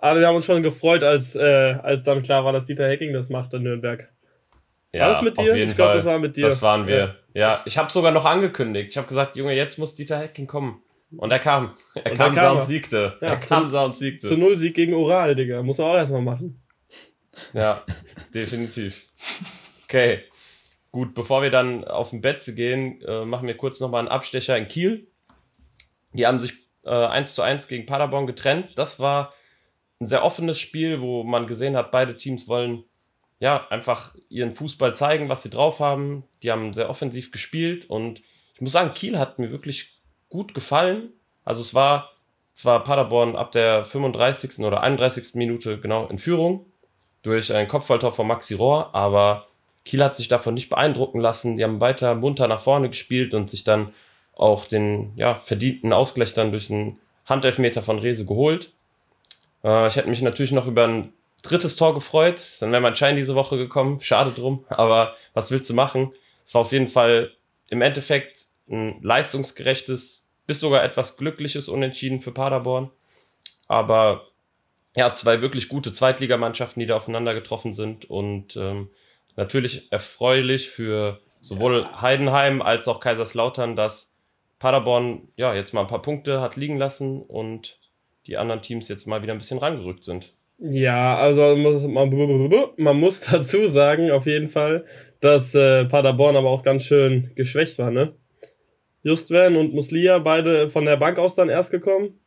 Aber 0.00 0.20
wir 0.20 0.26
haben 0.28 0.36
uns 0.36 0.44
schon 0.44 0.62
gefreut, 0.62 1.02
als, 1.02 1.34
äh, 1.36 1.76
als 1.82 2.04
dann 2.04 2.22
klar 2.22 2.44
war, 2.44 2.52
dass 2.52 2.66
Dieter 2.66 2.86
Hecking 2.88 3.12
das 3.12 3.30
macht 3.30 3.52
in 3.54 3.62
Nürnberg. 3.62 4.08
War 4.92 5.08
das 5.10 5.20
mit 5.22 5.38
auf 5.38 5.44
dir? 5.44 5.56
jeden 5.56 5.70
Ich 5.70 5.76
glaub, 5.76 5.88
Fall. 5.88 5.96
das 5.96 6.04
war 6.06 6.18
mit 6.18 6.36
dir. 6.36 6.46
Das 6.46 6.62
waren 6.62 6.86
wir. 6.86 7.16
Ja, 7.34 7.60
ich 7.66 7.76
habe 7.76 7.90
sogar 7.92 8.12
noch 8.12 8.24
angekündigt. 8.24 8.90
Ich 8.92 8.96
habe 8.96 9.06
gesagt, 9.06 9.36
Junge, 9.36 9.52
jetzt 9.54 9.78
muss 9.78 9.94
Dieter 9.94 10.18
Hecking 10.18 10.46
kommen. 10.46 10.80
Und 11.16 11.30
er 11.30 11.38
kam. 11.38 11.72
Er 11.94 12.12
Und 12.12 12.16
kam, 12.18 12.34
da 12.34 12.40
sah 12.40 12.46
kam 12.48 12.56
und 12.56 12.62
siegte. 12.62 13.16
Ja, 13.20 13.28
er 13.28 13.36
kam, 13.36 13.62
zu- 13.64 13.68
sah 13.68 13.84
und 13.84 13.94
siegte. 13.94 14.26
Zu 14.26 14.36
Null 14.38 14.56
Sieg 14.56 14.74
gegen 14.74 14.94
Oral, 14.94 15.34
Digga. 15.34 15.62
Muss 15.62 15.78
er 15.78 15.86
auch 15.86 15.94
erstmal 15.96 16.22
machen. 16.22 16.62
Ja, 17.52 17.82
definitiv. 18.34 19.02
Okay. 19.86 20.24
Gut, 20.90 21.14
bevor 21.14 21.42
wir 21.42 21.50
dann 21.50 21.84
auf 21.84 22.10
den 22.10 22.22
Betze 22.22 22.54
gehen, 22.54 23.00
äh, 23.02 23.24
machen 23.24 23.46
wir 23.46 23.56
kurz 23.56 23.80
nochmal 23.80 24.00
einen 24.00 24.08
Abstecher 24.08 24.56
in 24.56 24.66
Kiel. 24.66 25.06
Die 26.12 26.26
haben 26.26 26.40
sich 26.40 26.54
äh, 26.84 26.90
1 26.90 27.34
zu 27.34 27.42
1 27.42 27.68
gegen 27.68 27.86
Paderborn 27.86 28.26
getrennt. 28.26 28.70
Das 28.76 28.98
war 28.98 29.34
ein 30.00 30.06
sehr 30.06 30.24
offenes 30.24 30.58
Spiel, 30.58 31.00
wo 31.00 31.22
man 31.22 31.46
gesehen 31.46 31.76
hat, 31.76 31.92
beide 31.92 32.16
Teams 32.16 32.48
wollen 32.48 32.84
ja 33.38 33.66
einfach 33.68 34.14
ihren 34.28 34.50
Fußball 34.50 34.94
zeigen, 34.94 35.28
was 35.28 35.42
sie 35.42 35.50
drauf 35.50 35.80
haben. 35.80 36.24
Die 36.42 36.50
haben 36.50 36.74
sehr 36.74 36.90
offensiv 36.90 37.30
gespielt 37.30 37.88
und 37.88 38.22
ich 38.54 38.60
muss 38.60 38.72
sagen, 38.72 38.94
Kiel 38.94 39.18
hat 39.18 39.38
mir 39.38 39.50
wirklich 39.50 40.00
gut 40.28 40.54
gefallen. 40.54 41.12
Also 41.44 41.60
es 41.60 41.74
war 41.74 42.10
zwar 42.54 42.82
Paderborn 42.82 43.36
ab 43.36 43.52
der 43.52 43.84
35. 43.84 44.64
oder 44.64 44.82
31. 44.82 45.34
Minute 45.34 45.78
genau 45.78 46.06
in 46.06 46.18
Führung 46.18 46.66
durch 47.22 47.52
ein 47.52 47.68
Kopfballtor 47.68 48.12
von 48.12 48.26
Maxi 48.26 48.54
Rohr, 48.54 48.94
aber 48.94 49.46
Kiel 49.86 50.02
hat 50.02 50.16
sich 50.16 50.28
davon 50.28 50.54
nicht 50.54 50.68
beeindrucken 50.68 51.20
lassen. 51.20 51.56
Die 51.56 51.64
haben 51.64 51.80
weiter 51.80 52.14
munter 52.16 52.48
nach 52.48 52.60
vorne 52.60 52.88
gespielt 52.88 53.34
und 53.34 53.48
sich 53.48 53.64
dann 53.64 53.94
auch 54.34 54.66
den 54.66 55.12
ja, 55.16 55.36
verdienten 55.36 55.92
Ausgleich 55.92 56.34
dann 56.34 56.50
durch 56.50 56.70
einen 56.70 56.98
Handelfmeter 57.24 57.82
von 57.82 58.00
Rese 58.00 58.26
geholt. 58.26 58.72
Äh, 59.64 59.86
ich 59.86 59.96
hätte 59.96 60.08
mich 60.08 60.20
natürlich 60.20 60.52
noch 60.52 60.66
über 60.66 60.86
ein 60.86 61.12
drittes 61.42 61.76
Tor 61.76 61.94
gefreut. 61.94 62.56
Dann 62.60 62.72
wäre 62.72 62.82
mein 62.82 62.96
Schein 62.96 63.16
diese 63.16 63.36
Woche 63.36 63.56
gekommen. 63.56 64.00
Schade 64.00 64.32
drum, 64.32 64.64
aber 64.68 65.14
was 65.34 65.50
willst 65.52 65.70
du 65.70 65.74
machen? 65.74 66.12
Es 66.44 66.52
war 66.52 66.62
auf 66.62 66.72
jeden 66.72 66.88
Fall 66.88 67.32
im 67.68 67.80
Endeffekt 67.80 68.44
ein 68.68 69.00
leistungsgerechtes, 69.02 70.28
bis 70.48 70.60
sogar 70.60 70.82
etwas 70.82 71.16
glückliches 71.16 71.68
Unentschieden 71.68 72.20
für 72.20 72.32
Paderborn. 72.32 72.90
Aber 73.68 74.26
ja, 74.96 75.12
zwei 75.12 75.40
wirklich 75.40 75.68
gute 75.68 75.92
Zweitligamannschaften, 75.92 76.80
die 76.80 76.86
da 76.86 76.96
aufeinander 76.96 77.34
getroffen 77.34 77.72
sind 77.72 78.10
und 78.10 78.56
ähm, 78.56 78.88
natürlich 79.36 79.90
erfreulich 79.92 80.70
für 80.70 81.20
sowohl 81.40 81.86
Heidenheim 82.00 82.62
als 82.62 82.88
auch 82.88 83.00
Kaiserslautern, 83.00 83.76
dass 83.76 84.16
Paderborn 84.58 85.28
ja 85.36 85.54
jetzt 85.54 85.74
mal 85.74 85.82
ein 85.82 85.86
paar 85.86 86.02
Punkte 86.02 86.40
hat 86.40 86.56
liegen 86.56 86.78
lassen 86.78 87.22
und 87.22 87.78
die 88.26 88.36
anderen 88.36 88.62
Teams 88.62 88.88
jetzt 88.88 89.06
mal 89.06 89.22
wieder 89.22 89.32
ein 89.32 89.38
bisschen 89.38 89.58
rangerückt 89.58 90.02
sind. 90.02 90.32
Ja, 90.58 91.18
also 91.18 91.54
man, 91.54 92.96
muss 92.98 93.20
dazu 93.30 93.66
sagen, 93.66 94.10
auf 94.10 94.26
jeden 94.26 94.48
Fall, 94.48 94.86
dass 95.20 95.54
äh, 95.54 95.84
Paderborn 95.84 96.36
aber 96.36 96.48
auch 96.48 96.62
ganz 96.62 96.84
schön 96.84 97.30
geschwächt 97.34 97.78
war, 97.78 97.90
ne? 97.90 98.14
Justwan 99.02 99.56
und 99.56 99.72
Muslia, 99.72 100.18
beide 100.18 100.68
von 100.68 100.84
der 100.84 100.96
Bank 100.96 101.18
aus 101.18 101.36
dann 101.36 101.48
erst 101.48 101.70
gekommen. 101.70 102.18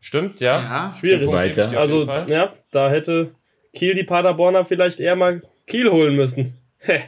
Stimmt, 0.00 0.40
ja. 0.40 0.56
Ja, 0.56 0.96
Schwierig. 0.98 1.30
Weiter. 1.30 1.78
Also, 1.78 2.04
ja, 2.28 2.52
da 2.70 2.88
hätte 2.88 3.34
Kiel 3.76 3.94
die 3.94 4.04
Paderborner 4.04 4.64
vielleicht 4.64 4.98
eher 5.00 5.16
mal 5.16 5.42
Kiel 5.66 5.90
holen 5.90 6.16
müssen. 6.16 6.56
Hä. 6.78 7.02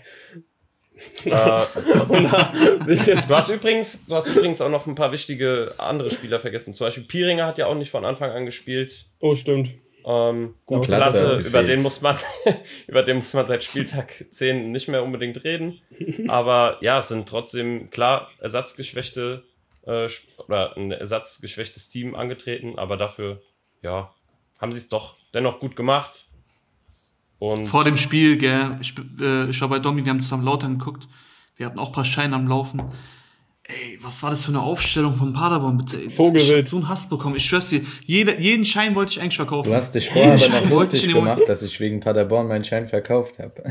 Äh, 1.24 1.30
bisschen 2.84 3.20
du, 3.26 3.34
hast 3.34 3.48
übrigens, 3.48 4.06
du 4.06 4.14
hast 4.14 4.26
übrigens 4.26 4.60
auch 4.60 4.68
noch 4.68 4.86
ein 4.86 4.94
paar 4.94 5.12
wichtige 5.12 5.72
andere 5.78 6.10
Spieler 6.10 6.40
vergessen. 6.40 6.74
Zum 6.74 6.86
Beispiel 6.86 7.04
Piringer 7.04 7.46
hat 7.46 7.58
ja 7.58 7.66
auch 7.66 7.74
nicht 7.74 7.90
von 7.90 8.04
Anfang 8.04 8.30
an 8.30 8.44
gespielt. 8.44 9.06
Oh, 9.20 9.34
stimmt. 9.34 9.74
Ähm, 10.04 10.54
gut, 10.66 10.86
Platte, 10.86 11.38
hat 11.38 11.46
über 11.46 11.62
den 11.62 11.82
muss 11.82 12.00
man, 12.00 12.16
über 12.86 13.02
den 13.02 13.18
muss 13.18 13.32
man 13.34 13.46
seit 13.46 13.64
Spieltag 13.64 14.26
10 14.30 14.70
nicht 14.70 14.88
mehr 14.88 15.02
unbedingt 15.02 15.44
reden. 15.44 15.80
Aber 16.28 16.78
ja, 16.80 16.98
es 16.98 17.08
sind 17.08 17.28
trotzdem 17.28 17.90
klar 17.90 18.30
ersatzgeschwächte 18.40 19.44
äh, 19.86 20.08
oder 20.38 20.76
ein 20.76 20.92
ersatzgeschwächtes 20.92 21.88
Team 21.88 22.14
angetreten, 22.14 22.78
aber 22.78 22.96
dafür, 22.96 23.40
ja, 23.82 24.12
haben 24.58 24.72
sie 24.72 24.78
es 24.78 24.88
doch 24.88 25.16
dennoch 25.32 25.60
gut 25.60 25.76
gemacht. 25.76 26.27
Und 27.38 27.66
vor 27.68 27.84
dem 27.84 27.96
Spiel, 27.96 28.36
gell, 28.36 28.76
ich, 28.80 28.94
äh, 29.20 29.48
ich 29.50 29.60
war 29.60 29.68
bei 29.68 29.78
Domi, 29.78 30.04
wir 30.04 30.10
haben 30.10 30.20
zusammen 30.20 30.44
Lautern 30.44 30.78
geguckt. 30.78 31.08
Wir 31.56 31.66
hatten 31.66 31.78
auch 31.78 31.88
ein 31.88 31.92
paar 31.92 32.04
Scheine 32.04 32.36
am 32.36 32.48
Laufen. 32.48 32.82
Ey, 33.64 33.98
was 34.00 34.22
war 34.22 34.30
das 34.30 34.42
für 34.42 34.50
eine 34.50 34.62
Aufstellung 34.62 35.14
von 35.14 35.32
Paderborn, 35.32 35.76
bitte? 35.76 35.98
Ich 35.98 36.14
Vogelwild. 36.14 36.66
hab 36.66 36.68
so 36.68 36.76
einen 36.78 36.88
Hass 36.88 37.08
bekommen. 37.08 37.36
Ich 37.36 37.44
schwör's 37.44 37.68
dir, 37.68 37.82
jeder, 38.06 38.40
jeden 38.40 38.64
Schein 38.64 38.94
wollte 38.94 39.12
ich 39.12 39.20
eigentlich 39.20 39.36
verkaufen. 39.36 39.68
Du 39.68 39.76
hast 39.76 39.94
dich 39.94 40.08
vorher 40.08 40.34
aber 40.34 40.60
noch 40.62 40.70
wollte 40.70 40.96
ich 40.96 41.02
lustig 41.04 41.14
gemacht, 41.14 41.42
dass 41.46 41.62
ich 41.62 41.78
wegen 41.78 42.00
Paderborn 42.00 42.48
meinen 42.48 42.64
Schein 42.64 42.88
verkauft 42.88 43.38
habe. 43.38 43.62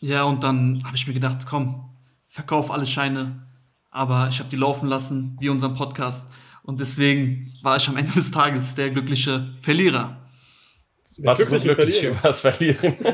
Ja, 0.00 0.22
und 0.22 0.44
dann 0.44 0.82
habe 0.84 0.96
ich 0.96 1.08
mir 1.08 1.14
gedacht, 1.14 1.38
komm, 1.48 1.90
verkauf 2.28 2.70
alle 2.70 2.86
Scheine. 2.86 3.48
Aber 3.90 4.28
ich 4.28 4.38
habe 4.38 4.48
die 4.48 4.56
laufen 4.56 4.88
lassen, 4.88 5.36
wie 5.40 5.48
unseren 5.48 5.74
Podcast. 5.74 6.28
Und 6.62 6.80
deswegen 6.80 7.52
war 7.62 7.78
ich 7.78 7.88
am 7.88 7.96
Ende 7.96 8.12
des 8.12 8.30
Tages 8.30 8.76
der 8.76 8.90
glückliche 8.90 9.54
Verlierer. 9.58 10.27
Was 11.18 11.40
ist 11.40 11.50
so 11.50 11.58
glücklich 11.60 12.08
das 12.22 12.40
Verlieren? 12.42 12.96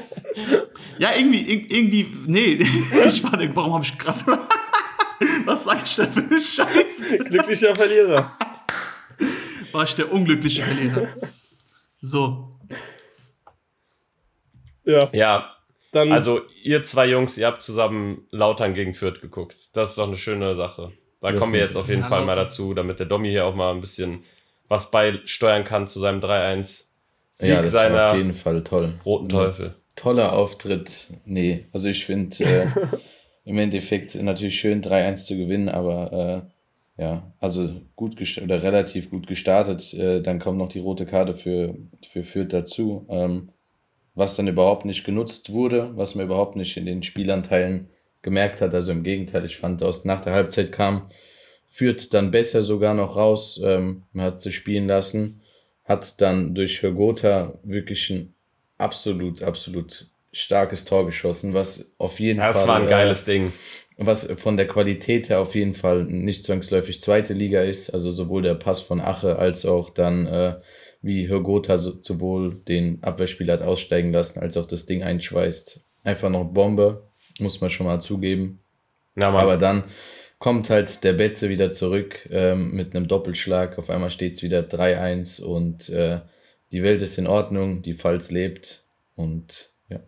Ja, 0.99 1.11
irgendwie, 1.17 1.41
ir- 1.41 1.71
irgendwie, 1.73 2.07
nee, 2.27 2.55
ich 3.07 3.25
war 3.25 3.37
der, 3.37 3.55
warum 3.57 3.75
habe 3.75 3.85
ich 3.85 3.97
gerade, 3.99 4.19
was 5.45 5.65
sag 5.65 5.83
ich 5.85 5.97
da 5.97 6.07
für 6.07 6.21
eine 6.21 6.41
Scheiße? 6.41 7.19
Glücklicher 7.19 7.75
Verlierer. 7.75 8.31
War 9.73 9.83
ich 9.83 9.95
der 9.97 10.13
unglückliche 10.13 10.63
Verlierer. 10.63 11.09
So, 12.01 12.61
Ja, 14.85 15.09
ja, 15.13 15.57
dann. 15.93 16.13
also 16.13 16.43
ihr 16.63 16.83
zwei 16.85 17.07
Jungs, 17.07 17.39
ihr 17.39 17.47
habt 17.47 17.63
zusammen 17.63 18.27
Lautern 18.31 18.75
gegen 18.75 18.95
Fürth 18.95 19.21
geguckt. 19.21 19.57
Das 19.73 19.91
ist 19.91 19.99
doch 19.99 20.07
eine 20.07 20.17
schöne 20.17 20.55
Sache. 20.55 20.93
Da 21.21 21.31
Das 21.31 21.41
kommen 21.41 21.53
wir 21.55 21.61
jetzt 21.61 21.77
auf 21.77 21.89
jeden 21.89 22.03
ja, 22.03 22.09
Fall 22.09 22.21
mal 22.21 22.33
Lautern. 22.33 22.45
dazu, 22.45 22.75
damit 22.75 22.99
der 23.01 23.07
Domi 23.07 23.31
hier 23.31 23.47
auch 23.47 23.55
mal 23.55 23.73
ein 23.73 23.81
bisschen 23.81 24.25
was 24.69 24.91
beisteuern 24.91 25.65
kann 25.65 25.89
zu 25.89 25.99
seinem 26.01 26.21
3-1 26.21 26.91
Sieg 27.37 27.49
ja, 27.49 27.57
das 27.57 27.73
war 27.73 27.89
seiner 27.89 28.11
auf 28.13 28.17
jeden 28.17 28.33
Fall 28.33 28.63
toll. 28.63 28.93
roten 29.05 29.29
Teufel. 29.29 29.75
Toller 29.97 30.35
Auftritt. 30.35 31.09
Nee, 31.25 31.67
also 31.73 31.89
ich 31.89 32.07
finde 32.07 32.45
äh, 32.45 32.67
im 33.45 33.59
Endeffekt 33.59 34.15
natürlich 34.15 34.61
schön 34.61 34.83
3-1 34.85 35.25
zu 35.25 35.37
gewinnen, 35.37 35.69
aber 35.69 36.47
äh, 36.97 37.03
ja, 37.03 37.33
also 37.41 37.73
gut 37.97 38.15
oder 38.41 38.63
relativ 38.63 39.11
gut 39.11 39.27
gestartet. 39.27 39.93
Äh, 39.95 40.23
dann 40.23 40.39
kommt 40.39 40.59
noch 40.59 40.69
die 40.69 40.79
rote 40.79 41.07
Karte 41.07 41.35
für, 41.35 41.75
für 42.07 42.23
Fürth 42.23 42.53
dazu, 42.53 43.05
ähm, 43.09 43.49
was 44.15 44.37
dann 44.37 44.47
überhaupt 44.47 44.85
nicht 44.85 45.03
genutzt 45.03 45.53
wurde, 45.53 45.91
was 45.97 46.15
man 46.15 46.27
überhaupt 46.27 46.55
nicht 46.55 46.77
in 46.77 46.87
den 46.87 47.03
Spielanteilen 47.03 47.89
gemerkt 48.23 48.61
hat. 48.61 48.73
Also 48.75 48.93
im 48.93 49.03
Gegenteil, 49.03 49.45
ich 49.45 49.57
fand, 49.57 49.83
aus 49.83 50.05
nach 50.05 50.23
der 50.23 50.35
Halbzeit 50.35 50.71
kam 50.71 51.09
Fürth 51.67 52.11
dann 52.13 52.31
besser 52.31 52.63
sogar 52.63 52.95
noch 52.95 53.17
raus. 53.17 53.61
Ähm, 53.61 54.05
man 54.13 54.27
hat 54.27 54.39
sie 54.39 54.53
spielen 54.53 54.87
lassen, 54.87 55.41
hat 55.85 56.21
dann 56.21 56.55
durch 56.55 56.83
Hörgotha 56.83 57.55
wirklich 57.63 58.11
ein 58.11 58.35
absolut, 58.79 59.43
absolut 59.43 60.07
starkes 60.33 60.85
Tor 60.85 61.07
geschossen, 61.07 61.55
was 61.55 61.93
auf 61.99 62.19
jeden 62.21 62.39
Ja, 62.41 62.47
Fall. 62.53 62.55
das 62.55 62.69
war 62.69 62.77
ein 62.77 62.87
äh, 62.87 62.91
geiles 62.91 63.25
Ding. 63.25 63.53
was 63.97 64.25
von 64.37 64.57
der 64.57 64.67
Qualität 64.67 65.29
her 65.29 65.41
auf 65.41 65.55
jeden 65.55 65.75
Fall 65.75 66.05
nicht 66.05 66.45
zwangsläufig 66.45 67.01
zweite 67.01 67.33
Liga 67.35 67.63
ist. 67.63 67.91
Also 67.91 68.11
sowohl 68.11 68.43
der 68.43 68.55
Pass 68.57 68.81
von 68.81 69.01
Ache 69.01 69.37
als 69.39 69.65
auch 69.67 69.91
dann, 69.91 70.27
äh, 70.27 70.57
wie 71.03 71.29
Hörgotha 71.29 71.79
so, 71.79 71.99
sowohl 72.03 72.55
den 72.67 73.03
Abwehrspieler 73.03 73.53
hat 73.55 73.63
aussteigen 73.63 74.11
lassen, 74.13 74.41
als 74.41 74.57
auch 74.57 74.67
das 74.67 74.87
Ding 74.87 75.03
einschweißt. 75.05 75.81
Einfach 76.03 76.31
noch 76.31 76.45
Bombe, 76.45 77.05
muss 77.39 77.61
man 77.61 77.71
schon 77.71 77.87
mal 77.87 78.01
zugeben. 78.01 78.59
Ja. 79.17 79.31
Aber 79.31 79.57
dann 79.59 79.85
kommt 80.45 80.69
halt 80.69 81.05
der 81.05 81.15
Betze 81.15 81.49
wieder 81.49 81.73
zurück 81.73 82.29
ähm, 82.31 82.73
mit 82.73 82.95
einem 82.95 83.09
Doppelschlag. 83.09 83.79
Auf 83.79 83.89
einmal 83.89 84.11
steht 84.11 84.35
es 84.35 84.43
wieder 84.43 84.61
3-1 84.61 85.41
und 85.41 85.89
äh, 85.89 86.21
die 86.71 86.83
Welt 86.83 87.01
ist 87.01 87.17
in 87.17 87.27
Ordnung, 87.27 87.81
die 87.81 87.95
Pfalz 87.95 88.31
lebt 88.31 88.83
und 89.17 89.71
ja. 89.89 90.01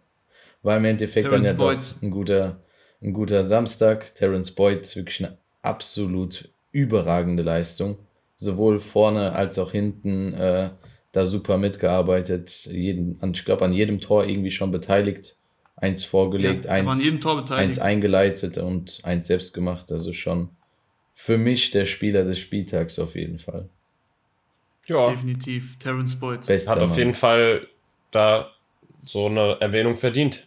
War 0.62 0.77
im 0.77 0.85
Endeffekt 0.85 1.33
dann 1.33 1.42
ja 1.42 1.55
Terence 1.55 1.87
doch 1.87 1.94
Boyd. 1.94 2.03
ein 2.03 2.11
guter, 2.11 2.61
ein 3.01 3.14
guter 3.14 3.44
Samstag. 3.44 4.14
Terence 4.14 4.51
Boyd, 4.51 4.94
wirklich 4.94 5.25
eine 5.25 5.38
absolut 5.62 6.51
überragende 6.70 7.42
Leistung. 7.42 7.96
Sowohl 8.37 8.79
vorne 8.79 9.33
als 9.33 9.59
auch 9.59 9.72
hinten 9.72 10.35
äh, 10.35 10.68
da 11.12 11.25
super 11.25 11.57
mitgearbeitet. 11.57 12.66
Jeden, 12.66 13.18
ich 13.33 13.44
glaube, 13.46 13.64
an 13.64 13.72
jedem 13.72 14.03
Tor 14.03 14.27
irgendwie 14.27 14.51
schon 14.51 14.70
beteiligt. 14.70 15.36
Eins 15.77 16.05
vorgelegt, 16.05 16.65
Ja, 16.65 16.73
eins, 16.73 17.51
eins 17.51 17.79
eingeleitet 17.79 18.59
und 18.59 19.01
eins 19.03 19.27
selbst 19.27 19.53
gemacht. 19.55 19.93
Also 19.93 20.12
schon 20.12 20.49
für 21.15 21.39
mich 21.39 21.71
der 21.71 21.85
Spieler 21.87 22.25
des 22.25 22.39
Spieltags 22.39 22.99
auf 22.99 23.15
jeden 23.15 23.39
Fall. 23.39 23.69
Ja, 24.87 25.11
Definitiv. 25.11 25.79
Terence 25.79 26.17
Boyd. 26.17 26.47
Bester 26.47 26.71
hat 26.73 26.79
auf 26.81 26.91
Mann. 26.91 26.99
jeden 26.99 27.15
Fall 27.15 27.67
da 28.11 28.51
so 29.03 29.27
eine 29.27 29.57
Erwähnung 29.61 29.97
verdient. 29.97 30.47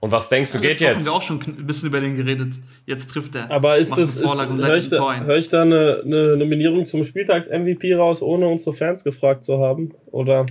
Und 0.00 0.12
was 0.12 0.28
denkst 0.28 0.52
du, 0.52 0.58
Ja, 0.58 0.62
geht 0.62 0.78
jetzt? 0.80 0.94
haben 0.94 1.04
wir 1.04 1.12
auch 1.12 1.22
schon 1.22 1.40
ein 1.42 1.66
bisschen 1.66 1.88
über 1.88 2.00
den 2.00 2.14
geredet. 2.16 2.54
Jetzt 2.86 3.10
trifft 3.10 3.34
er. 3.34 3.50
Aber 3.50 3.78
ist 3.78 3.90
das, 3.96 4.22
eine 4.22 4.44
ist, 4.76 4.92
höre 4.92 5.14
ich, 5.16 5.20
hör 5.26 5.36
ich 5.36 5.48
da 5.48 5.62
eine, 5.62 6.02
eine 6.04 6.36
Nominierung 6.36 6.86
zum 6.86 7.02
Spieltags-MVP 7.02 7.94
raus, 7.96 8.22
ohne 8.22 8.46
unsere 8.46 8.72
Fans 8.74 9.02
gefragt 9.02 9.44
zu 9.44 9.58
haben? 9.58 9.92
Oder? 10.06 10.46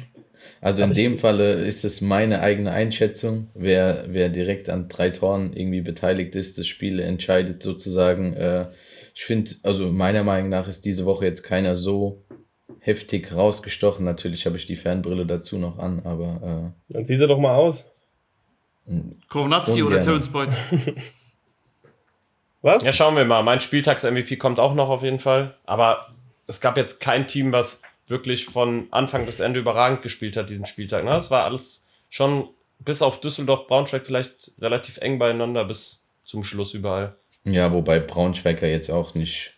Also 0.62 0.84
in 0.84 0.94
dem 0.94 1.18
Falle 1.18 1.54
ist 1.54 1.86
es 1.86 2.02
meine 2.02 2.42
eigene 2.42 2.72
Einschätzung. 2.72 3.50
Wer, 3.54 4.06
wer 4.10 4.30
direkt 4.30 4.70
an 4.70 4.88
drei 4.90 5.10
Toren 5.12 5.54
irgendwie 5.56 5.82
beteiligt 5.82 6.36
ist, 6.36 6.58
das 6.58 6.68
Spiel 6.68 7.00
entscheidet 7.00 7.62
sozusagen. 7.64 8.34
Äh, 8.34 8.68
ich 9.14 9.26
finde, 9.26 9.52
also 9.64 9.92
meiner 9.92 10.24
Meinung 10.24 10.50
nach 10.50 10.68
ist 10.68 10.86
diese 10.86 11.06
Woche 11.06 11.26
jetzt 11.26 11.44
keiner 11.44 11.76
so 11.76 12.24
heftig 12.80 13.34
rausgestochen. 13.34 14.06
Natürlich 14.06 14.46
habe 14.46 14.58
ich 14.58 14.66
die 14.66 14.76
Fanbrille 14.76 15.26
dazu 15.26 15.58
noch 15.58 15.78
an, 15.80 16.02
aber 16.04 16.74
Dann 16.90 17.06
zieh 17.06 17.18
sie 17.18 17.28
doch 17.28 17.40
mal 17.40 17.56
aus. 17.56 17.86
äh, 18.88 19.02
Kownatski 19.30 19.84
oder. 19.84 20.00
Terence 20.02 20.30
Boyd? 20.30 20.50
Was? 22.62 22.84
Ja, 22.84 22.92
schauen 22.94 23.16
wir 23.16 23.26
mal. 23.26 23.44
Mein 23.44 23.62
Spieltags-MVP 23.62 24.38
kommt 24.38 24.60
auch 24.60 24.74
noch 24.74 24.90
auf 24.90 25.04
jeden 25.04 25.20
Fall. 25.20 25.56
Aber 25.66 26.08
es 26.48 26.60
gab 26.60 26.78
jetzt 26.78 27.00
kein 27.00 27.28
Team, 27.28 27.52
was 27.52 27.82
wirklich 28.08 28.46
von 28.46 28.88
Anfang 28.92 29.26
bis 29.26 29.40
Ende 29.40 29.60
überragend 29.60 30.02
gespielt 30.02 30.38
hat, 30.38 30.50
diesen 30.50 30.66
Spieltag. 30.66 31.04
Ne? 31.04 31.16
Es 31.16 31.30
war 31.32 31.44
alles 31.46 31.84
schon 32.10 32.50
bis 32.80 33.02
auf 33.02 33.20
Düsseldorf, 33.22 33.68
Braunschweig 33.68 34.06
vielleicht 34.06 34.52
relativ 34.60 34.98
eng 35.00 35.20
beieinander 35.20 35.66
bis 35.66 36.08
zum 36.26 36.44
Schluss 36.44 36.74
überall. 36.74 37.16
ja, 37.44 37.72
wobei 37.72 38.00
Braunschweiger 38.00 38.68
jetzt 38.68 38.90
auch 38.90 39.14
nicht, 39.16 39.52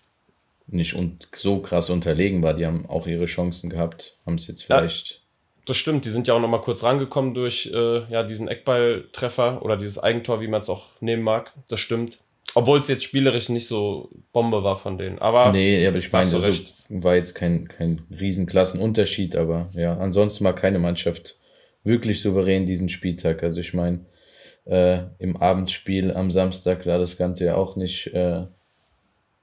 nicht 0.67 0.93
un 0.95 1.17
so 1.33 1.59
krass 1.62 1.89
unterlegen 1.89 2.41
war. 2.43 2.53
Die 2.53 2.65
haben 2.65 2.85
auch 2.88 3.07
ihre 3.07 3.25
Chancen 3.25 3.69
gehabt, 3.69 4.15
haben 4.25 4.35
es 4.35 4.47
jetzt 4.47 4.67
Ja. 4.67 4.77
vielleicht. 4.79 5.21
Das 5.65 5.77
stimmt, 5.77 6.05
die 6.05 6.09
sind 6.09 6.25
ja 6.27 6.33
auch 6.33 6.39
noch 6.39 6.47
mal 6.47 6.62
kurz 6.62 6.83
rangekommen 6.83 7.33
durch 7.35 7.69
äh, 7.73 7.99
ja, 8.12 8.23
diesen 8.23 8.47
Eckballtreffer 8.47 9.62
oder 9.63 9.77
dieses 9.77 9.99
Eigentor, 9.99 10.41
wie 10.41 10.47
man 10.47 10.62
es 10.62 10.69
auch 10.69 10.88
nehmen 10.99 11.21
mag. 11.23 11.53
Das 11.67 11.79
stimmt. 11.79 12.19
Obwohl 12.55 12.79
es 12.79 12.88
jetzt 12.88 13.03
spielerisch 13.03 13.49
nicht 13.49 13.67
so 13.67 14.09
Bombe 14.33 14.63
war 14.63 14.77
von 14.77 14.97
denen. 14.97 15.19
Aber 15.19 15.51
Nee, 15.51 15.85
aber 15.85 15.97
ich 15.97 16.12
meine, 16.12 16.29
du 16.29 16.38
also, 16.38 16.63
war 16.89 17.15
jetzt 17.15 17.35
kein, 17.35 17.67
kein 17.67 18.01
Riesenklassenunterschied, 18.09 19.35
aber 19.35 19.69
ja, 19.73 19.97
ansonsten 19.97 20.43
war 20.43 20.55
keine 20.55 20.79
Mannschaft 20.79 21.38
wirklich 21.83 22.21
souverän 22.21 22.65
diesen 22.65 22.89
Spieltag. 22.89 23.43
Also 23.43 23.62
ich 23.62 23.73
meine, 23.73 24.05
äh, 24.65 24.99
im 25.19 25.38
Abendspiel 25.38 26.12
am 26.13 26.31
Samstag 26.31 26.83
sah 26.83 26.97
das 26.97 27.17
Ganze 27.17 27.45
ja 27.45 27.55
auch 27.55 27.75
nicht 27.75 28.07
äh, 28.13 28.45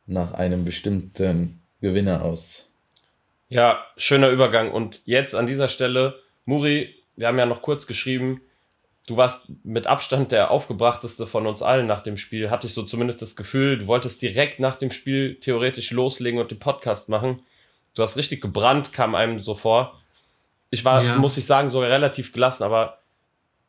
nach 0.06 0.32
einem 0.32 0.64
bestimmten 0.64 1.60
Gewinner 1.80 2.24
aus. 2.24 2.70
Ja, 3.48 3.84
schöner 3.96 4.30
Übergang. 4.30 4.72
Und 4.72 5.02
jetzt 5.04 5.34
an 5.34 5.46
dieser 5.46 5.68
Stelle, 5.68 6.16
Muri, 6.44 6.94
wir 7.16 7.28
haben 7.28 7.38
ja 7.38 7.46
noch 7.46 7.62
kurz 7.62 7.86
geschrieben, 7.86 8.40
du 9.06 9.16
warst 9.16 9.64
mit 9.64 9.86
Abstand 9.86 10.32
der 10.32 10.50
aufgebrachteste 10.50 11.26
von 11.26 11.46
uns 11.46 11.62
allen 11.62 11.86
nach 11.86 12.00
dem 12.00 12.16
Spiel. 12.16 12.50
Hatte 12.50 12.66
ich 12.66 12.74
so 12.74 12.82
zumindest 12.82 13.22
das 13.22 13.36
Gefühl, 13.36 13.78
du 13.78 13.86
wolltest 13.86 14.20
direkt 14.22 14.58
nach 14.60 14.76
dem 14.76 14.90
Spiel 14.90 15.36
theoretisch 15.40 15.90
loslegen 15.92 16.40
und 16.40 16.50
den 16.50 16.58
Podcast 16.58 17.08
machen. 17.08 17.40
Du 17.94 18.02
hast 18.02 18.16
richtig 18.16 18.40
gebrannt, 18.40 18.92
kam 18.92 19.14
einem 19.14 19.38
so 19.40 19.54
vor. 19.54 19.98
Ich 20.70 20.84
war, 20.84 21.02
Ja. 21.02 21.16
muss 21.16 21.36
ich 21.36 21.46
sagen, 21.46 21.70
sogar 21.70 21.88
relativ 21.90 22.32
gelassen, 22.32 22.64
aber 22.64 22.98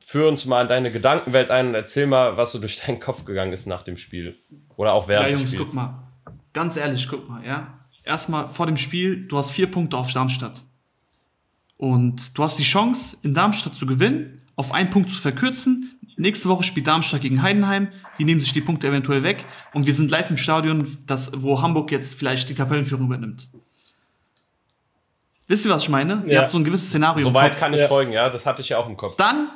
führ 0.04 0.28
uns 0.28 0.46
mal 0.46 0.62
in 0.64 0.68
deine 0.68 0.92
Gedankenwelt 0.92 1.52
ein 1.52 1.68
und 1.68 1.76
erzähl 1.76 2.08
mal, 2.08 2.36
was 2.38 2.52
so 2.52 2.60
durch 2.60 2.82
deinen 2.86 3.00
Kopf 3.00 3.24
gegangen 3.26 3.54
ist 3.54 3.68
nach 3.68 3.84
dem 3.84 3.98
Spiel. 3.98 4.36
Oder 4.76 4.94
auch 4.94 5.08
während 5.08 5.28
Ja, 5.28 5.32
des 5.32 5.40
Jungs, 5.42 5.52
Spiels. 5.54 5.66
guck 5.72 5.76
mal. 5.76 6.04
Ganz 6.54 6.76
ehrlich, 6.78 7.08
guck 7.08 7.30
mal, 7.30 7.46
ja. 7.46 7.80
Erstmal 8.04 8.50
vor 8.50 8.66
dem 8.66 8.78
Spiel, 8.78 9.28
du 9.28 9.38
hast 9.38 9.52
vier 9.52 9.70
Punkte 9.70 9.98
auf 9.98 10.12
Darmstadt. 10.14 10.64
Und 11.78 12.38
du 12.38 12.44
hast 12.44 12.58
die 12.58 12.64
Chance, 12.64 13.18
in 13.22 13.34
Darmstadt 13.34 13.76
zu 13.76 13.86
gewinnen, 13.86 14.42
auf 14.58 14.74
einen 14.74 14.90
Punkt 14.90 15.10
zu 15.12 15.16
verkürzen. 15.22 15.98
Nächste 16.18 16.50
Woche 16.50 16.64
spielt 16.64 16.88
Darmstadt 16.88 17.22
gegen 17.22 17.42
Heidenheim. 17.44 17.88
Die 18.18 18.26
nehmen 18.26 18.42
sich 18.42 18.52
die 18.52 18.62
Punkte 18.62 18.88
eventuell 18.88 19.24
weg. 19.24 19.46
Und 19.74 19.86
wir 19.86 19.94
sind 19.94 20.12
live 20.12 20.30
im 20.32 20.38
Stadion, 20.38 20.98
das, 21.06 21.32
wo 21.36 21.62
Hamburg 21.62 21.92
jetzt 21.92 22.16
vielleicht 22.16 22.50
die 22.50 22.56
Tabellenführung 22.56 23.06
übernimmt. 23.06 23.50
Wisst 25.48 25.66
ihr, 25.66 25.72
was 25.72 25.84
ich 25.84 25.90
meine? 25.90 26.22
Ihr 26.26 26.34
Ja. 26.34 26.42
habt 26.42 26.52
so 26.52 26.58
ein 26.58 26.64
gewisses 26.64 26.90
Szenario. 26.90 27.20
im 27.26 27.32
Soweit 27.32 27.58
kann 27.58 27.74
ich 27.74 27.80
Ja. 27.80 27.88
folgen, 27.88 28.12
ja. 28.12 28.30
Das 28.30 28.46
hatte 28.46 28.62
ich 28.62 28.70
ja 28.70 28.78
auch 28.80 28.90
im 28.90 28.98
Kopf. 28.98 29.16
Dann, 29.18 29.50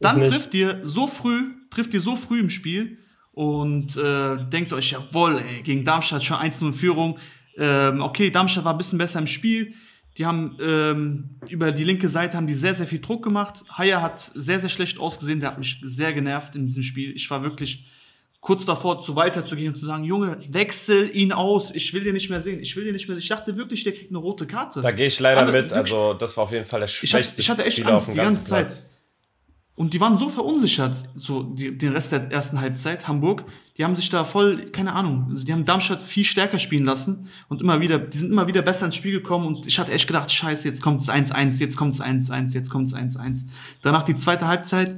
dann 0.00 0.22
trifft 0.22 0.54
ihr 0.54 0.80
so 0.84 1.06
früh, 1.06 1.50
trifft 1.70 1.92
ihr 1.94 2.00
so 2.00 2.16
früh 2.16 2.40
im 2.40 2.48
Spiel 2.50 2.98
und 3.32 3.96
äh, 3.96 4.36
denkt 4.48 4.72
euch, 4.72 4.92
jawohl, 4.92 5.38
ey, 5.40 5.62
gegen 5.62 5.84
Darmstadt 5.84 6.24
schon 6.24 6.36
1-0 6.38 6.72
Führung. 6.72 7.18
Ähm, 7.58 8.00
okay, 8.00 8.30
Darmstadt 8.30 8.64
war 8.64 8.72
ein 8.74 8.78
bisschen 8.78 8.98
besser 8.98 9.18
im 9.18 9.26
Spiel. 9.26 9.74
Die 10.16 10.26
haben 10.26 10.56
ähm, 10.64 11.30
über 11.48 11.72
die 11.72 11.82
linke 11.84 12.08
Seite 12.08 12.36
haben 12.36 12.46
die 12.46 12.54
sehr, 12.54 12.74
sehr 12.74 12.86
viel 12.86 13.00
Druck 13.00 13.24
gemacht. 13.24 13.64
Haya 13.70 14.00
hat 14.00 14.20
sehr, 14.20 14.60
sehr 14.60 14.68
schlecht 14.68 14.98
ausgesehen. 14.98 15.40
Der 15.40 15.50
hat 15.50 15.58
mich 15.58 15.80
sehr 15.82 16.12
genervt 16.12 16.54
in 16.54 16.66
diesem 16.66 16.84
Spiel. 16.84 17.12
Ich 17.16 17.28
war 17.30 17.42
wirklich 17.42 17.86
kurz 18.40 18.64
davor, 18.64 19.02
zu 19.02 19.16
Walter 19.16 19.44
zu 19.44 19.56
gehen 19.56 19.68
und 19.72 19.76
zu 19.78 19.86
sagen, 19.86 20.04
Junge, 20.04 20.38
wechsel 20.50 21.10
ihn 21.16 21.32
aus. 21.32 21.74
Ich 21.74 21.92
will 21.94 22.04
den 22.04 22.14
nicht 22.14 22.30
mehr 22.30 22.40
sehen. 22.40 22.60
Ich 22.60 22.76
will 22.76 22.84
den 22.84 22.92
nicht 22.92 23.08
mehr 23.08 23.16
sehen. 23.16 23.22
Ich 23.22 23.28
dachte 23.28 23.56
wirklich, 23.56 23.82
der 23.82 23.92
kriegt 23.94 24.10
eine 24.10 24.18
rote 24.18 24.46
Karte. 24.46 24.82
Da 24.82 24.92
gehe 24.92 25.06
ich 25.08 25.18
leider 25.18 25.40
Alle- 25.40 25.50
mit. 25.52 25.70
wirklich- 25.70 25.78
Also, 25.92 26.14
das 26.14 26.36
war 26.36 26.44
auf 26.44 26.52
jeden 26.52 26.66
Fall 26.66 26.80
der 26.80 26.88
ich 26.88 26.94
hatte, 26.96 27.06
schwächste 27.08 27.40
ich 27.40 27.50
hatte 27.50 27.64
echt 27.64 27.78
Spieler 27.78 27.94
Angst 27.94 28.08
auf 28.08 28.14
die 28.14 28.20
dem 28.20 28.24
ganze 28.24 28.50
ganzen 28.50 28.70
Zeit. 28.70 28.90
Und 29.76 29.92
die 29.92 30.00
waren 30.00 30.18
so 30.18 30.28
verunsichert, 30.28 31.04
so 31.16 31.42
die, 31.42 31.76
den 31.76 31.92
Rest 31.92 32.12
der 32.12 32.30
ersten 32.30 32.60
Halbzeit, 32.60 33.08
Hamburg. 33.08 33.44
Die 33.76 33.84
haben 33.84 33.96
sich 33.96 34.08
da 34.08 34.22
voll, 34.22 34.66
keine 34.66 34.92
Ahnung, 34.92 35.26
also 35.30 35.44
die 35.44 35.52
haben 35.52 35.64
Darmstadt 35.64 36.00
viel 36.00 36.24
stärker 36.24 36.60
spielen 36.60 36.84
lassen 36.84 37.28
und 37.48 37.60
immer 37.60 37.80
wieder, 37.80 37.98
die 37.98 38.16
sind 38.16 38.30
immer 38.30 38.46
wieder 38.46 38.62
besser 38.62 38.86
ins 38.86 38.94
Spiel 38.94 39.10
gekommen 39.10 39.46
und 39.46 39.66
ich 39.66 39.80
hatte 39.80 39.90
echt 39.90 40.06
gedacht, 40.06 40.30
scheiße, 40.30 40.68
jetzt 40.68 40.80
kommt 40.80 41.02
es 41.02 41.08
1-1, 41.08 41.58
jetzt 41.58 41.76
kommt 41.76 41.94
es 41.94 42.00
1-1, 42.00 42.54
jetzt 42.54 42.70
kommt 42.70 42.86
es 42.86 42.94
1-1. 42.94 43.46
Danach 43.82 44.04
die 44.04 44.14
zweite 44.14 44.46
Halbzeit, 44.46 44.96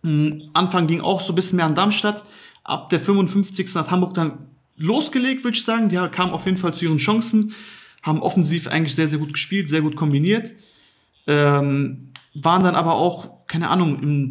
mh, 0.00 0.46
Anfang 0.54 0.86
ging 0.86 1.02
auch 1.02 1.20
so 1.20 1.32
ein 1.32 1.36
bisschen 1.36 1.56
mehr 1.56 1.66
an 1.66 1.74
Darmstadt. 1.74 2.24
Ab 2.64 2.88
der 2.88 3.00
55. 3.00 3.74
hat 3.74 3.90
Hamburg 3.90 4.14
dann 4.14 4.46
losgelegt, 4.76 5.44
würde 5.44 5.56
ich 5.56 5.64
sagen. 5.64 5.90
Die 5.90 5.96
kamen 5.96 6.32
auf 6.32 6.46
jeden 6.46 6.56
Fall 6.56 6.72
zu 6.72 6.86
ihren 6.86 6.98
Chancen, 6.98 7.54
haben 8.02 8.22
offensiv 8.22 8.66
eigentlich 8.66 8.94
sehr, 8.94 9.08
sehr 9.08 9.18
gut 9.18 9.34
gespielt, 9.34 9.68
sehr 9.68 9.82
gut 9.82 9.96
kombiniert. 9.96 10.54
Ähm, 11.26 12.09
waren 12.34 12.62
dann 12.62 12.74
aber 12.74 12.94
auch, 12.94 13.46
keine 13.46 13.68
Ahnung, 13.68 14.02
im, 14.02 14.30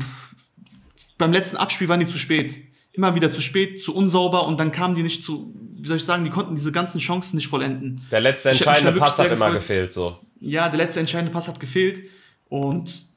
beim 1.17 1.31
letzten 1.31 1.57
Abspiel 1.57 1.89
waren 1.89 1.99
die 1.99 2.07
zu 2.07 2.17
spät. 2.17 2.55
Immer 2.91 3.15
wieder 3.15 3.31
zu 3.31 3.41
spät, 3.41 3.81
zu 3.81 3.95
unsauber 3.95 4.47
und 4.47 4.59
dann 4.59 4.71
kamen 4.71 4.95
die 4.95 5.03
nicht 5.03 5.23
zu, 5.23 5.53
wie 5.75 5.87
soll 5.87 5.97
ich 5.97 6.05
sagen, 6.05 6.23
die 6.23 6.29
konnten 6.29 6.55
diese 6.55 6.71
ganzen 6.71 6.99
Chancen 6.99 7.35
nicht 7.35 7.47
vollenden. 7.47 8.01
Der 8.11 8.19
letzte 8.19 8.49
da 8.49 8.53
entscheidende 8.53 8.99
Pass 8.99 9.17
hat 9.19 9.31
immer 9.31 9.51
gefehlt. 9.51 9.93
So. 9.93 10.17
Ja, 10.39 10.69
der 10.69 10.77
letzte 10.77 10.99
entscheidende 10.99 11.31
Pass 11.31 11.47
hat 11.47 11.59
gefehlt 11.59 12.03
und 12.49 13.07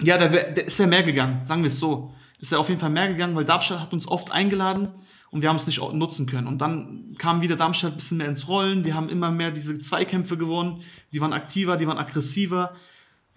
ja, 0.00 0.16
da 0.16 0.32
wär, 0.32 0.52
der 0.52 0.66
ist 0.66 0.78
ja 0.78 0.86
mehr 0.86 1.02
gegangen, 1.02 1.44
sagen 1.44 1.62
wir 1.62 1.68
es 1.68 1.78
so. 1.78 2.14
Ist 2.40 2.52
ja 2.52 2.58
auf 2.58 2.68
jeden 2.68 2.80
Fall 2.80 2.90
mehr 2.90 3.08
gegangen, 3.08 3.34
weil 3.34 3.44
Darmstadt 3.44 3.80
hat 3.80 3.92
uns 3.92 4.06
oft 4.06 4.30
eingeladen 4.30 4.88
und 5.30 5.42
wir 5.42 5.48
haben 5.48 5.56
es 5.56 5.66
nicht 5.66 5.80
nutzen 5.92 6.26
können. 6.26 6.46
Und 6.46 6.58
dann 6.58 7.16
kam 7.18 7.42
wieder 7.42 7.56
Darmstadt 7.56 7.92
ein 7.92 7.96
bisschen 7.96 8.18
mehr 8.18 8.28
ins 8.28 8.46
Rollen, 8.46 8.84
die 8.84 8.94
haben 8.94 9.08
immer 9.08 9.30
mehr 9.30 9.50
diese 9.50 9.78
Zweikämpfe 9.80 10.36
gewonnen, 10.36 10.82
die 11.12 11.20
waren 11.20 11.32
aktiver, 11.32 11.76
die 11.76 11.86
waren 11.86 11.98
aggressiver. 11.98 12.74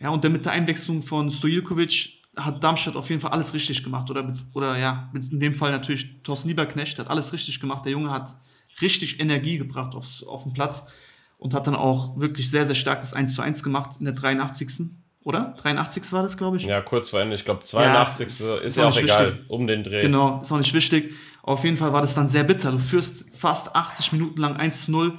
Ja, 0.02 0.10
und 0.10 0.24
dann 0.24 0.32
mit 0.32 0.46
der 0.46 0.54
Einwechslung 0.54 1.02
von 1.02 1.30
Stojilkovic 1.30 2.20
hat 2.38 2.64
Darmstadt 2.64 2.96
auf 2.96 3.10
jeden 3.10 3.22
Fall 3.22 3.32
alles 3.32 3.54
richtig 3.54 3.84
gemacht. 3.84 4.10
Oder, 4.10 4.34
oder 4.54 4.78
ja, 4.78 5.12
in 5.14 5.40
dem 5.40 5.54
Fall 5.54 5.72
natürlich 5.72 6.22
Thorsten 6.24 6.48
Lieberknecht 6.48 6.98
hat 6.98 7.10
alles 7.10 7.34
richtig 7.34 7.60
gemacht. 7.60 7.86
Der 7.86 7.92
Junge 7.92 8.10
hat 8.10 8.38
richtig 8.82 9.20
Energie 9.20 9.58
gebracht 9.58 9.96
aufs, 9.96 10.24
auf 10.24 10.44
den 10.44 10.54
Platz 10.54 10.84
und 11.38 11.54
hat 11.54 11.68
dann 11.68 11.76
auch 11.76 12.18
wirklich 12.20 12.50
sehr, 12.50 12.66
sehr 12.66 12.76
stark 12.76 13.02
das 13.02 13.14
1 13.14 13.36
zu 13.36 13.42
1 13.42 13.64
gemacht 13.64 13.98
in 14.00 14.06
der 14.06 14.14
83. 14.14 14.90
Oder? 15.24 15.54
83. 15.62 16.12
war 16.14 16.24
das, 16.24 16.36
glaube 16.36 16.58
ich. 16.58 16.64
Ja, 16.64 16.82
kurz 16.82 17.10
vor 17.12 17.20
Ende. 17.22 17.36
Ich 17.36 17.46
glaube, 17.46 17.64
82. 17.64 18.26
ist- 18.28 18.42
ist, 18.42 18.64
ist 18.64 18.78
ja 18.78 18.86
auch 18.88 18.92
auch 18.94 18.98
egal. 18.98 19.34
wichtig. 19.34 19.50
Um 19.50 19.68
den 19.68 19.84
Dreh. 19.84 20.02
Genau, 20.02 20.40
ist 20.42 20.52
auch 20.52 20.58
nicht 20.58 20.74
wichtig. 20.74 21.14
Auf 21.44 21.64
jeden 21.64 21.78
Fall 21.78 21.94
war 21.94 22.02
das 22.02 22.16
dann 22.16 22.28
sehr 22.28 22.44
bitter. 22.44 22.72
Du 22.72 22.80
führst 22.80 23.26
fast 23.36 23.76
80 23.76 24.14
Minuten 24.14 24.40
lang 24.42 24.56
1 24.56 24.86
zu 24.86 24.92
0 24.92 25.14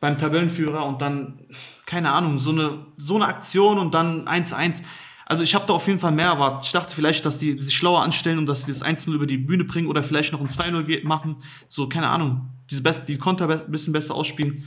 beim 0.00 0.16
Tabellenführer 0.18 0.84
und 0.86 1.02
dann, 1.02 1.40
keine 1.86 2.12
Ahnung, 2.12 2.38
so 2.38 2.50
eine, 2.50 2.86
so 2.96 3.16
eine 3.16 3.26
Aktion 3.26 3.78
und 3.78 3.94
dann 3.94 4.26
1 4.26 4.48
zu 4.48 4.56
1. 4.56 4.82
Also 5.26 5.44
ich 5.44 5.54
habe 5.54 5.64
da 5.66 5.74
auf 5.74 5.86
jeden 5.86 6.00
Fall 6.00 6.10
mehr 6.10 6.26
erwartet. 6.26 6.64
Ich 6.64 6.72
dachte 6.72 6.92
vielleicht, 6.94 7.24
dass 7.24 7.38
die 7.38 7.56
sich 7.60 7.76
schlauer 7.76 8.02
anstellen 8.02 8.38
und 8.38 8.46
dass 8.46 8.62
sie 8.62 8.72
das 8.72 8.82
1-0 8.82 9.12
über 9.12 9.26
die 9.26 9.36
Bühne 9.36 9.64
bringen 9.64 9.86
oder 9.88 10.02
vielleicht 10.02 10.32
noch 10.32 10.40
ein 10.40 10.48
2-0 10.48 10.82
ge- 10.82 11.04
machen. 11.04 11.36
So, 11.68 11.88
keine 11.88 12.08
Ahnung. 12.08 12.48
Diese 12.70 12.82
best, 12.82 13.06
die 13.08 13.18
Konter 13.18 13.48
ein 13.48 13.70
bisschen 13.70 13.92
besser 13.92 14.14
ausspielen. 14.14 14.66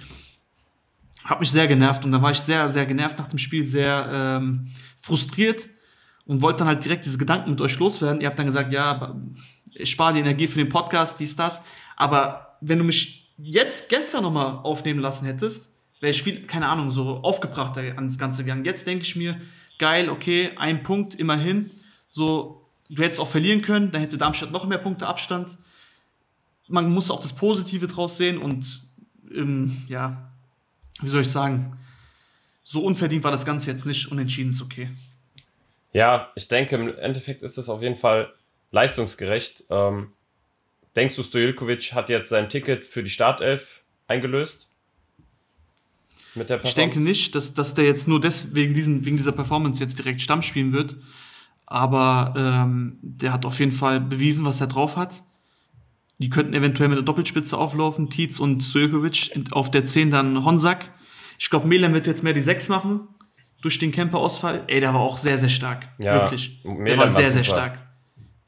Hat 1.26 1.40
mich 1.40 1.52
sehr 1.52 1.68
genervt 1.68 2.06
und 2.06 2.12
dann 2.12 2.22
war 2.22 2.32
ich 2.32 2.40
sehr, 2.40 2.70
sehr 2.70 2.86
genervt 2.86 3.18
nach 3.18 3.28
dem 3.28 3.40
Spiel, 3.40 3.66
sehr 3.68 4.08
ähm, 4.12 4.66
frustriert 5.02 5.70
und 6.26 6.42
wollte 6.42 6.60
dann 6.60 6.68
halt 6.68 6.84
direkt 6.86 7.06
diese 7.06 7.18
Gedanken 7.18 7.50
mit 7.52 7.62
euch 7.62 7.78
loswerden. 7.80 8.22
Ihr 8.22 8.28
habt 8.28 8.38
dann 8.40 8.46
gesagt, 8.46 8.72
ja, 8.72 9.16
ich 9.74 9.90
spare 9.90 10.14
die 10.14 10.20
Energie 10.20 10.48
für 10.48 10.60
den 10.60 10.70
Podcast, 10.70 11.20
dies, 11.20 11.36
das. 11.36 11.62
Aber 11.98 12.58
wenn 12.62 12.78
du 12.78 12.84
mich 12.86 13.23
jetzt 13.38 13.90
gestern 13.90 14.24
nochmal 14.24 14.60
aufnehmen 14.64 15.00
lassen 15.00 15.26
hättest, 15.26 15.72
wäre 16.00 16.12
ich 16.12 16.24
viel, 16.24 16.46
keine 16.46 16.68
Ahnung, 16.68 16.90
so 16.90 17.22
aufgebrachter 17.22 17.82
ans 17.82 18.18
Ganze 18.18 18.44
gegangen. 18.44 18.66
Jetzt 18.66 18.86
denke 18.86 19.04
ich 19.04 19.16
mir, 19.16 19.40
geil, 19.80 20.10
okay, 20.10 20.52
ein 20.58 20.84
Punkt 20.84 21.16
immerhin. 21.16 21.72
So, 22.10 22.70
du 22.90 23.02
hättest 23.02 23.20
auch 23.20 23.28
verlieren 23.28 23.62
können, 23.62 23.92
dann 23.92 24.02
hätte 24.02 24.18
Darmstadt 24.18 24.52
noch 24.52 24.66
mehr 24.66 24.78
Punkte 24.78 25.08
Abstand. 25.08 25.58
Man 26.68 26.92
muss 26.92 27.12
auch 27.12 27.22
das 27.22 27.34
Positive 27.34 27.88
draus 27.88 28.18
sehen 28.18 28.38
und 28.38 28.84
ähm, 29.34 29.84
ja, 29.88 30.32
wie 31.02 31.08
soll 31.08 31.22
ich 31.22 31.30
sagen, 31.30 31.78
so 32.64 32.84
unverdient 32.84 33.24
war 33.24 33.32
das 33.32 33.46
Ganze 33.46 33.72
jetzt 33.72 33.86
nicht, 33.86 34.12
unentschieden 34.12 34.52
ist 34.52 34.62
okay. 34.62 34.90
Ja, 35.92 36.32
ich 36.36 36.48
denke, 36.48 36.76
im 36.76 36.96
Endeffekt 36.98 37.44
ist 37.44 37.58
es 37.58 37.70
auf 37.70 37.82
jeden 37.82 37.98
Fall 37.98 38.34
leistungsgerecht. 38.72 39.66
Ähm, 39.70 40.14
denkst 40.96 41.16
du, 41.16 41.24
Stojilkovic 41.24 41.94
hat 41.94 42.10
jetzt 42.10 42.30
sein 42.30 42.50
Ticket 42.50 42.86
für 42.86 43.04
die 43.04 43.10
Startelf 43.10 43.82
eingelöst? 44.08 44.72
Mit 46.36 46.50
der 46.50 46.64
ich 46.64 46.74
denke 46.74 47.00
nicht, 47.00 47.36
dass, 47.36 47.54
dass 47.54 47.74
der 47.74 47.86
jetzt 47.86 48.08
nur 48.08 48.20
deswegen 48.20 48.74
diesen, 48.74 49.06
wegen 49.06 49.18
dieser 49.18 49.32
Performance 49.32 49.84
jetzt 49.84 50.00
direkt 50.00 50.22
Stamm 50.22 50.42
spielen 50.42 50.74
wird. 50.74 50.96
Aber 51.66 52.34
ähm, 52.36 52.98
der 53.02 53.34
hat 53.34 53.46
auf 53.46 53.60
jeden 53.60 53.72
Fall 53.72 54.00
bewiesen, 54.00 54.46
was 54.46 54.60
er 54.60 54.68
drauf 54.68 54.98
hat. 54.98 55.24
Die 56.18 56.30
könnten 56.30 56.54
eventuell 56.54 56.90
mit 56.90 56.98
der 56.98 57.04
Doppelspitze 57.04 57.58
auflaufen, 57.58 58.10
Tietz 58.10 58.40
und 58.40 58.62
Stojkovic. 58.62 59.32
Auf 59.52 59.72
der 59.72 59.86
10 59.86 60.12
dann 60.12 60.44
Honsack. 60.44 60.92
Ich 61.40 61.50
glaube, 61.50 61.68
Melan 61.68 61.94
wird 61.94 62.08
jetzt 62.08 62.24
mehr 62.24 62.34
die 62.34 62.42
6 62.42 62.70
machen. 62.70 63.02
Durch 63.62 63.80
den 63.80 63.92
Camper-Ausfall. 63.92 64.66
Ey, 64.68 64.80
der 64.80 64.94
war 64.94 65.02
auch 65.02 65.18
sehr, 65.18 65.38
sehr 65.38 65.50
stark. 65.50 65.88
Ja, 65.98 66.16
Wirklich. 66.16 66.62
Der 66.64 66.98
war 66.98 67.08
sehr, 67.08 67.26
war 67.26 67.32
sehr 67.32 67.44
stark. 67.44 67.80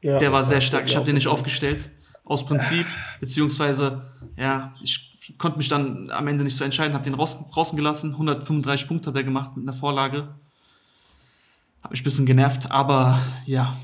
Ja, 0.02 0.18
der 0.18 0.30
war 0.32 0.44
sehr 0.44 0.60
stark. 0.60 0.88
Ich 0.88 0.94
habe 0.94 1.06
den 1.06 1.14
nicht 1.14 1.26
aufgestellt. 1.26 1.90
Aus 2.26 2.44
Prinzip. 2.44 2.84
Beziehungsweise, 3.20 4.02
ja, 4.36 4.74
ich 4.82 5.14
konnte 5.38 5.56
mich 5.56 5.68
dann 5.68 6.10
am 6.10 6.28
Ende 6.28 6.44
nicht 6.44 6.56
so 6.56 6.64
entscheiden. 6.64 6.92
Habe 6.92 7.04
den 7.04 7.14
raus, 7.14 7.38
draußen 7.50 7.76
gelassen. 7.76 8.12
135 8.12 8.86
Punkte 8.86 9.08
hat 9.08 9.16
er 9.16 9.24
gemacht 9.24 9.56
mit 9.56 9.64
einer 9.64 9.72
Vorlage. 9.72 10.28
Habe 11.82 11.92
mich 11.92 12.02
ein 12.02 12.04
bisschen 12.04 12.26
genervt. 12.26 12.70
Aber 12.70 13.18
ja, 13.46 13.74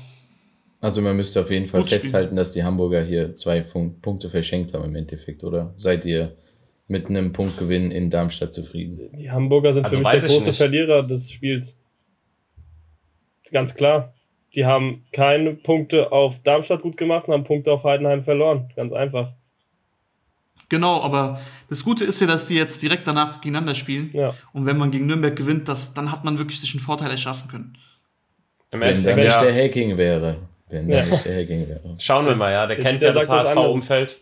also 0.83 0.99
man 0.99 1.15
müsste 1.15 1.39
auf 1.39 1.49
jeden 1.49 1.67
Fall 1.67 1.79
Gut 1.79 1.91
festhalten, 1.91 2.35
dass 2.35 2.51
die 2.51 2.65
Hamburger 2.65 3.01
hier 3.01 3.33
zwei 3.35 3.61
Punkte 3.61 4.29
verschenkt 4.29 4.73
haben 4.73 4.83
im 4.83 4.95
Endeffekt, 4.95 5.45
oder? 5.45 5.73
Seid 5.77 6.03
ihr 6.03 6.35
mit 6.89 7.07
einem 7.07 7.31
Punktgewinn 7.31 7.89
in 7.89 8.09
Darmstadt 8.09 8.51
zufrieden? 8.51 9.09
Die 9.17 9.31
Hamburger 9.31 9.73
sind 9.73 9.85
also 9.85 9.95
für 9.95 10.03
mich 10.03 10.11
der 10.11 10.29
große 10.29 10.51
Verlierer 10.51 11.03
des 11.03 11.31
Spiels. 11.31 11.77
Ganz 13.49 13.73
klar. 13.75 14.13
Die 14.55 14.65
haben 14.65 15.03
keine 15.11 15.53
Punkte 15.53 16.11
auf 16.11 16.41
Darmstadt 16.43 16.81
gut 16.81 16.97
gemacht 16.97 17.27
und 17.27 17.33
haben 17.33 17.43
Punkte 17.43 17.71
auf 17.71 17.83
Heidenheim 17.83 18.23
verloren. 18.23 18.69
Ganz 18.75 18.93
einfach. 18.93 19.31
Genau, 20.69 21.01
aber 21.01 21.39
das 21.69 21.83
Gute 21.83 22.03
ist 22.03 22.19
ja, 22.19 22.27
dass 22.27 22.47
die 22.47 22.55
jetzt 22.55 22.81
direkt 22.81 23.07
danach 23.07 23.41
gegeneinander 23.41 23.75
spielen. 23.75 24.09
Ja. 24.13 24.33
Und 24.53 24.65
wenn 24.65 24.77
man 24.77 24.91
gegen 24.91 25.05
Nürnberg 25.05 25.35
gewinnt, 25.35 25.67
das, 25.67 25.93
dann 25.93 26.11
hat 26.11 26.23
man 26.23 26.37
wirklich 26.37 26.59
sich 26.59 26.73
einen 26.73 26.79
Vorteil 26.79 27.11
erschaffen 27.11 27.47
können. 27.47 27.77
Im 28.71 28.79
wenn 28.79 29.03
da 29.03 29.15
nicht 29.15 29.25
ja. 29.25 29.43
der 29.43 29.53
Hacking 29.53 29.97
wäre. 29.97 30.37
Wenn 30.69 30.89
ja. 30.89 31.05
nicht 31.05 31.25
der 31.25 31.41
Hacking 31.41 31.69
wäre. 31.69 31.95
Schauen 31.99 32.25
wir 32.25 32.35
mal, 32.35 32.51
ja. 32.51 32.65
Der, 32.65 32.75
der 32.75 32.83
kennt 32.83 33.01
der 33.03 33.13
ja 33.13 33.19
das 33.19 33.29
HSV-Umfeld. 33.29 34.19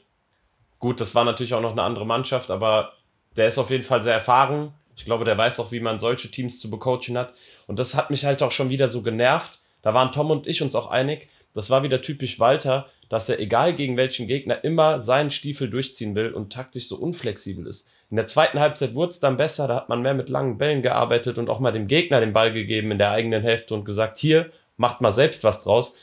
Gut, 0.80 1.00
das 1.00 1.16
war 1.16 1.24
natürlich 1.24 1.54
auch 1.54 1.62
noch 1.62 1.72
eine 1.72 1.84
andere 1.84 2.06
Mannschaft, 2.06 2.52
aber 2.52 2.92
der 3.38 3.48
ist 3.48 3.58
auf 3.58 3.70
jeden 3.70 3.84
Fall 3.84 4.02
sehr 4.02 4.16
erfahren. 4.16 4.74
Ich 4.98 5.06
glaube, 5.06 5.24
der 5.24 5.38
weiß 5.38 5.60
auch, 5.62 5.72
wie 5.72 5.80
man 5.80 6.00
solche 6.00 6.30
Teams 6.30 6.60
zu 6.60 6.70
becoachen 6.70 7.18
hat. 7.18 7.34
Und 7.68 7.80
das 7.80 7.96
hat 7.96 8.10
mich 8.10 8.26
halt 8.26 8.44
auch 8.44 8.52
schon 8.52 8.70
wieder 8.70 8.90
so 8.90 9.02
genervt. 9.02 9.61
Da 9.82 9.94
waren 9.94 10.12
Tom 10.12 10.32
und 10.32 10.48
ich 10.48 10.62
uns 10.62 10.76
auch 10.76 10.90
einig. 10.90 11.30
Das 11.54 11.70
war 11.70 11.84
wieder 11.84 12.02
typisch 12.02 12.40
Walter, 12.40 12.88
dass 13.10 13.30
er, 13.30 13.40
egal 13.40 13.74
gegen 13.74 13.98
welchen 13.98 14.28
Gegner, 14.28 14.64
immer 14.64 15.00
seinen 15.00 15.32
Stiefel 15.32 15.70
durchziehen 15.70 16.16
will 16.16 16.32
und 16.32 16.54
taktisch 16.54 16.88
so 16.88 16.96
unflexibel 16.96 17.68
ist. 17.68 17.90
In 18.10 18.18
der 18.18 18.26
zweiten 18.26 18.60
Halbzeit 18.60 18.96
wurde 18.96 19.12
es 19.12 19.20
dann 19.20 19.38
besser, 19.38 19.68
da 19.68 19.76
hat 19.76 19.90
man 19.90 20.02
mehr 20.02 20.14
mit 20.14 20.30
langen 20.30 20.58
Bällen 20.58 20.82
gearbeitet 20.82 21.38
und 21.38 21.50
auch 21.50 21.60
mal 21.60 21.72
dem 21.72 21.88
Gegner 21.88 22.20
den 22.20 22.34
Ball 22.34 22.54
gegeben 22.54 22.92
in 22.92 22.98
der 22.98 23.12
eigenen 23.12 23.42
Hälfte 23.42 23.74
und 23.74 23.86
gesagt, 23.86 24.18
hier, 24.18 24.52
macht 24.78 25.02
mal 25.02 25.14
selbst 25.14 25.44
was 25.44 25.64
draus 25.64 25.96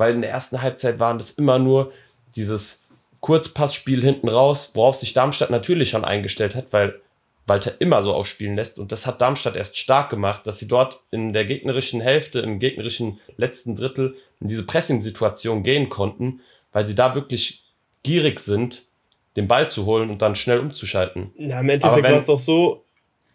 weil 0.00 0.14
in 0.14 0.22
der 0.22 0.30
ersten 0.30 0.62
Halbzeit 0.62 0.98
waren 0.98 1.18
das 1.18 1.32
immer 1.32 1.60
nur 1.60 1.92
dieses 2.34 2.88
Kurzpassspiel 3.20 4.02
hinten 4.02 4.28
raus, 4.30 4.72
worauf 4.74 4.96
sich 4.96 5.12
Darmstadt 5.12 5.50
natürlich 5.50 5.90
schon 5.90 6.06
eingestellt 6.06 6.56
hat, 6.56 6.68
weil 6.70 6.98
Walter 7.46 7.80
immer 7.80 8.02
so 8.02 8.14
aufspielen 8.14 8.54
lässt. 8.54 8.78
Und 8.78 8.92
das 8.92 9.06
hat 9.06 9.20
Darmstadt 9.20 9.56
erst 9.56 9.76
stark 9.76 10.10
gemacht, 10.10 10.46
dass 10.46 10.58
sie 10.58 10.68
dort 10.68 11.00
in 11.10 11.32
der 11.32 11.44
gegnerischen 11.44 12.00
Hälfte, 12.00 12.40
im 12.40 12.58
gegnerischen 12.58 13.18
letzten 13.36 13.76
Drittel 13.76 14.14
in 14.40 14.48
diese 14.48 14.64
Pressing-Situation 14.64 15.62
gehen 15.62 15.88
konnten, 15.88 16.40
weil 16.72 16.86
sie 16.86 16.94
da 16.94 17.14
wirklich 17.14 17.64
gierig 18.02 18.40
sind, 18.40 18.82
den 19.36 19.48
Ball 19.48 19.68
zu 19.68 19.86
holen 19.86 20.10
und 20.10 20.22
dann 20.22 20.34
schnell 20.34 20.58
umzuschalten. 20.58 21.32
Ja, 21.36 21.60
im 21.60 21.68
Endeffekt 21.68 22.04
war 22.04 22.12
es 22.14 22.26
doch 22.26 22.38
so, 22.38 22.84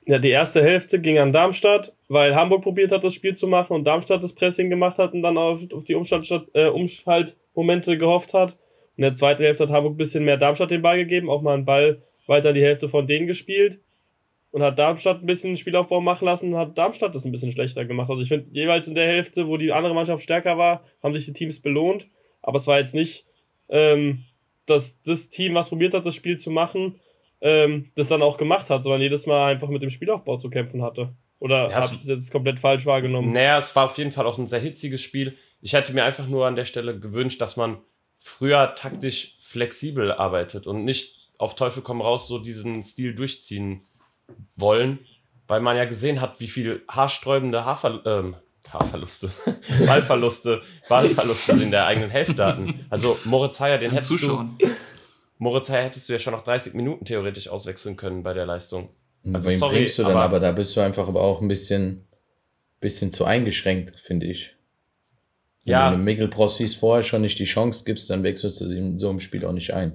ja, 0.06 0.20
die 0.20 0.30
erste 0.30 0.64
Hälfte 0.64 1.00
ging 1.00 1.18
an 1.18 1.34
Darmstadt, 1.34 1.94
weil 2.08 2.36
Hamburg 2.36 2.64
probiert 2.64 2.92
hat, 2.92 3.04
das 3.04 3.14
Spiel 3.14 3.36
zu 3.36 3.48
machen 3.48 3.74
und 3.74 3.86
Darmstadt 3.86 4.24
das 4.24 4.34
Pressing 4.34 4.70
gemacht 4.70 4.98
hat 4.98 5.14
und 5.14 5.22
dann 5.24 5.38
auf, 5.38 5.62
auf 5.74 5.84
die 5.84 5.94
äh, 5.94 6.68
Umschaltmomente 6.68 7.98
gehofft 7.98 8.34
hat. 8.34 8.52
Und 8.52 8.98
in 8.98 9.04
der 9.04 9.14
zweiten 9.14 9.44
Hälfte 9.44 9.64
hat 9.64 9.72
Hamburg 9.72 9.94
ein 9.94 9.98
bisschen 9.98 10.26
mehr 10.26 10.38
Darmstadt 10.38 10.72
den 10.72 10.82
Ball 10.82 10.98
gegeben, 10.98 11.30
auch 11.30 11.42
mal 11.42 11.56
einen 11.56 11.66
Ball 11.66 12.02
weiter 12.28 12.54
die 12.54 12.64
Hälfte 12.64 12.88
von 12.88 13.08
denen 13.08 13.28
gespielt 13.28 13.80
und 14.56 14.64
hat 14.64 14.80
Darmstadt 14.80 15.22
ein 15.22 15.26
bisschen 15.26 15.58
Spielaufbau 15.58 16.00
machen 16.00 16.24
lassen 16.24 16.56
hat 16.56 16.78
Darmstadt 16.78 17.14
das 17.14 17.26
ein 17.26 17.34
bisschen 17.34 17.52
schlechter 17.52 17.84
gemacht. 17.84 18.10
Also 18.10 18.22
ich 18.22 18.30
finde, 18.30 18.48
jeweils 18.54 18.88
in 18.88 18.96
der 18.96 19.06
Hälfte, 19.06 19.50
wo 19.50 19.58
die 19.58 19.74
andere 19.74 19.94
Mannschaft 19.94 20.24
stärker 20.24 20.58
war, 20.58 20.82
haben 21.04 21.14
sich 21.14 21.26
die 21.26 21.34
Teams 21.34 21.60
belohnt, 21.60 22.08
aber 22.42 22.56
es 22.56 22.66
war 22.66 22.80
jetzt 22.80 22.94
nicht, 22.94 23.26
ähm, 23.68 24.24
dass 24.66 25.02
das 25.02 25.28
Team, 25.28 25.56
was 25.56 25.68
probiert 25.68 25.94
hat, 25.94 26.06
das 26.06 26.16
Spiel 26.16 26.40
zu 26.40 26.52
machen, 26.52 27.02
ähm, 27.42 27.92
das 27.96 28.08
dann 28.08 28.22
auch 28.22 28.38
gemacht 28.38 28.70
hat, 28.70 28.82
sondern 28.82 29.02
jedes 29.02 29.26
Mal 29.26 29.52
einfach 29.52 29.68
mit 29.68 29.82
dem 29.82 29.90
Spielaufbau 29.90 30.38
zu 30.38 30.50
kämpfen 30.50 30.82
hatte. 30.82 31.14
Oder 31.40 31.70
ja, 31.72 31.76
habe 31.76 31.88
ich 31.88 32.00
das 32.00 32.08
jetzt 32.08 32.32
komplett 32.32 32.58
falsch 32.58 32.86
wahrgenommen? 32.86 33.34
Naja, 33.34 33.58
es 33.58 33.76
war 33.76 33.88
auf 33.88 33.98
jeden 33.98 34.14
Fall 34.14 34.26
auch 34.26 34.38
ein 34.38 34.48
sehr 34.48 34.62
hitziges 34.62 35.02
Spiel. 35.02 35.36
Ich 35.60 35.74
hätte 35.74 35.92
mir 35.92 36.06
einfach 36.06 36.30
nur 36.30 36.48
an 36.48 36.56
der 36.56 36.64
Stelle 36.64 36.98
gewünscht, 36.98 37.42
dass 37.42 37.58
man 37.58 37.80
früher 38.20 38.74
taktisch 38.76 39.36
flexibel 39.42 40.14
arbeitet 40.14 40.66
und 40.66 40.86
nicht 40.86 41.34
auf 41.40 41.58
Teufel 41.58 41.84
komm 41.84 42.00
raus 42.00 42.30
so 42.30 42.40
diesen 42.40 42.84
Stil 42.84 43.16
durchziehen 43.16 43.82
wollen, 44.56 45.00
weil 45.48 45.62
man 45.62 45.78
ja 45.78 45.86
gesehen 45.86 46.22
hat, 46.22 46.40
wie 46.40 46.48
viel 46.48 46.84
haarsträubende 46.88 47.66
Haarver 47.66 48.02
ähm, 48.06 48.36
Haarverluste, 48.68 49.30
Ballverluste, 49.86 50.62
Ballverluste 50.90 51.52
in 51.54 51.70
der 51.70 51.86
eigenen 51.86 52.10
Hälfte 52.10 52.46
hatten. 52.46 52.86
Also 52.90 53.18
Moritz 53.26 53.60
Heyer, 53.60 53.78
den 53.78 53.92
hättest 53.92 54.10
Zuschauen. 54.10 54.58
du 54.58 54.68
Moritz 55.38 55.70
Heyer 55.70 55.84
hättest 55.84 56.08
du 56.08 56.14
ja 56.14 56.20
schon 56.20 56.34
nach 56.34 56.44
30 56.44 56.74
Minuten 56.74 57.06
theoretisch 57.06 57.50
auswechseln 57.50 57.98
können 57.98 58.24
bei 58.24 58.34
der 58.34 58.46
Leistung. 58.46 58.90
Also, 59.34 59.50
Wen 59.50 59.60
sorry, 59.60 59.76
bringst 59.78 59.98
du 59.98 60.04
dann? 60.04 60.12
Aber, 60.14 60.22
aber, 60.22 60.40
da 60.40 60.52
bist 60.52 60.76
du 60.76 60.82
einfach 60.82 61.08
aber 61.08 61.22
auch 61.22 61.42
ein 61.42 61.48
bisschen, 61.48 62.06
bisschen 62.80 63.12
zu 63.12 63.26
eingeschränkt, 63.26 64.00
finde 64.00 64.28
ich. 64.28 64.56
Wenn 65.66 65.72
ja. 65.72 65.92
du 65.92 65.98
Miguel 65.98 66.28
Prossis 66.28 66.76
vorher 66.76 67.04
schon 67.04 67.22
nicht 67.22 67.40
die 67.40 67.46
Chance 67.46 67.84
gibst, 67.86 68.10
dann 68.10 68.24
wechselst 68.24 68.62
du 68.62 68.66
in 68.66 69.00
so 69.00 69.10
einem 69.10 69.20
Spiel 69.20 69.46
auch 69.46 69.52
nicht 69.52 69.74
ein. 69.74 69.94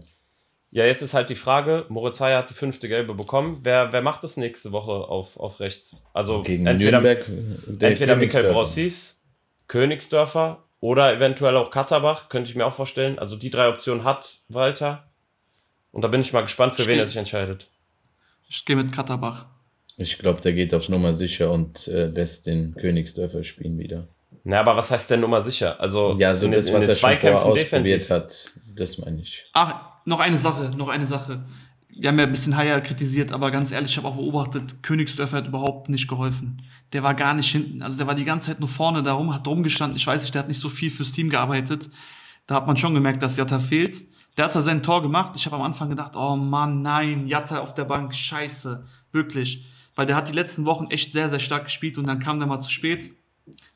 Ja, 0.72 0.84
jetzt 0.84 1.02
ist 1.02 1.14
halt 1.14 1.28
die 1.30 1.34
Frage, 1.34 1.84
Moritz 1.88 2.20
Heyer 2.20 2.38
hat 2.38 2.50
die 2.50 2.54
fünfte 2.54 2.88
Gelbe 2.88 3.14
bekommen. 3.14 3.58
Wer, 3.64 3.92
wer 3.92 4.02
macht 4.02 4.22
das 4.22 4.36
nächste 4.36 4.70
Woche 4.70 4.92
auf, 4.92 5.36
auf 5.36 5.58
rechts? 5.58 5.96
Also 6.14 6.42
Gegen 6.42 6.66
entweder, 6.66 7.00
Nürnberg, 7.00 7.26
entweder 7.80 8.14
Michael 8.14 8.52
Brossis, 8.52 9.28
Königsdörfer 9.66 10.62
oder 10.78 11.12
eventuell 11.12 11.56
auch 11.56 11.72
Katterbach, 11.72 12.28
könnte 12.28 12.50
ich 12.50 12.56
mir 12.56 12.66
auch 12.66 12.74
vorstellen. 12.74 13.18
Also 13.18 13.36
die 13.36 13.50
drei 13.50 13.68
Optionen 13.68 14.04
hat 14.04 14.38
Walter. 14.48 15.08
Und 15.90 16.02
da 16.02 16.08
bin 16.08 16.20
ich 16.20 16.32
mal 16.32 16.42
gespannt, 16.42 16.74
für 16.74 16.82
ich 16.82 16.88
wen 16.88 17.00
er 17.00 17.06
sich 17.06 17.16
entscheidet. 17.16 17.68
Ich 18.48 18.64
gehe 18.64 18.76
mit 18.76 18.92
Katterbach. 18.92 19.46
Ich 19.96 20.18
glaube, 20.18 20.40
der 20.40 20.52
geht 20.52 20.72
auf 20.72 20.88
Nummer 20.88 21.14
sicher 21.14 21.50
und 21.50 21.88
äh, 21.88 22.06
lässt 22.06 22.46
den 22.46 22.74
Königsdörfer 22.76 23.42
spielen 23.42 23.78
wieder. 23.78 24.06
Na, 24.44 24.60
aber 24.60 24.76
was 24.76 24.90
heißt 24.90 25.10
denn 25.10 25.20
Nummer 25.20 25.40
sicher? 25.40 25.78
Also, 25.80 26.16
ja, 26.18 26.34
so 26.34 26.46
in, 26.46 26.52
das, 26.52 26.72
was 26.72 26.86
er 26.86 26.94
schon 26.94 27.16
vorher 27.16 27.44
ausprobiert 27.44 28.08
hat, 28.08 28.54
das 28.74 28.98
meine 28.98 29.20
ich. 29.20 29.44
Ach, 29.52 29.89
noch 30.10 30.20
eine 30.20 30.36
Sache, 30.36 30.72
noch 30.76 30.88
eine 30.88 31.06
Sache. 31.06 31.44
Wir 31.88 32.08
haben 32.08 32.18
ja 32.18 32.24
ein 32.24 32.30
bisschen 32.30 32.56
Haier 32.56 32.80
kritisiert, 32.80 33.32
aber 33.32 33.50
ganz 33.50 33.72
ehrlich, 33.72 33.92
ich 33.92 33.96
habe 33.96 34.08
auch 34.08 34.16
beobachtet, 34.16 34.82
Königsdörfer 34.82 35.38
hat 35.38 35.46
überhaupt 35.46 35.88
nicht 35.88 36.08
geholfen. 36.08 36.62
Der 36.92 37.02
war 37.02 37.14
gar 37.14 37.32
nicht 37.34 37.50
hinten. 37.50 37.82
Also 37.82 37.96
der 37.96 38.06
war 38.06 38.14
die 38.14 38.24
ganze 38.24 38.48
Zeit 38.48 38.60
nur 38.60 38.68
vorne 38.68 39.02
darum, 39.02 39.32
hat 39.32 39.46
rumgestanden. 39.46 39.96
Ich 39.96 40.06
weiß 40.06 40.22
nicht, 40.22 40.34
der 40.34 40.40
hat 40.40 40.48
nicht 40.48 40.60
so 40.60 40.68
viel 40.68 40.90
fürs 40.90 41.12
Team 41.12 41.30
gearbeitet. 41.30 41.90
Da 42.46 42.56
hat 42.56 42.66
man 42.66 42.76
schon 42.76 42.94
gemerkt, 42.94 43.22
dass 43.22 43.36
Jatta 43.36 43.60
fehlt. 43.60 44.04
Der 44.36 44.46
hat 44.46 44.52
zwar 44.52 44.62
sein 44.62 44.82
Tor 44.82 45.02
gemacht. 45.02 45.34
Ich 45.36 45.46
habe 45.46 45.56
am 45.56 45.62
Anfang 45.62 45.90
gedacht, 45.90 46.16
oh 46.16 46.36
Mann, 46.36 46.82
nein, 46.82 47.26
Jatta 47.26 47.60
auf 47.60 47.74
der 47.74 47.84
Bank, 47.84 48.14
scheiße. 48.14 48.84
Wirklich. 49.12 49.66
Weil 49.94 50.06
der 50.06 50.16
hat 50.16 50.28
die 50.28 50.32
letzten 50.32 50.66
Wochen 50.66 50.86
echt 50.90 51.12
sehr, 51.12 51.28
sehr 51.28 51.40
stark 51.40 51.64
gespielt 51.64 51.98
und 51.98 52.06
dann 52.06 52.18
kam 52.18 52.38
der 52.38 52.48
mal 52.48 52.60
zu 52.60 52.70
spät. 52.70 53.12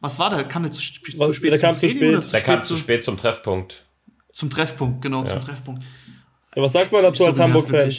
Was 0.00 0.18
war 0.18 0.30
der? 0.30 0.44
Kam 0.44 0.62
der 0.62 0.72
zu, 0.72 0.82
spät? 0.82 1.18
Was, 1.18 1.28
zu 1.28 1.34
spät? 1.34 1.52
Der 1.52 1.58
kam 1.60 1.74
zu 1.74 1.88
spät. 1.88 2.24
Zu 2.24 2.30
der 2.30 2.40
kam 2.40 2.62
zu 2.62 2.76
spät 2.76 3.04
zum 3.04 3.16
Treffpunkt. 3.16 3.84
Zum 4.32 4.50
Treffpunkt, 4.50 5.00
genau, 5.00 5.22
ja. 5.22 5.30
zum 5.30 5.40
Treffpunkt. 5.40 5.84
Ja, 6.54 6.62
was 6.62 6.72
sagt 6.72 6.92
man 6.92 7.02
dazu 7.02 7.26
als 7.26 7.38
Hamburg-Fan? 7.38 7.90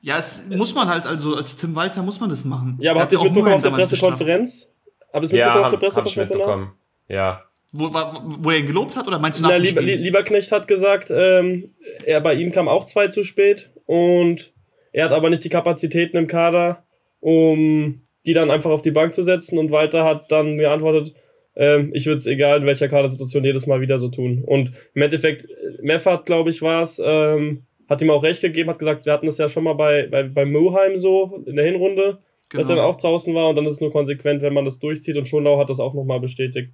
Ja, 0.00 0.18
es 0.18 0.48
muss 0.48 0.74
man 0.74 0.88
halt, 0.88 1.06
also 1.06 1.36
als 1.36 1.56
Tim 1.56 1.76
Walter 1.76 2.02
muss 2.02 2.18
man 2.18 2.28
das 2.28 2.44
machen. 2.44 2.76
Ja, 2.80 2.90
aber 2.90 3.02
habt 3.02 3.12
ihr 3.12 3.18
es 3.18 3.24
mitbekommen 3.24 3.54
auf 3.54 3.62
der 3.62 3.70
Pressekonferenz? 3.70 4.68
Habt 5.12 5.22
ihr 5.22 5.22
es 5.22 5.32
mitbekommen 5.32 5.64
auf 5.64 5.70
der 5.70 5.76
Pressekonferenz? 5.76 6.30
Ja, 6.30 6.36
mitbekommen. 6.36 6.72
Ja. 7.08 7.42
Wo, 7.72 7.88
wo 7.88 8.50
er 8.50 8.58
ihn 8.58 8.66
gelobt 8.66 8.96
hat 8.96 9.06
oder 9.06 9.18
meinst 9.18 9.38
du 9.38 9.44
nach 9.44 9.50
Na, 9.50 9.56
Lieber, 9.56 9.80
Lieberknecht 9.80 10.52
hat 10.52 10.68
gesagt, 10.68 11.10
ähm, 11.10 11.70
er 12.04 12.20
bei 12.20 12.34
ihm 12.34 12.52
kam 12.52 12.68
auch 12.68 12.84
zwei 12.84 13.08
zu 13.08 13.22
spät 13.22 13.70
und 13.86 14.52
er 14.92 15.06
hat 15.06 15.12
aber 15.12 15.30
nicht 15.30 15.44
die 15.44 15.48
Kapazitäten 15.48 16.18
im 16.18 16.26
Kader, 16.26 16.84
um 17.20 18.02
die 18.26 18.34
dann 18.34 18.50
einfach 18.50 18.70
auf 18.70 18.82
die 18.82 18.90
Bank 18.90 19.14
zu 19.14 19.22
setzen 19.22 19.56
und 19.56 19.70
Walter 19.70 20.04
hat 20.04 20.30
dann 20.30 20.58
geantwortet, 20.58 21.14
Ähm, 21.54 21.90
ich 21.94 22.06
würde 22.06 22.18
es 22.18 22.26
egal 22.26 22.58
in 22.58 22.66
welcher 22.66 22.88
Kadersituation 22.88 23.44
jedes 23.44 23.66
Mal 23.66 23.80
wieder 23.80 23.98
so 23.98 24.08
tun. 24.08 24.42
Und 24.44 24.72
im 24.94 25.02
Endeffekt, 25.02 25.46
Meffert, 25.82 26.26
glaube 26.26 26.50
ich, 26.50 26.62
war 26.62 26.82
es, 26.82 27.00
ähm, 27.04 27.64
hat 27.88 28.00
ihm 28.00 28.10
auch 28.10 28.22
recht 28.22 28.40
gegeben, 28.40 28.70
hat 28.70 28.78
gesagt, 28.78 29.06
wir 29.06 29.12
hatten 29.12 29.26
das 29.26 29.38
ja 29.38 29.48
schon 29.48 29.64
mal 29.64 29.74
bei, 29.74 30.06
bei, 30.10 30.22
bei 30.22 30.44
Moheim 30.46 30.96
so 30.96 31.42
in 31.46 31.56
der 31.56 31.66
Hinrunde, 31.66 32.18
genau. 32.48 32.60
dass 32.60 32.68
er 32.68 32.76
dann 32.76 32.84
auch 32.84 32.96
draußen 32.96 33.34
war 33.34 33.50
und 33.50 33.56
dann 33.56 33.66
ist 33.66 33.74
es 33.74 33.80
nur 33.80 33.92
konsequent, 33.92 34.42
wenn 34.42 34.54
man 34.54 34.64
das 34.64 34.78
durchzieht 34.78 35.16
und 35.16 35.28
Schonlau 35.28 35.58
hat 35.58 35.68
das 35.68 35.80
auch 35.80 35.94
nochmal 35.94 36.20
bestätigt. 36.20 36.70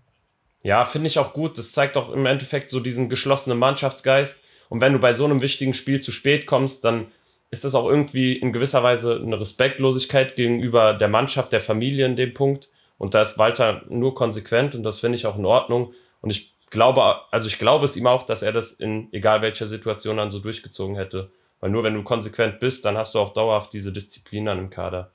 Ja, 0.63 0.85
finde 0.85 1.07
ich 1.07 1.19
auch 1.19 1.33
gut. 1.33 1.57
Das 1.59 1.73
zeigt 1.73 1.97
auch 1.97 2.13
im 2.13 2.27
Endeffekt 2.27 2.71
so 2.71 2.81
diesen 2.81 3.09
geschlossenen 3.09 3.59
Mannschaftsgeist. 3.59 4.45
Und 4.69 4.81
wenn 4.81 4.93
du 4.93 4.99
bei 4.99 5.15
so 5.15 5.25
einem 5.25 5.41
wichtigen 5.41 5.73
Spiel 5.73 6.01
zu 6.01 6.13
spät 6.13 6.47
kommst, 6.47 6.85
dann 6.85 7.07
ist 7.51 7.65
das 7.65 7.75
auch 7.75 7.89
irgendwie 7.89 8.35
in 8.35 8.53
gewisser 8.53 8.83
Weise 8.83 9.21
eine 9.23 9.41
Respektlosigkeit 9.41 10.37
gegenüber 10.37 10.95
der 10.95 11.09
Mannschaft, 11.09 11.53
der 11.53 11.61
Familie 11.61 12.07
in 12.07 12.17
dem 12.17 12.35
Punkt. 12.35 12.71
Und 12.99 13.15
da 13.15 13.23
ist 13.23 13.39
Walter 13.39 13.83
nur 13.89 14.15
konsequent 14.15 14.75
und 14.75 14.83
das 14.83 15.01
finde 15.01 15.17
ich 15.17 15.27
auch 15.27 15.39
in 15.39 15.47
Ordnung. 15.47 15.95
Und 16.21 16.31
ich 16.31 16.55
glaube, 16.71 17.03
also 17.31 17.47
ich 17.47 17.59
glaube 17.59 17.85
es 17.85 17.97
ihm 17.97 18.07
auch, 18.07 18.25
dass 18.25 18.43
er 18.43 18.53
das 18.53 18.73
in 18.73 19.13
egal 19.13 19.41
welcher 19.41 19.69
Situation 19.69 20.17
dann 20.17 20.31
so 20.31 20.41
durchgezogen 20.41 20.97
hätte. 20.97 21.31
Weil 21.61 21.71
nur 21.71 21.85
wenn 21.85 21.95
du 21.95 22.03
konsequent 22.03 22.61
bist, 22.61 22.85
dann 22.85 22.97
hast 22.97 23.15
du 23.15 23.21
auch 23.21 23.33
dauerhaft 23.33 23.73
diese 23.73 23.93
Disziplin 23.93 24.47
dann 24.47 24.59
im 24.59 24.71
Kader. 24.71 25.13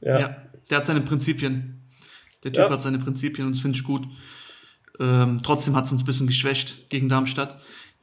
Ja, 0.00 0.18
ja 0.18 0.36
der 0.70 0.78
hat 0.78 0.86
seine 0.86 1.00
Prinzipien. 1.00 1.82
Der 2.44 2.52
Typ 2.52 2.64
ja. 2.64 2.70
hat 2.70 2.82
seine 2.82 2.98
Prinzipien 2.98 3.46
und 3.46 3.54
das 3.54 3.62
finde 3.62 3.76
ich 3.76 3.84
gut. 3.84 4.06
Ähm, 4.98 5.38
trotzdem 5.42 5.76
hat 5.76 5.84
es 5.86 5.92
uns 5.92 6.02
ein 6.02 6.06
bisschen 6.06 6.26
geschwächt 6.26 6.88
gegen 6.90 7.08
Darmstadt. 7.08 7.58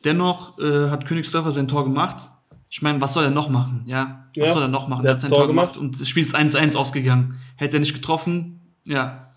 Dennoch 0.05 0.59
äh, 0.59 0.89
hat 0.89 1.05
Königsdörfer 1.05 1.51
sein 1.51 1.67
Tor 1.67 1.83
gemacht. 1.83 2.29
Ich 2.69 2.81
meine, 2.81 3.01
was 3.01 3.13
soll 3.13 3.25
er 3.25 3.31
noch 3.31 3.49
machen? 3.49 3.83
Ja, 3.85 4.29
was 4.37 4.49
ja, 4.49 4.53
soll 4.53 4.61
er 4.61 4.67
noch 4.67 4.87
machen? 4.87 5.05
Er 5.05 5.13
hat 5.13 5.21
sein 5.21 5.29
Tor, 5.29 5.39
Tor 5.39 5.47
gemacht. 5.47 5.73
gemacht 5.73 5.85
und 5.85 5.99
das 5.99 6.07
Spiel 6.07 6.23
ist 6.23 6.35
1-1 6.35 6.75
ausgegangen. 6.75 7.39
Hätte 7.55 7.77
er 7.77 7.79
nicht 7.79 7.93
getroffen, 7.93 8.58
ja, 8.85 9.27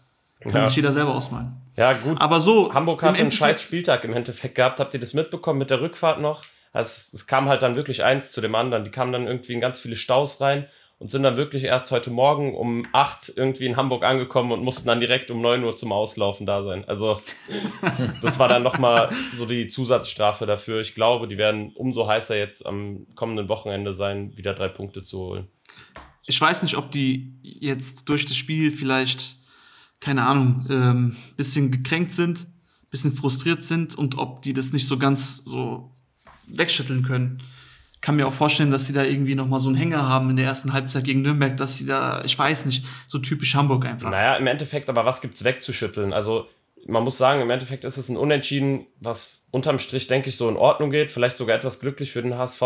kann 0.40 0.52
ja. 0.52 0.66
sich 0.66 0.76
jeder 0.76 0.92
selber 0.92 1.14
ausmalen. 1.14 1.56
Ja, 1.76 1.94
gut. 1.94 2.20
Aber 2.20 2.40
so. 2.40 2.72
Hamburg 2.74 3.02
hat 3.02 3.18
einen 3.18 3.32
scheiß 3.32 3.62
Spieltag 3.62 4.04
im 4.04 4.12
Endeffekt 4.12 4.56
gehabt. 4.56 4.78
Habt 4.80 4.92
ihr 4.94 5.00
das 5.00 5.14
mitbekommen 5.14 5.58
mit 5.58 5.70
der 5.70 5.80
Rückfahrt 5.80 6.20
noch? 6.20 6.44
Also, 6.72 7.16
es 7.16 7.26
kam 7.26 7.48
halt 7.48 7.62
dann 7.62 7.76
wirklich 7.76 8.04
eins 8.04 8.32
zu 8.32 8.40
dem 8.40 8.54
anderen. 8.54 8.84
Die 8.84 8.90
kamen 8.90 9.12
dann 9.12 9.26
irgendwie 9.26 9.54
in 9.54 9.60
ganz 9.60 9.80
viele 9.80 9.96
Staus 9.96 10.40
rein 10.40 10.66
und 11.02 11.10
sind 11.10 11.24
dann 11.24 11.36
wirklich 11.36 11.64
erst 11.64 11.90
heute 11.90 12.10
Morgen 12.10 12.54
um 12.54 12.86
8 12.92 13.32
irgendwie 13.34 13.66
in 13.66 13.76
Hamburg 13.76 14.04
angekommen 14.04 14.52
und 14.52 14.62
mussten 14.62 14.86
dann 14.86 15.00
direkt 15.00 15.32
um 15.32 15.40
9 15.40 15.64
Uhr 15.64 15.76
zum 15.76 15.90
Auslaufen 15.90 16.46
da 16.46 16.62
sein. 16.62 16.84
Also 16.86 17.20
das 18.22 18.38
war 18.38 18.46
dann 18.46 18.62
nochmal 18.62 19.08
so 19.34 19.44
die 19.44 19.66
Zusatzstrafe 19.66 20.46
dafür. 20.46 20.80
Ich 20.80 20.94
glaube, 20.94 21.26
die 21.26 21.38
werden 21.38 21.72
umso 21.74 22.06
heißer 22.06 22.36
jetzt 22.36 22.64
am 22.64 23.08
kommenden 23.16 23.48
Wochenende 23.48 23.94
sein, 23.94 24.36
wieder 24.36 24.54
drei 24.54 24.68
Punkte 24.68 25.02
zu 25.02 25.18
holen. 25.18 25.48
Ich 26.24 26.40
weiß 26.40 26.62
nicht, 26.62 26.76
ob 26.76 26.90
die 26.90 27.38
jetzt 27.42 28.08
durch 28.08 28.24
das 28.24 28.36
Spiel 28.36 28.70
vielleicht, 28.70 29.38
keine 30.00 30.24
Ahnung, 30.24 30.66
ähm, 30.70 31.16
bisschen 31.36 31.70
gekränkt 31.70 32.12
sind, 32.12 32.46
bisschen 32.90 33.12
frustriert 33.12 33.64
sind 33.64 33.94
und 33.94 34.18
ob 34.18 34.42
die 34.42 34.52
das 34.52 34.72
nicht 34.72 34.86
so 34.86 34.98
ganz 34.98 35.42
so 35.44 35.94
wegschütteln 36.48 37.02
können 37.02 37.42
kann 38.02 38.16
mir 38.16 38.26
auch 38.26 38.32
vorstellen, 38.32 38.70
dass 38.70 38.86
sie 38.86 38.92
da 38.92 39.04
irgendwie 39.04 39.36
nochmal 39.36 39.60
so 39.60 39.68
einen 39.68 39.78
Hänger 39.78 40.06
haben 40.06 40.28
in 40.28 40.36
der 40.36 40.44
ersten 40.44 40.72
Halbzeit 40.72 41.04
gegen 41.04 41.22
Nürnberg, 41.22 41.56
dass 41.56 41.78
sie 41.78 41.86
da, 41.86 42.22
ich 42.24 42.36
weiß 42.36 42.66
nicht, 42.66 42.84
so 43.06 43.18
typisch 43.18 43.54
Hamburg 43.54 43.86
einfach. 43.86 44.10
Naja, 44.10 44.36
im 44.36 44.46
Endeffekt, 44.48 44.90
aber 44.90 45.06
was 45.06 45.20
gibt's 45.20 45.44
wegzuschütteln? 45.44 46.12
Also, 46.12 46.48
man 46.84 47.04
muss 47.04 47.16
sagen, 47.16 47.40
im 47.40 47.50
Endeffekt 47.50 47.84
ist 47.84 47.96
es 47.96 48.08
ein 48.08 48.16
Unentschieden, 48.16 48.86
was 48.98 49.46
unterm 49.52 49.78
Strich, 49.78 50.08
denke 50.08 50.30
ich, 50.30 50.36
so 50.36 50.48
in 50.48 50.56
Ordnung 50.56 50.90
geht, 50.90 51.12
vielleicht 51.12 51.38
sogar 51.38 51.56
etwas 51.56 51.78
glücklich 51.78 52.10
für 52.10 52.22
den 52.22 52.36
HSV. 52.36 52.60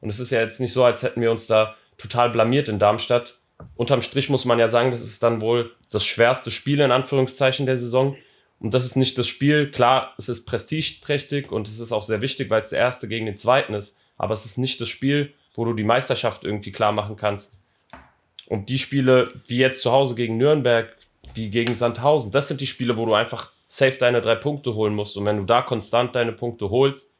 Und 0.00 0.10
es 0.10 0.18
ist 0.18 0.30
ja 0.30 0.40
jetzt 0.40 0.58
nicht 0.58 0.72
so, 0.72 0.82
als 0.82 1.04
hätten 1.04 1.20
wir 1.20 1.30
uns 1.30 1.46
da 1.46 1.76
total 2.00 2.30
blamiert 2.30 2.68
in 2.68 2.78
Darmstadt. 2.78 3.38
Unterm 3.76 4.02
Strich 4.02 4.30
muss 4.30 4.44
man 4.44 4.58
ja 4.58 4.68
sagen, 4.68 4.90
das 4.90 5.02
ist 5.02 5.22
dann 5.22 5.40
wohl 5.40 5.70
das 5.90 6.04
schwerste 6.04 6.50
Spiel 6.50 6.80
in 6.80 6.92
Anführungszeichen 6.92 7.66
der 7.66 7.76
Saison. 7.76 8.16
Und 8.58 8.74
das 8.74 8.84
ist 8.84 8.96
nicht 8.96 9.18
das 9.18 9.26
Spiel. 9.26 9.70
Klar, 9.70 10.14
es 10.18 10.28
ist 10.28 10.44
prestigeträchtig 10.44 11.50
und 11.50 11.68
es 11.68 11.78
ist 11.78 11.92
auch 11.92 12.02
sehr 12.02 12.20
wichtig, 12.20 12.50
weil 12.50 12.62
es 12.62 12.70
der 12.70 12.78
erste 12.78 13.08
gegen 13.08 13.26
den 13.26 13.36
zweiten 13.36 13.74
ist 13.74 14.00
aber 14.20 14.34
es 14.34 14.44
ist 14.44 14.58
nicht 14.58 14.78
das 14.82 14.90
Spiel, 14.90 15.32
wo 15.54 15.64
du 15.64 15.72
die 15.72 15.82
Meisterschaft 15.82 16.44
irgendwie 16.44 16.72
klar 16.72 16.92
machen 16.92 17.16
kannst. 17.16 17.62
Und 18.48 18.68
die 18.68 18.76
Spiele, 18.76 19.32
wie 19.46 19.56
jetzt 19.56 19.80
zu 19.80 19.92
Hause 19.92 20.14
gegen 20.14 20.36
Nürnberg, 20.36 20.94
wie 21.32 21.48
gegen 21.48 21.74
Sandhausen, 21.74 22.30
das 22.30 22.46
sind 22.46 22.60
die 22.60 22.66
Spiele, 22.66 22.98
wo 22.98 23.06
du 23.06 23.14
einfach 23.14 23.50
safe 23.66 23.96
deine 23.98 24.20
drei 24.20 24.34
Punkte 24.34 24.74
holen 24.74 24.94
musst. 24.94 25.16
Und 25.16 25.24
wenn 25.24 25.38
du 25.38 25.44
da 25.44 25.62
konstant 25.62 26.14
deine 26.14 26.32
Punkte 26.32 26.68
holst, 26.68 27.14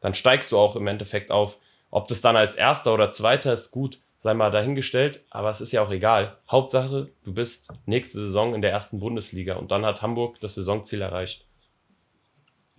dann 0.00 0.14
steigst 0.14 0.50
du 0.50 0.56
auch 0.56 0.76
im 0.76 0.86
Endeffekt 0.86 1.30
auf. 1.30 1.58
Ob 1.90 2.08
das 2.08 2.22
dann 2.22 2.36
als 2.36 2.56
erster 2.56 2.94
oder 2.94 3.10
zweiter 3.10 3.52
ist, 3.52 3.70
gut, 3.70 4.00
sei 4.18 4.34
mal 4.34 4.50
dahingestellt, 4.50 5.24
aber 5.30 5.50
es 5.50 5.60
ist 5.60 5.72
ja 5.72 5.82
auch 5.82 5.90
egal. 5.90 6.38
Hauptsache, 6.50 7.10
du 7.24 7.34
bist 7.34 7.72
nächste 7.86 8.20
Saison 8.20 8.54
in 8.54 8.62
der 8.62 8.72
ersten 8.72 8.98
Bundesliga 9.00 9.56
und 9.56 9.70
dann 9.70 9.84
hat 9.84 10.02
Hamburg 10.02 10.40
das 10.40 10.54
Saisonziel 10.54 11.02
erreicht. 11.02 11.46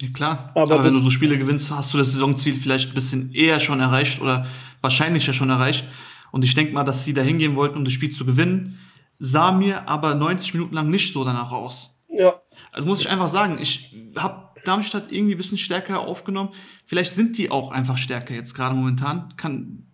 Ja, 0.02 0.10
klar. 0.14 0.52
Aber, 0.56 0.76
Aber 0.76 0.84
wenn 0.84 0.94
du 0.94 1.00
so 1.00 1.10
Spiele 1.10 1.38
gewinnst, 1.38 1.72
hast 1.72 1.94
du 1.94 1.98
das 1.98 2.12
Saisonziel 2.12 2.54
vielleicht 2.54 2.92
ein 2.92 2.94
bisschen 2.94 3.34
eher 3.34 3.60
schon 3.60 3.80
erreicht 3.80 4.22
oder 4.22 4.46
wahrscheinlicher 4.82 5.34
schon 5.34 5.50
erreicht. 5.50 5.86
Und 6.32 6.44
ich 6.44 6.54
denke 6.54 6.74
mal, 6.74 6.84
dass 6.84 7.04
sie 7.04 7.14
da 7.14 7.22
hingehen 7.22 7.56
wollten, 7.56 7.78
um 7.78 7.84
das 7.84 7.94
Spiel 7.94 8.12
zu 8.12 8.26
gewinnen. 8.26 8.80
Sah 9.18 9.52
mir 9.52 9.88
aber 9.88 10.14
90 10.14 10.54
Minuten 10.54 10.76
lang 10.76 10.90
nicht 10.90 11.14
so 11.14 11.24
danach 11.24 11.52
aus. 11.52 11.96
Ja. 12.10 12.42
Also 12.72 12.88
muss 12.88 13.02
ich 13.02 13.10
einfach 13.10 13.28
sagen, 13.28 13.58
ich 13.60 13.96
habe 14.16 14.48
Darmstadt 14.66 15.12
irgendwie 15.12 15.34
ein 15.34 15.38
bisschen 15.38 15.58
stärker 15.58 16.02
aufgenommen. 16.02 16.50
Vielleicht 16.86 17.14
sind 17.14 17.38
die 17.38 17.50
auch 17.50 17.72
einfach 17.72 17.98
stärker 17.98 18.36
jetzt 18.36 18.54
gerade 18.54 18.76
momentan. 18.76 19.34
Kann, 19.38 19.87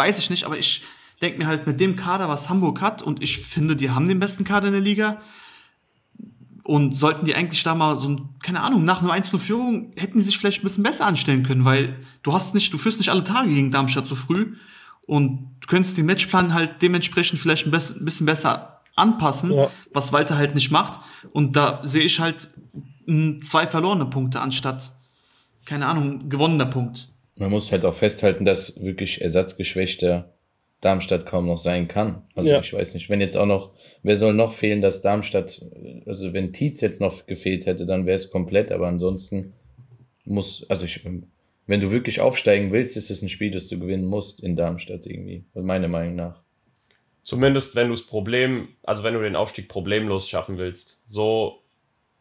weiß 0.00 0.18
ich 0.18 0.30
nicht, 0.30 0.44
aber 0.44 0.58
ich 0.58 0.82
denke 1.20 1.38
mir 1.38 1.46
halt 1.46 1.66
mit 1.66 1.78
dem 1.78 1.94
Kader, 1.94 2.28
was 2.30 2.48
Hamburg 2.48 2.80
hat, 2.80 3.02
und 3.02 3.22
ich 3.22 3.38
finde, 3.38 3.76
die 3.76 3.90
haben 3.90 4.08
den 4.08 4.18
besten 4.18 4.44
Kader 4.44 4.68
in 4.68 4.72
der 4.72 4.82
Liga, 4.82 5.20
und 6.64 6.96
sollten 6.96 7.26
die 7.26 7.34
eigentlich 7.34 7.62
da 7.62 7.74
mal 7.74 7.98
so, 7.98 8.28
keine 8.42 8.62
Ahnung, 8.62 8.84
nach 8.84 9.02
einer 9.02 9.12
1-0-Führung 9.12 9.92
hätten 9.96 10.18
die 10.18 10.24
sich 10.24 10.38
vielleicht 10.38 10.60
ein 10.60 10.64
bisschen 10.64 10.84
besser 10.84 11.06
anstellen 11.06 11.42
können, 11.42 11.64
weil 11.64 11.96
du 12.22 12.32
hast 12.32 12.54
nicht, 12.54 12.72
du 12.72 12.78
führst 12.78 12.98
nicht 12.98 13.10
alle 13.10 13.24
Tage 13.24 13.50
gegen 13.50 13.70
Darmstadt 13.70 14.06
so 14.06 14.14
früh 14.14 14.54
und 15.06 15.50
du 15.60 15.66
könntest 15.66 15.96
den 15.96 16.06
Matchplan 16.06 16.54
halt 16.54 16.80
dementsprechend 16.80 17.40
vielleicht 17.40 17.66
ein, 17.66 17.72
bisschen 17.72 18.24
besser 18.26 18.80
anpassen, 18.94 19.52
ja. 19.52 19.70
was 19.92 20.12
Walter 20.12 20.36
halt 20.36 20.54
nicht 20.54 20.70
macht. 20.70 21.00
Und 21.32 21.56
da 21.56 21.80
sehe 21.82 22.04
ich 22.04 22.20
halt 22.20 22.50
zwei 23.42 23.66
verlorene 23.66 24.06
Punkte 24.06 24.40
anstatt, 24.40 24.92
keine 25.64 25.86
Ahnung, 25.86 26.28
gewonnener 26.28 26.66
Punkt. 26.66 27.09
Man 27.40 27.50
muss 27.50 27.72
halt 27.72 27.86
auch 27.86 27.94
festhalten, 27.94 28.44
dass 28.44 28.82
wirklich 28.82 29.22
ersatzgeschwächte 29.22 30.30
Darmstadt 30.82 31.24
kaum 31.24 31.46
noch 31.46 31.56
sein 31.56 31.88
kann. 31.88 32.22
Also 32.34 32.50
ja. 32.50 32.60
ich 32.60 32.74
weiß 32.74 32.92
nicht, 32.92 33.08
wenn 33.08 33.22
jetzt 33.22 33.34
auch 33.34 33.46
noch, 33.46 33.70
wer 34.02 34.16
soll 34.16 34.34
noch 34.34 34.52
fehlen, 34.52 34.82
dass 34.82 35.00
Darmstadt, 35.00 35.64
also 36.04 36.34
wenn 36.34 36.52
Tietz 36.52 36.82
jetzt 36.82 37.00
noch 37.00 37.24
gefehlt 37.24 37.64
hätte, 37.64 37.86
dann 37.86 38.04
wäre 38.04 38.16
es 38.16 38.30
komplett, 38.30 38.70
aber 38.70 38.88
ansonsten 38.88 39.54
muss, 40.26 40.66
also 40.68 40.84
ich, 40.84 41.02
wenn 41.66 41.80
du 41.80 41.90
wirklich 41.90 42.20
aufsteigen 42.20 42.72
willst, 42.72 42.98
ist 42.98 43.10
es 43.10 43.22
ein 43.22 43.30
Spiel, 43.30 43.50
das 43.50 43.68
du 43.68 43.78
gewinnen 43.78 44.04
musst 44.04 44.42
in 44.42 44.54
Darmstadt 44.54 45.06
irgendwie, 45.06 45.44
also 45.54 45.66
meiner 45.66 45.88
Meinung 45.88 46.16
nach. 46.16 46.42
Zumindest 47.24 47.74
wenn 47.74 47.88
du 47.88 47.94
das 47.94 48.04
Problem, 48.04 48.68
also 48.82 49.02
wenn 49.02 49.14
du 49.14 49.22
den 49.22 49.36
Aufstieg 49.36 49.66
problemlos 49.66 50.28
schaffen 50.28 50.58
willst. 50.58 51.00
So, 51.08 51.62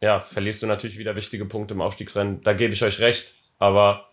ja, 0.01 0.21
verlierst 0.21 0.63
du 0.63 0.67
natürlich 0.67 0.97
wieder 0.97 1.17
wichtige 1.17 1.43
Punkte 1.43 1.73
im 1.73 1.81
Aufstiegsrennen. 1.81 2.41
Da 2.41 2.53
gebe 2.53 2.73
ich 2.73 2.83
euch 2.83 3.01
recht, 3.01 3.35
aber 3.57 4.08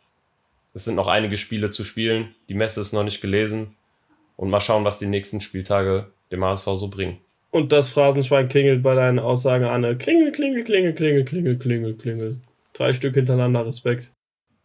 es 0.76 0.84
sind 0.84 0.94
noch 0.94 1.08
einige 1.08 1.38
Spiele 1.38 1.70
zu 1.70 1.84
spielen. 1.84 2.34
Die 2.50 2.54
Messe 2.54 2.82
ist 2.82 2.92
noch 2.92 3.02
nicht 3.02 3.22
gelesen. 3.22 3.74
Und 4.36 4.50
mal 4.50 4.60
schauen, 4.60 4.84
was 4.84 4.98
die 4.98 5.06
nächsten 5.06 5.40
Spieltage 5.40 6.12
dem 6.30 6.44
HSV 6.44 6.66
so 6.74 6.88
bringen. 6.88 7.16
Und 7.50 7.72
das 7.72 7.88
Phrasenschwein 7.88 8.50
klingelt 8.50 8.82
bei 8.82 8.94
deinen 8.94 9.18
Aussagen 9.18 9.64
an. 9.64 9.96
Klingel, 9.96 10.32
klingel, 10.32 10.64
klingel, 10.64 10.92
klingel, 10.92 11.24
klingel, 11.24 11.56
klingel, 11.56 11.94
klingel. 11.94 12.40
Drei 12.74 12.92
Stück 12.92 13.14
hintereinander, 13.14 13.64
Respekt. 13.64 14.10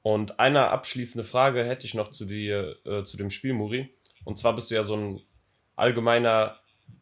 Und 0.02 0.38
eine 0.38 0.68
abschließende 0.68 1.24
Frage 1.24 1.64
hätte 1.64 1.86
ich 1.86 1.94
noch 1.94 2.12
zu 2.12 2.26
dir, 2.26 2.76
äh, 2.86 3.04
zu 3.04 3.16
dem 3.16 3.30
Spiel, 3.30 3.54
Muri. 3.54 3.88
Und 4.26 4.38
zwar 4.38 4.54
bist 4.54 4.70
du 4.70 4.76
ja 4.76 4.84
so 4.84 4.98
ein 4.98 5.22
allgemeiner 5.78 6.58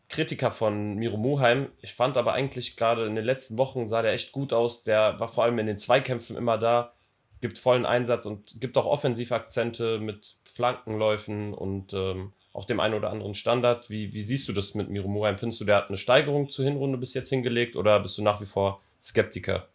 Kritiker 0.10 0.52
von 0.52 0.94
Miro 0.94 1.18
Muheim. 1.18 1.70
Ich 1.82 1.96
fand 1.96 2.16
aber 2.16 2.34
eigentlich 2.34 2.78
gerade 2.78 3.08
in 3.08 3.16
den 3.16 3.26
letzten 3.26 3.58
Wochen 3.58 3.88
sah 3.88 4.04
der 4.04 4.14
echt 4.14 4.32
gut 4.34 4.54
aus. 4.54 4.84
Der 4.84 5.20
war 5.20 5.30
vor 5.30 5.46
allem 5.46 5.58
in 5.58 5.66
den 5.66 5.80
Zweikämpfen 5.80 6.38
immer 6.38 6.60
da, 6.60 6.94
gibt 7.42 7.58
vollen 7.58 7.86
Einsatz 7.86 8.26
und 8.26 8.60
gibt 8.60 8.78
auch 8.78 8.86
Offensivakzente 8.86 10.00
mit 10.00 10.38
Flankenläufen 10.44 11.54
und 11.54 11.94
ähm, 11.94 12.34
auch 12.54 12.66
dem 12.66 12.80
einen 12.80 12.96
oder 12.96 13.12
anderen 13.12 13.36
Standard. 13.36 13.90
Wie, 13.90 14.14
wie 14.14 14.22
siehst 14.22 14.48
du 14.50 14.54
das 14.54 14.76
mit 14.76 14.90
Miro 14.90 15.08
Mura? 15.08 15.30
Empfindest 15.30 15.62
du, 15.62 15.66
der 15.66 15.78
hat 15.78 15.88
eine 15.88 15.98
Steigerung 15.98 16.50
zur 16.50 16.66
Hinrunde 16.66 16.98
bis 16.98 17.14
jetzt 17.14 17.30
hingelegt 17.30 17.76
oder 17.76 18.00
bist 18.00 18.18
du 18.18 18.24
nach 18.24 18.42
wie 18.42 18.46
vor 18.46 18.82
Skeptiker? 19.02 19.68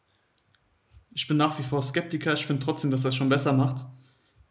Ich 1.12 1.26
bin 1.26 1.36
nach 1.36 1.58
wie 1.58 1.62
vor 1.62 1.82
Skeptiker. 1.82 2.34
Ich 2.34 2.46
finde 2.46 2.64
trotzdem, 2.64 2.90
dass 2.90 3.04
er 3.04 3.10
es 3.10 3.14
schon 3.14 3.28
besser 3.28 3.52
macht. 3.52 3.86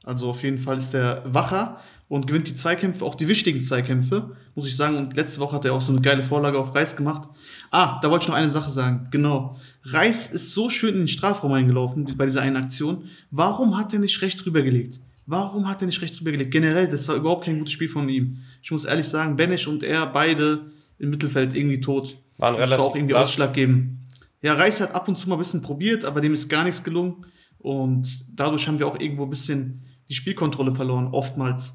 Also 0.04 0.30
auf 0.30 0.44
jeden 0.44 0.58
Fall 0.58 0.78
ist 0.78 0.94
er 0.94 1.22
wacher 1.26 1.80
und 2.14 2.28
gewinnt 2.28 2.48
die 2.48 2.54
Zweikämpfe, 2.54 3.04
auch 3.04 3.16
die 3.16 3.28
wichtigen 3.28 3.64
Zweikämpfe, 3.64 4.36
muss 4.54 4.68
ich 4.68 4.76
sagen. 4.76 4.98
Und 4.98 5.16
letzte 5.16 5.40
Woche 5.40 5.56
hat 5.56 5.66
er 5.66 5.74
auch 5.74 5.82
so 5.82 5.92
eine 5.92 6.00
geile 6.00 6.22
Vorlage 6.22 6.60
auf 6.60 6.76
Reis 6.76 6.96
gemacht. 6.96 7.28
Ah, 7.72 8.00
da 8.04 8.12
wollte 8.12 8.26
ich 8.26 8.30
noch 8.30 8.36
eine 8.36 8.52
Sache 8.52 8.70
sagen. 8.70 9.08
Genau. 9.10 9.58
Reis 9.84 10.28
ist 10.28 10.52
so 10.52 10.70
schön 10.70 10.94
in 10.94 11.00
den 11.00 11.08
Strafraum 11.08 11.54
eingelaufen 11.54 12.06
bei 12.16 12.28
dieser 12.28 12.44
einen 12.44 12.58
Aktion. 12.58 13.06
Warum 13.32 13.80
hat 13.80 13.94
er 13.94 14.00
nicht 14.00 14.22
rechts 14.22 14.46
rübergelegt? 14.46 15.00
Warum 15.26 15.68
hat 15.68 15.82
er 15.82 15.88
nicht 15.88 16.04
rechts 16.04 16.18
drüber 16.18 16.32
gelegt? 16.32 16.52
Generell, 16.52 16.88
das 16.88 17.08
war 17.08 17.16
überhaupt 17.16 17.46
kein 17.46 17.58
gutes 17.58 17.74
Spiel 17.74 17.90
von 17.90 18.08
ihm. 18.08 18.38
Ich 18.62 18.70
muss 18.70 18.86
ehrlich 18.86 19.08
sagen, 19.08 19.36
Benesch 19.36 19.66
und 19.66 19.82
er 19.82 20.06
beide 20.06 20.72
im 21.00 21.10
Mittelfeld 21.10 21.56
irgendwie 21.56 21.82
tot. 21.82 22.18
Waren 22.38 22.54
relativ. 22.54 22.70
Das 22.70 22.80
war 22.80 22.86
auch 22.86 22.96
irgendwie 22.96 23.16
ausschlaggebend. 23.16 23.98
ja, 24.44 24.54
Reis 24.54 24.80
hat 24.82 24.94
ab 24.94 25.08
und 25.08 25.18
zu 25.18 25.28
mal 25.30 25.36
ein 25.38 25.40
bisschen 25.40 25.64
probiert, 25.64 26.06
aber 26.06 26.22
dem 26.22 26.36
ist 26.36 26.48
gar 26.48 26.64
nichts 26.64 26.84
gelungen. 26.84 27.26
Und 27.58 28.24
dadurch 28.40 28.68
haben 28.68 28.78
wir 28.78 28.86
auch 28.86 29.00
irgendwo 29.00 29.24
ein 29.24 29.32
bisschen 29.32 29.82
die 30.10 30.14
Spielkontrolle 30.14 30.76
verloren, 30.76 31.08
oftmals. 31.08 31.74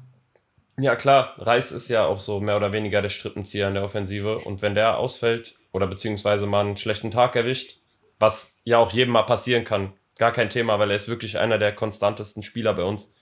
Ja, 0.81 0.95
klar, 0.95 1.33
Reis 1.37 1.73
ist 1.73 1.89
ja 1.89 2.05
auch 2.05 2.21
so 2.21 2.39
mehr 2.39 2.55
oder 2.55 2.71
weniger 2.71 3.01
der 3.01 3.09
Strippenzieher 3.09 3.67
in 3.67 3.73
der 3.73 3.83
Offensive. 3.83 4.39
Und 4.39 4.61
wenn 4.61 4.75
der 4.75 4.97
ausfällt 4.97 5.55
oder 5.73 5.87
beziehungsweise 5.87 6.45
mal 6.45 6.61
einen 6.61 6.77
schlechten 6.77 7.11
Tag 7.11 7.35
erwischt, 7.35 7.79
was 8.17 8.61
ja 8.63 8.77
auch 8.77 8.93
jedem 8.93 9.11
mal 9.11 9.23
passieren 9.23 9.65
kann, 9.65 9.93
gar 10.17 10.31
kein 10.31 10.49
Thema, 10.49 10.79
weil 10.79 10.89
er 10.89 10.95
ist 10.95 11.09
wirklich 11.09 11.37
einer 11.37 11.57
der 11.57 11.75
konstantesten 11.75 12.43
Spieler 12.43 12.73
bei 12.73 12.83
uns. 12.83 13.13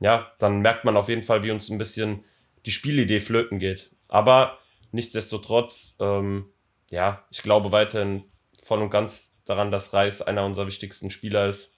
Ja, 0.00 0.32
dann 0.38 0.60
merkt 0.60 0.84
man 0.84 0.96
auf 0.98 1.08
jeden 1.08 1.22
Fall, 1.22 1.42
wie 1.42 1.50
uns 1.50 1.70
ein 1.70 1.78
bisschen 1.78 2.24
die 2.66 2.72
Spielidee 2.72 3.20
flöten 3.20 3.58
geht. 3.58 3.90
Aber 4.08 4.58
nichtsdestotrotz, 4.90 5.96
ähm, 6.00 6.50
ja, 6.90 7.24
ich 7.30 7.42
glaube 7.42 7.72
weiterhin 7.72 8.26
voll 8.62 8.82
und 8.82 8.90
ganz 8.90 9.38
daran, 9.46 9.70
dass 9.70 9.94
Reis 9.94 10.20
einer 10.20 10.44
unserer 10.44 10.66
wichtigsten 10.66 11.10
Spieler 11.10 11.48
ist 11.48 11.74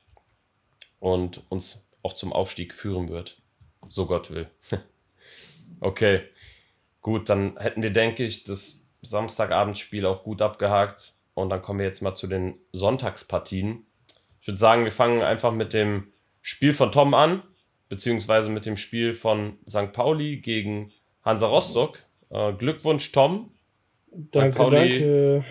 und 0.98 1.42
uns 1.50 1.88
auch 2.02 2.14
zum 2.14 2.32
Aufstieg 2.32 2.74
führen 2.74 3.08
wird. 3.08 3.40
So 3.86 4.06
Gott 4.06 4.30
will. 4.30 4.50
okay, 5.80 6.22
gut, 7.00 7.28
dann 7.28 7.56
hätten 7.58 7.82
wir, 7.82 7.90
denke 7.90 8.24
ich, 8.24 8.44
das 8.44 8.86
Samstagabendspiel 9.02 10.06
auch 10.06 10.22
gut 10.22 10.42
abgehakt. 10.42 11.14
Und 11.34 11.50
dann 11.50 11.62
kommen 11.62 11.80
wir 11.80 11.86
jetzt 11.86 12.00
mal 12.00 12.14
zu 12.14 12.26
den 12.26 12.58
Sonntagspartien. 12.72 13.84
Ich 14.40 14.46
würde 14.46 14.58
sagen, 14.58 14.84
wir 14.84 14.92
fangen 14.92 15.22
einfach 15.22 15.52
mit 15.52 15.72
dem 15.72 16.12
Spiel 16.42 16.72
von 16.72 16.92
Tom 16.92 17.14
an, 17.14 17.42
beziehungsweise 17.88 18.48
mit 18.48 18.66
dem 18.66 18.76
Spiel 18.76 19.14
von 19.14 19.58
St. 19.68 19.92
Pauli 19.92 20.36
gegen 20.36 20.92
Hansa 21.24 21.46
Rostock. 21.46 21.98
Äh, 22.30 22.52
Glückwunsch, 22.52 23.10
Tom. 23.12 23.50
Danke, 24.12 24.70
danke. 24.70 25.44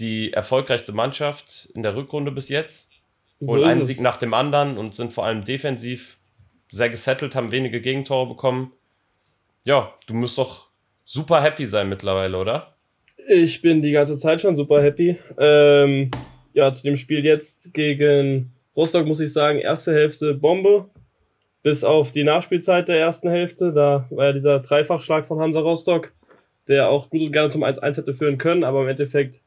Die 0.00 0.32
erfolgreichste 0.32 0.92
Mannschaft 0.92 1.70
in 1.74 1.84
der 1.84 1.94
Rückrunde 1.94 2.32
bis 2.32 2.48
jetzt 2.48 2.92
So 3.38 3.52
holen 3.52 3.62
ist 3.62 3.68
einen. 3.68 3.84
Sieg 3.84 4.00
nach 4.00 4.16
dem 4.16 4.34
anderen 4.34 4.76
und 4.76 4.96
sind 4.96 5.12
vor 5.12 5.24
allem 5.24 5.44
defensiv 5.44 6.18
sehr 6.70 6.90
gesettelt, 6.90 7.36
haben 7.36 7.52
wenige 7.52 7.80
Gegentore 7.80 8.26
bekommen. 8.26 8.72
Ja, 9.64 9.94
du 10.06 10.14
musst 10.14 10.36
doch 10.36 10.68
super 11.04 11.42
happy 11.42 11.64
sein 11.64 11.88
mittlerweile, 11.88 12.36
oder? 12.36 12.74
Ich 13.28 13.62
bin 13.62 13.80
die 13.80 13.92
ganze 13.92 14.16
Zeit 14.16 14.42
schon 14.42 14.56
super 14.56 14.82
happy. 14.82 15.16
Ähm, 15.38 16.10
ja, 16.52 16.72
zu 16.72 16.82
dem 16.82 16.96
Spiel 16.96 17.24
jetzt 17.24 17.72
gegen 17.72 18.52
Rostock 18.76 19.06
muss 19.06 19.20
ich 19.20 19.32
sagen, 19.32 19.58
erste 19.58 19.94
Hälfte 19.94 20.34
Bombe. 20.34 20.90
Bis 21.62 21.82
auf 21.82 22.10
die 22.10 22.24
Nachspielzeit 22.24 22.88
der 22.88 23.00
ersten 23.00 23.30
Hälfte. 23.30 23.72
Da 23.72 24.06
war 24.10 24.26
ja 24.26 24.32
dieser 24.32 24.60
Dreifachschlag 24.60 25.26
von 25.26 25.40
Hansa 25.40 25.60
Rostock, 25.60 26.12
der 26.68 26.90
auch 26.90 27.08
gut 27.08 27.22
und 27.22 27.32
gerne 27.32 27.48
zum 27.48 27.64
1-1 27.64 27.96
hätte 27.96 28.12
führen 28.12 28.36
können, 28.36 28.64
aber 28.64 28.82
im 28.82 28.88
Endeffekt, 28.88 29.40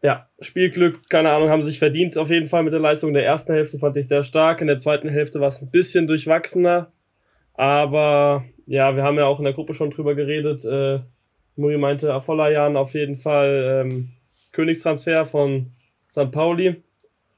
ja, 0.00 0.26
Spielglück, 0.40 1.10
keine 1.10 1.30
Ahnung, 1.32 1.50
haben 1.50 1.60
sich 1.60 1.78
verdient 1.78 2.16
auf 2.16 2.30
jeden 2.30 2.48
Fall 2.48 2.62
mit 2.62 2.72
der 2.72 2.80
Leistung. 2.80 3.12
Der 3.12 3.26
ersten 3.26 3.52
Hälfte 3.52 3.78
fand 3.78 3.94
ich 3.98 4.08
sehr 4.08 4.22
stark. 4.22 4.62
In 4.62 4.68
der 4.68 4.78
zweiten 4.78 5.10
Hälfte 5.10 5.38
war 5.38 5.48
es 5.48 5.60
ein 5.60 5.70
bisschen 5.70 6.06
durchwachsener. 6.06 6.90
Aber 7.54 8.44
ja, 8.66 8.96
wir 8.96 9.02
haben 9.02 9.16
ja 9.18 9.26
auch 9.26 9.38
in 9.38 9.44
der 9.44 9.52
Gruppe 9.54 9.74
schon 9.74 9.90
drüber 9.90 10.14
geredet. 10.14 10.64
Äh, 10.64 11.00
Muri 11.56 11.76
meinte, 11.76 12.12
Afolayan 12.12 12.76
auf 12.76 12.94
jeden 12.94 13.16
Fall 13.16 13.82
ähm, 13.84 14.08
Königstransfer 14.52 15.26
von 15.26 15.72
St. 16.10 16.30
Pauli. 16.30 16.76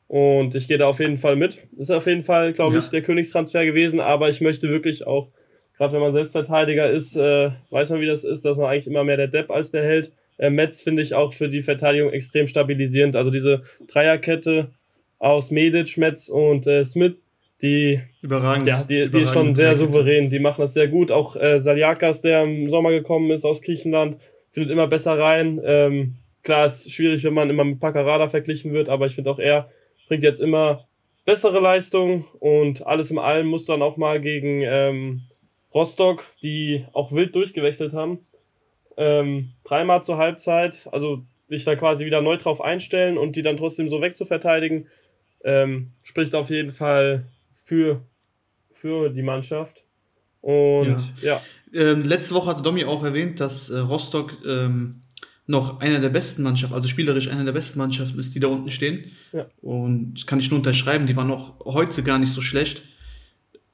Und 0.06 0.54
ich 0.54 0.68
gehe 0.68 0.78
da 0.78 0.86
auf 0.86 1.00
jeden 1.00 1.16
Fall 1.18 1.34
mit. 1.34 1.66
Ist 1.76 1.90
auf 1.90 2.06
jeden 2.06 2.22
Fall, 2.22 2.52
glaube 2.52 2.74
Ja. 2.74 2.78
ich, 2.80 2.88
der 2.90 3.02
Königstransfer 3.02 3.64
gewesen. 3.64 4.00
Aber 4.00 4.28
ich 4.28 4.40
möchte 4.40 4.68
wirklich 4.68 5.06
auch, 5.06 5.28
gerade 5.76 5.92
wenn 5.94 6.00
man 6.00 6.12
Selbstverteidiger 6.12 6.88
ist, 6.88 7.16
äh, 7.16 7.50
weiß 7.70 7.90
man, 7.90 8.00
wie 8.00 8.06
das 8.06 8.22
ist, 8.22 8.44
dass 8.44 8.56
man 8.56 8.66
eigentlich 8.70 8.86
immer 8.86 9.02
mehr 9.02 9.16
der 9.16 9.28
Depp 9.28 9.50
als 9.50 9.70
der 9.72 9.82
Held. 9.82 10.12
Äh, 10.38 10.50
Metz 10.50 10.82
finde 10.82 11.02
ich 11.02 11.14
auch 11.14 11.32
für 11.32 11.48
die 11.48 11.62
Verteidigung 11.62 12.12
extrem 12.12 12.46
stabilisierend. 12.46 13.16
Also 13.16 13.30
diese 13.30 13.62
Dreierkette 13.88 14.70
aus 15.18 15.50
Medic, 15.50 15.96
Metz 15.96 16.28
und 16.28 16.66
äh, 16.66 16.84
Smith, 16.84 17.14
die 17.64 18.00
Überragend. 18.20 18.66
ja, 18.66 18.84
die, 18.84 19.10
die 19.10 19.22
ist 19.22 19.32
schon 19.32 19.54
sehr 19.54 19.76
souverän. 19.76 20.30
Die 20.30 20.38
machen 20.38 20.60
das 20.60 20.74
sehr 20.74 20.88
gut. 20.88 21.10
Auch 21.10 21.34
äh, 21.34 21.60
Saliakas, 21.60 22.20
der 22.20 22.42
im 22.42 22.66
Sommer 22.66 22.90
gekommen 22.90 23.30
ist 23.30 23.44
aus 23.44 23.62
Griechenland, 23.62 24.18
findet 24.50 24.70
immer 24.70 24.86
besser 24.86 25.18
rein. 25.18 25.60
Ähm, 25.64 26.16
klar, 26.42 26.66
ist 26.66 26.92
schwierig, 26.92 27.24
wenn 27.24 27.34
man 27.34 27.50
immer 27.50 27.64
mit 27.64 27.80
Paccarada 27.80 28.28
verglichen 28.28 28.72
wird, 28.72 28.88
aber 28.88 29.06
ich 29.06 29.14
finde 29.14 29.30
auch 29.30 29.38
er 29.38 29.70
bringt 30.06 30.22
jetzt 30.22 30.40
immer 30.40 30.86
bessere 31.24 31.58
Leistung 31.58 32.26
und 32.38 32.86
alles 32.86 33.10
in 33.10 33.18
allem 33.18 33.46
muss 33.46 33.64
dann 33.64 33.80
auch 33.80 33.96
mal 33.96 34.20
gegen 34.20 34.60
ähm, 34.62 35.22
Rostock, 35.72 36.24
die 36.42 36.84
auch 36.92 37.12
wild 37.12 37.34
durchgewechselt 37.34 37.94
haben, 37.94 38.18
ähm, 38.98 39.52
dreimal 39.64 40.04
zur 40.04 40.18
Halbzeit, 40.18 40.86
also 40.92 41.22
sich 41.48 41.64
da 41.64 41.76
quasi 41.76 42.04
wieder 42.04 42.20
neu 42.20 42.36
drauf 42.36 42.60
einstellen 42.60 43.16
und 43.16 43.36
die 43.36 43.42
dann 43.42 43.56
trotzdem 43.56 43.88
so 43.88 44.02
wegzuverteidigen, 44.02 44.88
ähm, 45.44 45.92
spricht 46.02 46.34
auf 46.34 46.50
jeden 46.50 46.72
Fall 46.72 47.24
für, 47.64 48.02
für 48.72 49.08
die 49.08 49.22
Mannschaft. 49.22 49.84
Und 50.42 50.98
ja, 51.22 51.40
Ähm, 51.72 52.04
letzte 52.04 52.34
Woche 52.34 52.50
hatte 52.50 52.62
Domi 52.62 52.84
auch 52.84 53.02
erwähnt, 53.02 53.40
dass 53.40 53.70
äh, 53.70 53.78
Rostock 53.78 54.36
ähm, 54.46 55.00
noch 55.46 55.80
einer 55.80 55.98
der 55.98 56.10
besten 56.10 56.42
Mannschaften, 56.42 56.74
also 56.74 56.86
spielerisch 56.88 57.28
einer 57.28 57.44
der 57.44 57.52
besten 57.52 57.78
Mannschaften 57.78 58.18
ist, 58.18 58.34
die 58.34 58.40
da 58.40 58.48
unten 58.48 58.70
stehen. 58.70 59.10
Ja. 59.32 59.46
Und 59.62 60.14
das 60.14 60.26
kann 60.26 60.38
ich 60.38 60.50
nur 60.50 60.58
unterschreiben, 60.58 61.06
die 61.06 61.16
waren 61.16 61.30
auch 61.30 61.54
heute 61.64 62.02
gar 62.02 62.18
nicht 62.18 62.32
so 62.32 62.42
schlecht. 62.42 62.82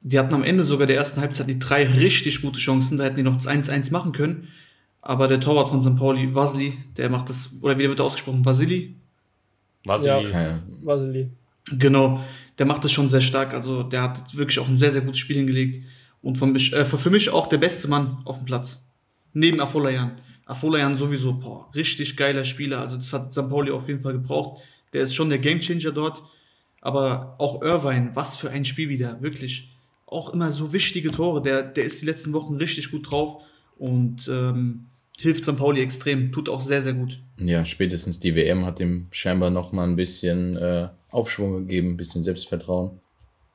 Die 0.01 0.17
hatten 0.17 0.33
am 0.33 0.43
Ende 0.43 0.63
sogar 0.63 0.87
der 0.87 0.95
ersten 0.95 1.21
Halbzeit 1.21 1.49
die 1.49 1.59
drei 1.59 1.85
richtig 1.85 2.41
gute 2.41 2.59
Chancen, 2.59 2.97
da 2.97 3.03
hätten 3.03 3.17
die 3.17 3.23
noch 3.23 3.35
das 3.35 3.47
1-1 3.47 3.91
machen 3.91 4.13
können. 4.13 4.47
Aber 5.01 5.27
der 5.27 5.39
Torwart 5.39 5.69
von 5.69 5.81
St. 5.81 5.97
Pauli, 5.97 6.33
Vasili, 6.33 6.73
der 6.97 7.09
macht 7.09 7.29
das, 7.29 7.51
oder 7.61 7.77
wie 7.77 7.87
wird 7.87 7.99
er 7.99 8.05
ausgesprochen? 8.05 8.45
Vasili? 8.45 8.95
Vasili. 9.83 10.23
Ja. 10.23 10.29
Keine, 10.29 10.63
Vasili. 10.83 11.29
Genau, 11.77 12.23
der 12.57 12.65
macht 12.65 12.83
das 12.85 12.91
schon 12.91 13.09
sehr 13.09 13.21
stark. 13.21 13.53
Also 13.53 13.83
der 13.83 14.01
hat 14.03 14.35
wirklich 14.35 14.59
auch 14.59 14.67
ein 14.67 14.77
sehr, 14.77 14.91
sehr 14.91 15.01
gutes 15.01 15.19
Spiel 15.19 15.37
hingelegt. 15.37 15.83
Und 16.21 16.37
von 16.37 16.51
mich, 16.51 16.73
äh, 16.73 16.85
für 16.85 17.09
mich 17.09 17.29
auch 17.29 17.47
der 17.47 17.57
beste 17.57 17.87
Mann 17.87 18.17
auf 18.25 18.37
dem 18.37 18.45
Platz. 18.45 18.83
Neben 19.33 19.59
Afolayan. 19.59 20.11
Afolayan 20.45 20.97
sowieso, 20.97 21.33
boah, 21.33 21.69
richtig 21.73 22.17
geiler 22.17 22.45
Spieler. 22.45 22.79
Also 22.79 22.97
das 22.97 23.13
hat 23.13 23.33
St. 23.33 23.49
Pauli 23.49 23.71
auf 23.71 23.87
jeden 23.87 24.03
Fall 24.03 24.13
gebraucht. 24.13 24.61
Der 24.93 25.03
ist 25.03 25.15
schon 25.15 25.29
der 25.29 25.39
Gamechanger 25.39 25.91
dort. 25.91 26.21
Aber 26.81 27.35
auch 27.37 27.61
Irvine, 27.61 28.11
was 28.13 28.35
für 28.35 28.49
ein 28.49 28.65
Spiel 28.65 28.89
wieder, 28.89 29.21
wirklich. 29.21 29.71
Auch 30.05 30.33
immer 30.33 30.51
so 30.51 30.73
wichtige 30.73 31.11
Tore. 31.11 31.41
Der, 31.41 31.63
der 31.63 31.85
ist 31.85 32.01
die 32.01 32.05
letzten 32.05 32.33
Wochen 32.33 32.55
richtig 32.55 32.91
gut 32.91 33.09
drauf 33.09 33.43
und 33.77 34.27
ähm, 34.27 34.87
hilft 35.19 35.43
St. 35.43 35.57
Pauli 35.57 35.81
extrem. 35.81 36.31
Tut 36.31 36.49
auch 36.49 36.61
sehr, 36.61 36.81
sehr 36.81 36.93
gut. 36.93 37.19
ja, 37.37 37.65
spätestens 37.65 38.19
die 38.19 38.35
WM 38.35 38.65
hat 38.65 38.79
ihm 38.79 39.07
scheinbar 39.11 39.49
nochmal 39.49 39.87
ein 39.87 39.95
bisschen 39.95 40.57
äh, 40.57 40.89
Aufschwung 41.09 41.53
gegeben, 41.67 41.89
ein 41.91 41.97
bisschen 41.97 42.23
Selbstvertrauen. 42.23 42.99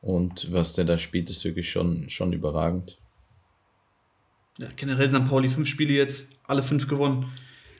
Und 0.01 0.53
was 0.53 0.75
der 0.75 0.85
da 0.85 0.99
spielt, 0.99 1.31
ist 1.31 1.45
wirklich 1.45 1.71
schon, 1.71 2.09
schon 2.09 2.33
überragend. 2.33 2.99
Ja, 4.59 4.69
generell 4.77 5.11
St. 5.11 5.29
Pauli 5.29 5.49
fünf 5.49 5.69
Spiele 5.69 5.93
jetzt, 5.93 6.29
alle 6.47 6.63
fünf 6.63 6.87
gewonnen. 6.89 7.27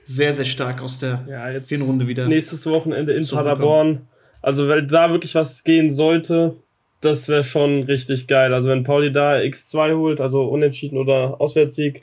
Sehr, 0.03 0.35
sehr 0.35 0.45
stark 0.45 0.83
aus 0.83 0.99
der 0.99 1.25
Ja, 1.29 1.51
jetzt 1.51 1.69
Hinrunde 1.69 2.07
wieder. 2.07 2.27
nächstes 2.29 2.67
Wochenende 2.67 3.13
in. 3.13 3.27
Paderborn. 3.27 4.07
Also, 4.43 4.69
wenn 4.69 4.87
da 4.89 5.11
wirklich 5.11 5.35
was 5.35 5.65
gehen 5.65 5.93
sollte, 5.95 6.57
das 7.01 7.29
wäre 7.29 7.43
schon 7.45 7.83
richtig 7.85 8.27
geil. 8.29 8.53
Also, 8.55 8.69
wenn 8.69 8.85
Pauli 8.85 9.11
da 9.13 9.35
X2 9.35 9.97
holt, 9.97 10.21
also 10.21 10.45
unentschieden 10.45 10.99
oder 10.99 11.41
Auswärtssieg, 11.41 12.03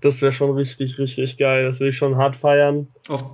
das 0.00 0.22
wäre 0.22 0.32
schon 0.32 0.50
richtig, 0.52 0.98
richtig 0.98 1.36
geil. 1.36 1.64
Das 1.64 1.80
will 1.80 1.88
ich 1.88 1.96
schon 1.96 2.16
hart 2.16 2.36
feiern. 2.36 2.88
Auf 3.08 3.24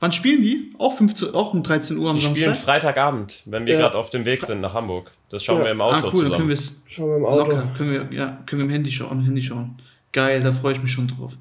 Wann 0.00 0.12
spielen 0.12 0.42
die? 0.42 0.70
Auch, 0.78 0.96
15, 0.96 1.34
auch 1.34 1.52
um 1.54 1.64
13 1.64 1.96
Uhr 1.98 2.10
am 2.10 2.16
Die 2.16 2.22
spielen 2.22 2.36
Samstag? 2.50 2.64
Freitagabend, 2.64 3.42
wenn 3.46 3.66
wir 3.66 3.74
Ja. 3.74 3.80
gerade 3.80 3.98
auf 3.98 4.10
dem 4.10 4.24
Weg 4.24 4.44
sind 4.44 4.60
nach 4.60 4.72
Hamburg. 4.72 5.10
Das 5.28 5.42
schauen 5.42 5.58
Ja. 5.58 5.64
wir 5.64 5.70
im 5.72 5.80
Auto 5.80 6.06
Ah, 6.06 6.10
cool, 6.14 6.28
dann 6.28 6.32
können 6.38 6.48
wir 6.50 6.54
zusammen. 6.56 6.82
es 6.86 6.92
Schauen 6.94 7.08
wir 7.10 7.16
im 7.16 7.24
Auto. 7.26 7.44
locker. 7.50 7.68
Können 7.76 7.90
wir, 8.10 8.16
ja, 8.16 8.38
können 8.46 8.60
wir 8.60 8.66
im 8.66 8.70
Handy 8.70 8.92
schauen, 8.92 9.24
Handy 9.24 9.42
schauen. 9.42 9.76
Geil, 10.12 10.40
da 10.40 10.52
freue 10.52 10.74
ich 10.74 10.80
mich 10.82 10.92
schon 10.92 11.08
drauf. 11.08 11.36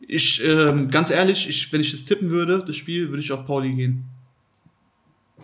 Ich, 0.00 0.44
ähm, 0.44 0.90
ganz 0.90 1.10
ehrlich, 1.10 1.48
ich, 1.48 1.72
wenn 1.72 1.80
ich 1.80 1.92
das 1.92 2.04
tippen 2.04 2.30
würde, 2.30 2.64
das 2.66 2.74
Spiel, 2.74 3.10
würde 3.10 3.20
ich 3.22 3.30
auf 3.30 3.46
Pauli 3.46 3.72
gehen. 3.74 4.04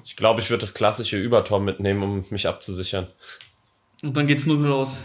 Ich 0.05 0.17
glaube, 0.17 0.41
ich 0.41 0.51
würde 0.51 0.63
das 0.63 0.75
klassische 0.75 1.19
Übertor 1.19 1.61
mitnehmen, 1.61 2.03
um 2.03 2.25
mich 2.31 2.49
abzusichern. 2.49 3.07
Und 4.03 4.17
dann 4.17 4.27
geht's 4.27 4.45
0-0 4.45 4.73
aus. 4.73 4.99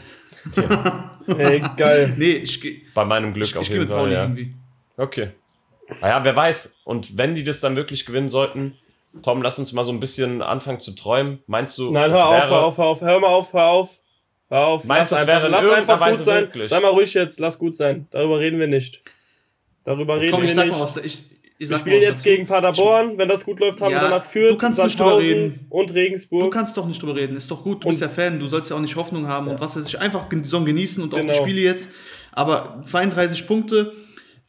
Ey, 1.28 1.61
geil. 1.78 2.13
Nee, 2.17 2.32
ich, 2.34 2.61
geh- 2.61 2.82
Bei 2.93 3.05
meinem 3.05 3.34
Glück 3.34 3.47
ich, 3.47 3.55
auf 3.57 3.63
ich 3.63 3.69
gehe 3.69 3.78
jeden 3.80 3.88
mit 3.89 3.93
Fall. 3.93 4.03
Pauli 4.03 4.13
Ja. 4.15 4.21
irgendwie. 4.23 4.53
Okay. 4.97 5.30
Naja, 6.01 6.23
wer 6.23 6.36
weiß. 6.36 6.80
Und 6.84 7.17
wenn 7.17 7.36
die 7.36 7.43
das 7.43 7.59
dann 7.59 7.76
wirklich 7.76 8.05
gewinnen 8.05 8.30
sollten, 8.30 8.76
Tom, 9.23 9.41
lass 9.41 9.57
uns 9.59 9.71
mal 9.71 9.84
so 9.84 9.91
ein 9.91 9.99
bisschen 9.99 10.41
anfangen 10.41 10.80
zu 10.80 10.91
träumen. 10.91 11.39
Meinst 11.47 11.78
du, 11.78 11.91
Nein, 11.91 12.11
es 12.11 12.17
hör 12.17 12.26
auf, 12.28 12.34
wäre- 12.34 12.49
hör 12.49 12.63
auf, 12.63 12.78
hör 12.78 12.86
auf, 12.86 13.01
hör 13.01 13.19
mal 13.19 13.28
auf, 13.28 13.53
hör 13.53 13.65
auf. 13.65 13.99
Hör 14.49 14.59
auf. 14.67 14.84
Meinst 14.84 15.11
du, 15.11 15.15
lass 15.15 15.21
es 15.23 15.28
wäre 15.28 15.38
einfach, 15.38 15.47
in 15.47 15.51
lass 15.53 15.63
irgendeiner 15.63 15.93
einfach 15.93 16.05
gut 16.05 16.13
Weise 16.13 16.23
sein. 16.23 16.43
möglich? 16.43 16.69
Sei 16.69 16.80
mal 16.80 16.88
ruhig 16.89 17.13
jetzt, 17.13 17.39
lass 17.39 17.57
gut 17.57 17.76
sein. 17.78 18.07
Darüber 18.11 18.39
reden 18.39 18.59
wir 18.59 18.67
nicht. 18.67 19.01
Darüber 19.84 20.19
reden 20.19 20.32
Komm, 20.32 20.43
ich 20.43 20.49
wir 20.49 20.55
sag 20.55 20.65
nicht. 20.65 20.73
mal 20.78 20.82
was. 20.82 20.97
Ich, 20.97 21.32
ich 21.32 21.35
wir 21.58 21.78
spielen 21.78 22.01
jetzt 22.01 22.14
dazu. 22.16 22.24
gegen 22.24 22.45
Paderborn. 22.45 23.18
Wenn 23.18 23.30
das 23.30 23.45
gut 23.45 23.60
läuft, 23.60 23.82
haben 23.82 23.91
Ja, 23.91 24.01
wir 24.03 24.10
danach 24.10 24.26
Fürth, 24.26 24.51
du 24.51 24.58
kannst 24.58 24.82
nicht 24.84 24.99
drüber 24.99 25.20
reden. 25.20 25.66
und 25.70 25.89
Du 25.89 25.93
Regensburg. 25.93 26.53
kannst 26.53 26.76
doch 26.78 26.86
nicht 26.88 27.01
drüber 27.01 27.16
reden. 27.16 27.36
Ist 27.38 27.49
doch 27.51 27.64
gut, 27.64 27.84
du 27.84 27.89
bist 27.89 28.01
ja 28.01 28.10
Fan, 28.10 28.39
du 28.39 28.47
sollst 28.47 28.70
ja 28.70 28.76
auch 28.76 28.82
nicht 28.82 28.95
Hoffnung 28.95 29.28
haben 29.28 29.47
und 29.47 29.60
was 29.60 29.76
weiß 29.76 29.86
ich, 29.88 29.99
einfach 29.99 30.28
die 30.30 30.38
Saison 30.39 30.66
genießen 30.66 31.01
und 31.01 31.14
auch 31.14 31.20
die 31.20 31.28
Genau. 31.28 31.41
Spiele 31.41 31.62
jetzt. 31.62 31.89
Aber 32.32 32.82
32 32.84 33.47
Punkte 33.47 33.93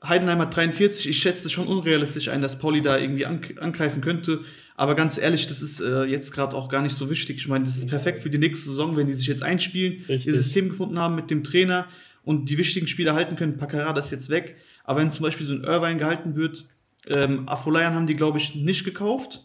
Heidenheim 0.07 0.39
hat 0.41 0.55
43. 0.55 1.09
Ich 1.09 1.19
schätze 1.19 1.49
schon 1.49 1.67
unrealistisch 1.69 2.29
ein, 2.29 2.43
dass 2.43 2.59
Pauli 2.59 2.83
da 2.83 2.99
irgendwie 2.99 3.25
angreifen 3.27 4.01
könnte. 4.03 4.41
Aber 4.79 4.95
ganz 4.95 5.17
ehrlich, 5.17 5.47
das 5.47 5.63
ist 5.63 5.81
äh, 5.81 6.05
jetzt 6.05 6.33
gerade 6.33 6.55
auch 6.55 6.69
gar 6.69 6.83
nicht 6.83 6.95
so 6.95 7.09
wichtig. 7.09 7.37
Ich 7.39 7.49
meine, 7.49 7.65
das 7.65 7.77
ist 7.79 7.89
perfekt 7.89 8.21
für 8.21 8.29
die 8.29 8.37
nächste 8.39 8.69
Saison, 8.69 8.95
wenn 8.97 9.07
die 9.07 9.15
sich 9.15 9.27
jetzt 9.27 9.43
einspielen, 9.43 10.05
Richtig. 10.07 10.27
ihr 10.27 10.35
System 10.35 10.69
gefunden 10.69 10.99
haben 10.99 11.15
mit 11.15 11.31
dem 11.31 11.43
Trainer 11.43 11.87
und 12.25 12.51
die 12.51 12.59
wichtigen 12.59 12.87
Spieler 12.87 13.15
halten 13.15 13.37
können. 13.37 13.57
Paccarada 13.57 14.01
ist 14.01 14.11
jetzt 14.11 14.29
weg. 14.29 14.57
Aber 14.85 15.01
wenn 15.01 15.11
zum 15.11 15.23
Beispiel 15.25 15.47
so 15.47 15.55
ein 15.55 15.65
Irvine 15.65 15.97
gehalten 15.97 16.37
wird, 16.37 16.67
ähm, 17.09 17.49
Afolayan 17.49 17.95
haben 17.95 18.07
die, 18.07 18.17
glaube 18.17 18.39
ich, 18.39 18.55
nicht 18.55 18.85
gekauft. 18.85 19.43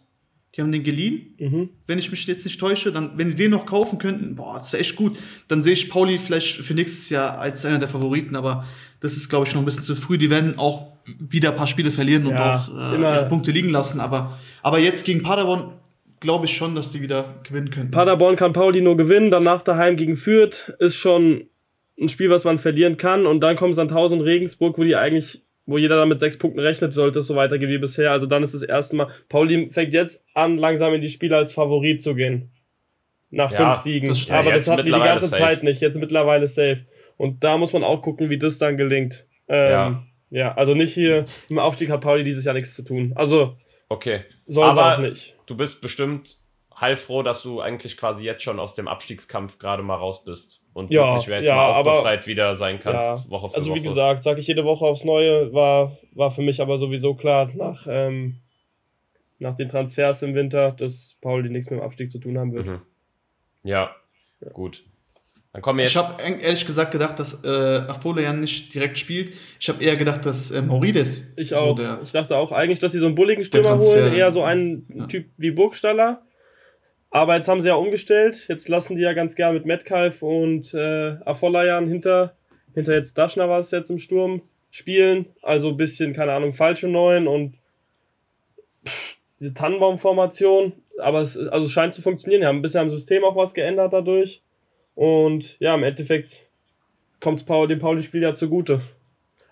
Die 0.56 0.62
haben 0.62 0.72
den 0.72 0.84
geliehen, 0.84 1.36
mhm. 1.39 1.70
wenn 1.88 1.97
ich 1.97 2.12
mich 2.12 2.28
jetzt 2.28 2.43
nicht 2.43 2.60
täusche. 2.60 2.91
Dann, 2.91 3.12
wenn 3.16 3.30
sie 3.30 3.36
den 3.36 3.52
noch 3.52 3.66
kaufen 3.66 3.99
könnten, 3.99 4.36
boah, 4.36 4.58
das 4.58 4.74
wäre 4.74 4.82
echt 4.82 4.97
gut. 4.97 5.18
Dann 5.47 5.64
sehe 5.64 5.74
ich 5.74 5.89
Pauli 5.89 6.18
vielleicht 6.18 6.58
für 6.58 6.74
nächstes 6.74 7.10
Jahr 7.10 7.39
als 7.39 7.64
einer 7.64 7.80
der 7.80 7.88
Favoriten, 7.88 8.36
aber 8.36 8.66
das 8.99 9.16
ist, 9.16 9.30
glaube 9.30 9.47
ich, 9.47 9.54
noch 9.54 9.62
ein 9.62 9.66
bisschen 9.66 9.84
zu 9.84 9.95
früh. 9.95 10.18
Die 10.18 10.30
werden 10.30 10.60
auch 10.60 10.91
wieder 11.06 11.52
ein 11.52 11.56
paar 11.56 11.68
Spiele 11.68 11.89
verlieren 11.89 12.26
und 12.26 12.34
ja, 12.34 12.56
auch 12.56 12.93
äh, 12.93 13.26
Punkte 13.30 13.52
liegen 13.52 13.70
lassen. 13.70 14.02
Aber, 14.02 14.38
aber 14.62 14.80
jetzt 14.80 15.06
gegen 15.06 15.24
Paderborn 15.24 15.72
glaube 16.20 16.45
ich 16.45 16.56
schon, 16.56 16.76
dass 16.76 16.91
die 16.91 17.02
wieder 17.02 17.41
gewinnen 17.43 17.72
können. 17.72 17.91
Paderborn 17.91 18.36
kann 18.36 18.54
Pauli 18.54 18.82
nur 18.82 18.97
gewinnen, 18.97 19.32
danach 19.32 19.64
daheim 19.64 19.95
gegen 19.95 20.18
Fürth 20.18 20.74
ist 20.80 20.95
schon 20.95 21.47
ein 21.99 22.10
Spiel, 22.10 22.30
was 22.30 22.43
man 22.43 22.58
verlieren 22.58 22.97
kann. 22.97 23.26
Und 23.26 23.41
dann 23.41 23.56
kommt 23.56 23.76
Sandhausen 23.76 24.20
und 24.20 24.26
Regensburg, 24.26 24.78
wo 24.78 24.84
die 24.84 24.95
eigentlich 24.95 25.41
wo 25.66 25.78
jeder 25.78 25.97
dann 25.97 26.09
mit 26.09 26.20
sechs 26.20 26.38
Punkten 26.38 26.59
rechnet, 26.59 26.93
sollte 26.93 27.20
es 27.20 27.28
so 27.28 27.36
weitergehen 27.36 27.70
wie 27.70 27.78
bisher. 27.78 28.12
Also 28.12 28.26
dann 28.26 28.43
ist 28.43 28.53
das 28.53 28.64
erste 28.64 28.95
Mal. 28.95 29.07
Pauli 29.30 29.70
fängt 29.70 29.93
jetzt 29.93 30.24
an, 30.34 30.57
langsam 30.57 30.93
in 30.93 31.01
die 31.01 31.09
Spiele 31.09 31.38
als 31.38 31.53
Favorit 31.53 32.01
zu 32.01 32.16
gehen. 32.16 32.51
Nach 33.30 33.51
ja, 33.51 33.57
fünf 33.57 33.84
Siegen. 33.84 34.09
Das 34.09 34.30
Aber 34.30 34.51
das 34.51 34.68
hatten 34.68 34.86
die 34.86 34.91
die 34.91 34.99
ganze 34.99 35.28
safe. 35.28 35.41
Zeit 35.41 35.64
nicht. 35.64 35.82
Jetzt 35.82 35.97
mittlerweile 35.97 36.47
safe. 36.47 36.86
Und 37.18 37.43
da 37.43 37.57
muss 37.57 37.72
man 37.72 37.84
auch 37.84 38.01
gucken, 38.01 38.30
wie 38.30 38.38
das 38.38 38.57
dann 38.57 38.76
gelingt. 38.78 39.26
Ähm, 39.47 39.72
ja. 39.72 40.03
ja, 40.30 40.53
also 40.55 40.74
nicht 40.74 40.93
hier 40.93 41.26
im 41.49 41.59
Aufstieg 41.59 41.89
hat 41.89 42.01
Pauli 42.01 42.24
dieses 42.24 42.43
Jahr 42.43 42.55
nichts 42.55 42.74
zu 42.74 42.84
tun. 42.84 43.14
Also 43.16 43.57
okay. 43.89 44.22
soll 44.47 44.70
es 44.70 44.78
auch 44.78 44.97
nicht. 44.99 45.38
Du 45.45 45.55
bist 45.55 45.82
bestimmt 45.82 46.41
heilfroh, 46.80 47.24
dass 47.24 47.43
du 47.43 47.61
eigentlich 47.61 47.97
quasi 47.97 48.24
jetzt 48.24 48.43
schon 48.43 48.59
aus 48.59 48.74
dem 48.74 48.88
Abstiegskampf 48.88 49.59
gerade 49.59 49.84
mal 49.84 49.95
raus 49.95 50.24
bist 50.24 50.63
und 50.74 50.89
ja, 50.89 51.13
wirklich 51.13 51.28
jetzt 51.28 51.47
ja, 51.47 51.55
mal 51.55 51.74
aufbefreit 51.74 52.28
wieder 52.28 52.55
sein 52.55 52.80
kannst, 52.80 53.26
ja. 53.26 53.30
Woche 53.30 53.49
für 53.49 53.55
Also 53.55 53.76
wie 53.76 53.82
gesagt, 53.82 54.24
sage 54.24 54.39
ich 54.39 54.47
jede 54.47 54.63
Woche 54.63 54.86
aufs 54.86 55.03
Neue, 55.03 55.53
war, 55.53 55.97
war 56.13 56.32
für 56.32 56.41
mich 56.41 56.61
aber 56.61 56.78
sowieso 56.78 57.13
klar 57.13 57.49
nach, 57.53 57.88
ähm, 57.89 58.38
nach 59.39 59.55
den 59.55 59.69
Transfers 59.69 60.22
im 60.24 60.34
Winter, 60.34 60.72
dass 60.72 61.17
Pauli 61.22 61.49
nichts 61.49 61.69
mit 61.69 61.80
dem 61.80 61.84
Abstieg 61.84 62.09
zu 62.11 62.19
tun 62.19 62.38
haben 62.38 62.53
wird. 62.53 62.67
Mhm. 62.67 62.82
Ja, 63.63 63.95
ja, 64.39 64.49
gut. 64.51 64.84
Dann 65.51 65.61
kommen 65.61 65.80
wir 65.80 65.84
jetzt. 65.84 65.91
Ich 65.91 65.97
habe 65.97 66.22
ehrlich 66.22 66.65
gesagt 66.65 66.91
gedacht, 66.91 67.19
dass 67.19 67.43
äh, 67.43 67.82
Afolayan 67.89 68.39
nicht 68.39 68.74
direkt 68.74 68.97
spielt. 68.97 69.34
Ich 69.59 69.67
habe 69.67 69.84
eher 69.84 69.97
gedacht, 69.97 70.26
dass 70.26 70.49
äh, 70.51 70.61
Maurides. 70.61 71.34
Ich 71.36 71.53
auch. 71.53 71.78
So 71.78 71.86
ich 72.03 72.11
dachte 72.11 72.38
auch 72.38 72.53
eigentlich, 72.53 72.80
dass 72.80 72.93
sie 72.93 72.99
so 72.99 73.07
einen 73.07 73.15
bulligen 73.15 73.43
Stürmer 73.43 73.78
holen, 73.78 74.13
eher 74.13 74.32
so 74.32 74.43
einen 74.43 74.88
ja. 74.95 75.07
Typ 75.07 75.26
wie 75.38 75.51
Burgstaller. 75.51 76.22
Aber 77.12 77.36
jetzt 77.36 77.49
haben 77.49 77.62
sie 77.62 77.68
ja 77.68 77.76
umgestellt. 77.76 78.45
Jetzt 78.47 78.70
lassen 78.70 78.95
die 78.95 79.01
ja 79.01 79.12
ganz 79.14 79.36
gern 79.36 79.53
mit 79.53 79.66
Metcalf 79.66 80.24
und 80.24 80.74
äh, 80.74 81.18
Afolayan 81.26 81.88
hinter, 81.88 82.38
hinter 82.74 82.95
jetzt 82.95 83.18
Daschner 83.18 83.49
war 83.49 83.59
es 83.59 83.72
jetzt 83.72 83.91
im 83.91 83.99
Sturm 83.99 84.41
spielen. 84.72 85.26
Also 85.41 85.70
ein 85.70 85.78
bisschen, 85.78 86.14
keine 86.14 86.32
Ahnung, 86.32 86.53
falsche 86.53 86.88
Neuen 86.88 87.28
und 87.28 87.55
pff, 88.88 89.18
diese 89.41 89.53
Tannenbaumformation. 89.53 90.72
Aber 90.99 91.20
es 91.22 91.38
also 91.38 91.66
es 91.66 91.72
scheint 91.72 91.93
zu 91.93 92.01
funktionieren. 92.01 92.41
Die 92.41 92.47
haben 92.47 92.59
ein 92.59 92.62
bisschen 92.62 92.82
am 92.82 92.89
System 92.89 93.26
auch 93.26 93.36
was 93.36 93.53
geändert 93.53 93.91
dadurch. 93.91 94.41
Und 94.95 95.59
ja, 95.59 95.76
im 95.76 95.84
Endeffekt 95.84 96.47
kommt 97.20 97.39
es 97.39 97.45
dem 97.45 97.80
Pauli-Spiel 97.80 98.22
ja 98.22 98.34
zugute. 98.34 98.82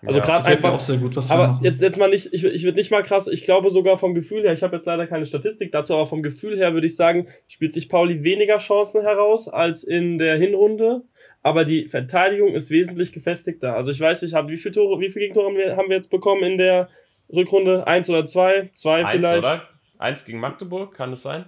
Also 0.06 0.18
ja, 0.18 0.24
gerade 0.24 0.46
einfach. 0.46 0.72
Auch 0.72 0.80
sehr 0.80 0.96
gut, 0.96 1.14
was 1.16 1.30
aber 1.30 1.60
jetzt, 1.62 1.82
jetzt 1.82 1.98
mal 1.98 2.08
nicht, 2.08 2.32
ich, 2.32 2.42
ich 2.42 2.64
würde 2.64 2.78
nicht 2.78 2.90
mal 2.90 3.02
krass, 3.02 3.28
ich 3.28 3.44
glaube 3.44 3.70
sogar 3.70 3.98
vom 3.98 4.14
Gefühl 4.14 4.42
her, 4.42 4.52
ich 4.52 4.62
habe 4.62 4.76
jetzt 4.76 4.86
leider 4.86 5.06
keine 5.06 5.26
Statistik 5.26 5.72
dazu, 5.72 5.94
aber 5.94 6.06
vom 6.06 6.22
Gefühl 6.22 6.56
her 6.56 6.72
würde 6.72 6.86
ich 6.86 6.96
sagen, 6.96 7.28
spielt 7.48 7.74
sich 7.74 7.88
Pauli 7.88 8.24
weniger 8.24 8.56
Chancen 8.56 9.02
heraus 9.02 9.46
als 9.48 9.84
in 9.84 10.16
der 10.16 10.36
Hinrunde. 10.36 11.02
Aber 11.42 11.64
die 11.64 11.86
Verteidigung 11.86 12.54
ist 12.54 12.70
wesentlich 12.70 13.12
gefestigter. 13.12 13.74
Also 13.74 13.90
ich 13.90 14.00
weiß 14.00 14.22
nicht, 14.22 14.34
wie 14.34 14.56
viele 14.56 14.74
Tore, 14.74 15.00
wie 15.00 15.10
viele 15.10 15.26
Gegentore 15.26 15.46
haben 15.46 15.56
wir, 15.56 15.76
haben 15.76 15.88
wir 15.88 15.96
jetzt 15.96 16.10
bekommen 16.10 16.42
in 16.42 16.58
der 16.58 16.88
Rückrunde? 17.32 17.86
Eins 17.86 18.08
oder 18.08 18.26
zwei? 18.26 18.70
Zwei 18.74 19.04
Eins, 19.04 19.10
vielleicht. 19.10 19.38
Oder? 19.38 19.62
Eins 19.98 20.24
gegen 20.24 20.40
Magdeburg, 20.40 20.94
kann 20.94 21.12
es 21.12 21.22
sein? 21.22 21.44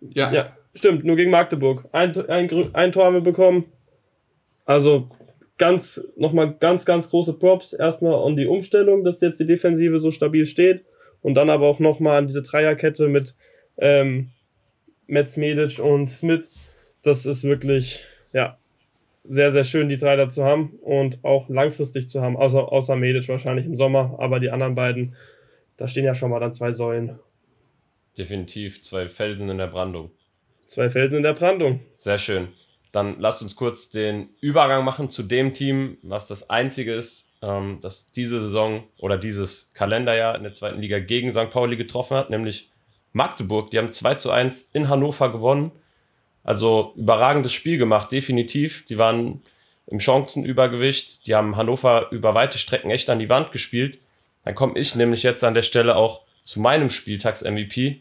Ja. 0.00 0.32
Ja, 0.32 0.56
stimmt, 0.74 1.04
nur 1.04 1.16
gegen 1.16 1.30
Magdeburg. 1.30 1.88
Ein, 1.92 2.16
ein, 2.28 2.74
ein 2.74 2.92
Tor 2.92 3.04
haben 3.04 3.14
wir 3.14 3.20
bekommen. 3.20 3.64
Also 4.64 5.08
ganz, 5.58 6.02
nochmal 6.16 6.56
ganz, 6.58 6.84
ganz 6.84 7.10
große 7.10 7.34
Props 7.34 7.72
erstmal 7.72 8.14
an 8.14 8.36
die 8.36 8.46
Umstellung, 8.46 9.04
dass 9.04 9.20
jetzt 9.20 9.40
die 9.40 9.46
Defensive 9.46 9.98
so 9.98 10.10
stabil 10.10 10.46
steht 10.46 10.84
und 11.20 11.34
dann 11.34 11.50
aber 11.50 11.66
auch 11.66 11.80
nochmal 11.80 12.18
an 12.18 12.26
diese 12.28 12.42
Dreierkette 12.42 13.08
mit 13.08 13.34
ähm, 13.76 14.30
Metz, 15.06 15.36
Medic 15.36 15.78
und 15.80 16.08
Smith. 16.08 16.48
Das 17.02 17.26
ist 17.26 17.44
wirklich, 17.44 18.00
ja, 18.32 18.56
sehr, 19.24 19.50
sehr 19.50 19.64
schön, 19.64 19.88
die 19.88 19.98
drei 19.98 20.16
da 20.16 20.28
zu 20.28 20.44
haben 20.44 20.78
und 20.80 21.22
auch 21.22 21.48
langfristig 21.48 22.08
zu 22.08 22.22
haben, 22.22 22.36
außer, 22.36 22.72
außer 22.72 22.96
Medic 22.96 23.28
wahrscheinlich 23.28 23.66
im 23.66 23.76
Sommer, 23.76 24.16
aber 24.18 24.40
die 24.40 24.50
anderen 24.50 24.74
beiden, 24.74 25.16
da 25.76 25.86
stehen 25.86 26.04
ja 26.04 26.14
schon 26.14 26.30
mal 26.30 26.40
dann 26.40 26.52
zwei 26.52 26.72
Säulen. 26.72 27.18
Definitiv 28.16 28.82
zwei 28.82 29.08
Felsen 29.08 29.48
in 29.48 29.58
der 29.58 29.66
Brandung. 29.66 30.10
Zwei 30.66 30.88
Felsen 30.88 31.18
in 31.18 31.22
der 31.22 31.34
Brandung. 31.34 31.80
Sehr 31.92 32.18
schön. 32.18 32.48
Dann 32.92 33.20
lasst 33.20 33.42
uns 33.42 33.56
kurz 33.56 33.90
den 33.90 34.30
Übergang 34.40 34.84
machen 34.84 35.10
zu 35.10 35.22
dem 35.22 35.52
Team, 35.52 35.98
was 36.02 36.26
das 36.26 36.50
einzige 36.50 36.94
ist, 36.94 37.30
ähm, 37.42 37.78
das 37.82 38.12
diese 38.12 38.40
Saison 38.40 38.84
oder 38.98 39.18
dieses 39.18 39.72
Kalenderjahr 39.74 40.36
in 40.36 40.42
der 40.42 40.52
zweiten 40.52 40.80
Liga 40.80 40.98
gegen 40.98 41.30
St. 41.30 41.50
Pauli 41.50 41.76
getroffen 41.76 42.16
hat, 42.16 42.30
nämlich 42.30 42.70
Magdeburg. 43.12 43.70
Die 43.70 43.78
haben 43.78 43.92
2 43.92 44.14
zu 44.14 44.30
1 44.30 44.70
in 44.72 44.88
Hannover 44.88 45.30
gewonnen. 45.30 45.72
Also 46.44 46.94
überragendes 46.96 47.52
Spiel 47.52 47.78
gemacht, 47.78 48.10
definitiv. 48.10 48.86
Die 48.86 48.98
waren 48.98 49.42
im 49.86 50.00
Chancenübergewicht. 50.00 51.26
Die 51.26 51.34
haben 51.34 51.56
Hannover 51.56 52.08
über 52.10 52.34
weite 52.34 52.58
Strecken 52.58 52.90
echt 52.90 53.10
an 53.10 53.18
die 53.18 53.28
Wand 53.28 53.52
gespielt. 53.52 53.98
Dann 54.44 54.54
komme 54.54 54.78
ich 54.78 54.94
nämlich 54.94 55.22
jetzt 55.22 55.44
an 55.44 55.54
der 55.54 55.62
Stelle 55.62 55.96
auch 55.96 56.22
zu 56.44 56.60
meinem 56.60 56.90
Spieltags-MVP. 56.90 58.00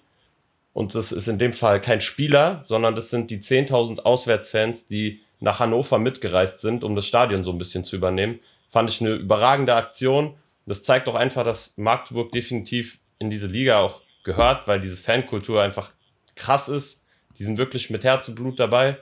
Und 0.78 0.94
das 0.94 1.12
ist 1.12 1.28
in 1.28 1.40
dem 1.40 1.54
Fall 1.54 1.82
kein 1.82 2.02
Spieler, 2.02 2.62
sondern 2.62 2.94
das 2.94 3.10
sind 3.10 3.32
die 3.32 3.40
10.000 3.40 4.02
Auswärtsfans, 4.02 4.86
die 4.86 5.24
nach 5.40 5.60
Hannover 5.60 5.98
mitgereist 5.98 6.62
sind, 6.62 6.84
um 6.84 6.96
das 6.96 7.08
Stadion 7.08 7.44
so 7.44 7.52
ein 7.52 7.58
bisschen 7.58 7.84
zu 7.84 7.96
übernehmen. 7.96 8.40
Fand 8.70 8.92
ich 8.92 9.02
eine 9.02 9.16
überragende 9.16 9.74
Aktion. 9.74 10.36
Das 10.68 10.84
zeigt 10.84 11.08
doch 11.08 11.16
einfach, 11.16 11.44
dass 11.44 11.80
Magdeburg 11.80 12.32
definitiv 12.32 13.00
in 13.18 13.32
diese 13.32 13.48
Liga 13.48 13.80
auch 13.80 14.04
gehört, 14.24 14.68
weil 14.68 14.80
diese 14.80 14.98
Fankultur 14.98 15.64
einfach 15.64 15.94
krass 16.36 16.70
ist. 16.70 17.08
Die 17.40 17.44
sind 17.44 17.58
wirklich 17.58 17.90
mit 17.90 18.04
Herz 18.04 18.28
und 18.28 18.36
Blut 18.36 18.60
dabei. 18.60 19.00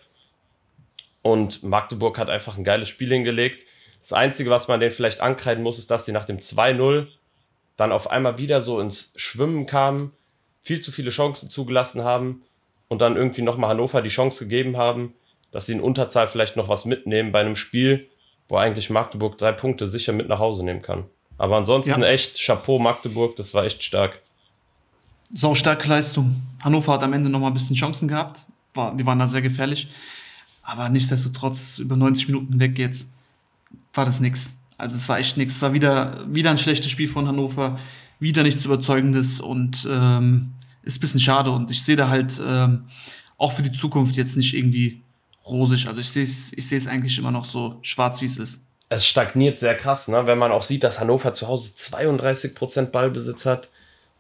Und 1.23 1.61
Magdeburg 1.61 2.17
hat 2.17 2.30
einfach 2.30 2.57
ein 2.57 2.63
geiles 2.63 2.88
Spiel 2.88 3.11
hingelegt. 3.11 3.65
Das 3.99 4.13
Einzige, 4.13 4.49
was 4.49 4.69
man 4.69 4.80
denen 4.80 4.93
vielleicht 4.93 5.19
ankreiden 5.19 5.61
muss, 5.61 5.78
ist, 5.78 5.91
dass 5.91 6.05
sie 6.05 6.13
nach 6.13 6.23
dem 6.23 6.39
2-0 6.39 7.07
dann 7.76 7.91
auf 7.91 8.09
einmal 8.09 8.38
wieder 8.38 8.61
so 8.61 8.80
ins 8.80 9.11
Schwimmen 9.17 9.65
kamen 9.65 10.13
viel 10.66 10.80
zu 10.80 10.91
viele 10.91 11.11
Chancen 11.11 11.51
zugelassen 11.51 12.03
haben 12.03 12.41
und 12.88 12.99
dann 12.99 13.18
irgendwie 13.18 13.43
nochmal 13.43 13.70
Hannover 13.70 14.01
die 14.01 14.09
Chance 14.09 14.45
gegeben 14.45 14.78
haben, 14.78 15.13
dass 15.51 15.68
sie 15.68 15.74
in 15.74 15.80
Unterzahl 15.80 16.28
vielleicht 16.28 16.55
noch 16.55 16.70
was 16.70 16.86
mitnehmen 16.86 17.32
bei 17.32 17.41
einem 17.41 17.55
Spiel, 17.55 18.09
wo 18.49 18.57
eigentlich 18.57 18.89
Magdeburg 18.89 19.38
drei 19.38 19.51
Punkte 19.51 19.86
sicher 19.86 20.11
mit 20.11 20.28
nach 20.28 20.39
Hause 20.39 20.66
nehmen 20.66 20.82
kann. 20.82 21.03
Aber 21.38 21.55
ansonsten 21.55 22.01
ja. 22.01 22.07
echt 22.07 22.43
Chapeau 22.43 22.80
Magdeburg, 22.80 23.36
das 23.36 23.53
war 23.53 23.63
echt 23.63 23.84
stark. 23.84 24.20
Sau 25.36 25.53
starke 25.53 25.88
Leistung. 25.88 26.41
Hannover 26.61 26.93
hat 26.93 27.03
am 27.03 27.13
Ende 27.13 27.30
nochmal 27.30 27.51
ein 27.51 27.53
bisschen 27.53 27.76
Chancen 27.76 28.07
gehabt. 28.07 28.45
War, 28.74 28.95
die 28.95 29.05
waren 29.05 29.20
da 29.20 29.28
sehr 29.28 29.43
gefährlich. 29.43 29.88
Aber 30.63 30.89
nichtsdestotrotz, 30.89 31.78
über 31.78 31.95
90 31.95 32.30
Minuten 32.30 32.59
weg 32.59 32.80
jetzt, 32.80 33.11
war 33.93 34.05
das 34.05 34.20
nix. 34.20 34.53
Also 34.80 34.95
es 34.95 35.07
war 35.09 35.20
echt 35.20 35.38
nix. 35.38 35.57
Es 35.57 35.61
war 35.61 35.74
wieder, 35.74 36.26
wieder 36.28 36.49
ein 36.49 36.57
schlechtes 36.57 36.89
Spiel 36.89 37.07
von 37.07 37.28
Hannover 37.28 37.78
wieder 38.20 38.43
nichts 38.43 38.66
Überzeugendes 38.66 39.39
und 39.39 39.88
ähm, 39.89 40.51
ist 40.86 40.98
ein 40.98 41.00
bisschen 41.00 41.20
schade. 41.20 41.52
Und 41.52 41.72
ich 41.72 41.84
sehe 41.84 41.96
da 41.96 42.10
halt 42.10 42.42
ähm, 42.46 42.86
auch 43.38 43.52
für 43.52 43.64
die 43.64 43.72
Zukunft 43.72 44.16
jetzt 44.16 44.38
nicht 44.38 44.56
irgendwie 44.56 45.02
rosig. 45.46 45.88
Also 45.88 46.00
ich 46.00 46.10
sehe 46.10 46.24
es 46.24 46.54
ich 46.54 46.90
eigentlich 46.90 47.18
immer 47.18 47.32
noch 47.32 47.46
so 47.46 47.78
schwarz, 47.82 48.22
wie 48.22 48.26
es 48.26 48.38
ist. 48.38 48.62
Es 48.90 49.06
stagniert 49.06 49.60
sehr 49.60 49.76
krass, 49.76 50.08
ne? 50.08 50.28
wenn 50.28 50.38
man 50.38 50.52
auch 50.52 50.62
sieht, 50.62 50.84
dass 50.84 51.00
Hannover 51.00 51.34
zu 51.34 51.48
Hause 51.48 51.74
32% 51.76 52.92
Ballbesitz 52.92 53.46
hat, 53.46 53.70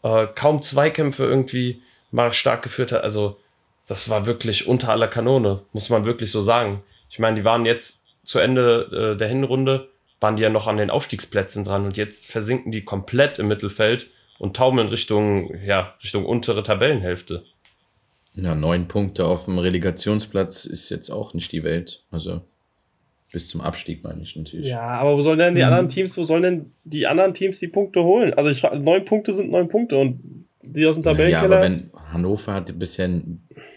äh, 0.01 0.25
kaum 0.33 0.61
Zweikämpfe 0.61 1.23
irgendwie 1.23 1.81
mal 2.11 2.33
stark 2.33 2.63
geführt 2.63 2.91
hat. 2.91 3.03
Also 3.03 3.37
das 3.87 4.09
war 4.09 4.25
wirklich 4.25 4.67
unter 4.67 4.89
aller 4.89 5.07
Kanone, 5.07 5.61
muss 5.71 5.89
man 5.89 6.05
wirklich 6.05 6.31
so 6.31 6.41
sagen. 6.41 6.81
Ich 7.11 7.19
meine, 7.19 7.37
die 7.37 7.45
waren 7.45 7.65
jetzt 7.65 8.05
zu 8.23 8.39
Ende 8.39 9.13
äh, 9.13 9.17
der 9.17 9.27
Hinrunde 9.27 9.89
waren 10.19 10.37
die 10.37 10.43
ja 10.43 10.49
noch 10.49 10.67
an 10.67 10.77
den 10.77 10.89
Aufstiegsplätzen 10.89 11.63
dran 11.63 11.85
und 11.85 11.97
jetzt 11.97 12.31
versinken 12.31 12.71
die 12.71 12.83
komplett 12.83 13.37
im 13.37 13.47
Mittelfeld 13.47 14.09
und 14.39 14.55
taumeln 14.55 14.87
Richtung, 14.89 15.53
ja, 15.65 15.95
Richtung 16.03 16.25
untere 16.25 16.63
Tabellenhälfte. 16.63 17.43
Na, 18.33 18.53
neun 18.55 18.87
Punkte 18.87 19.25
auf 19.25 19.45
dem 19.45 19.57
Relegationsplatz 19.59 20.65
ist 20.65 20.89
jetzt 20.89 21.09
auch 21.09 21.33
nicht 21.33 21.51
die 21.51 21.63
Welt. 21.63 22.03
Also. 22.11 22.41
bis 23.31 23.49
zum 23.49 23.59
Abstieg 23.59 24.01
meine 24.01 24.21
ich 24.21 24.35
natürlich. 24.37 24.67
Ja, 24.67 24.81
aber 24.87 25.17
wo 25.17 25.21
sollen 25.21 25.39
denn 25.39 25.55
die 25.55 25.61
Mhm. 25.61 25.67
anderen 25.67 25.89
Teams, 25.89 26.17
wo 26.17 26.23
sollen 26.23 26.41
denn 26.41 26.71
die 26.85 27.05
anderen 27.05 27.33
Teams 27.33 27.59
die 27.59 27.67
Punkte 27.67 28.01
holen? 28.03 28.33
Also 28.33 28.49
ich 28.49 28.63
neun 28.63 29.03
Punkte 29.03 29.33
sind 29.33 29.51
neun 29.51 29.67
Punkte 29.67 29.97
und 29.97 30.44
die 30.65 30.85
aus 30.85 30.95
dem 30.95 31.03
Ja, 31.03 31.11
Tabellenkeller. 31.11 31.55
aber 31.57 31.61
wenn 31.65 31.89
Hannover 32.11 32.53
hat 32.53 32.77
bisher 32.79 33.05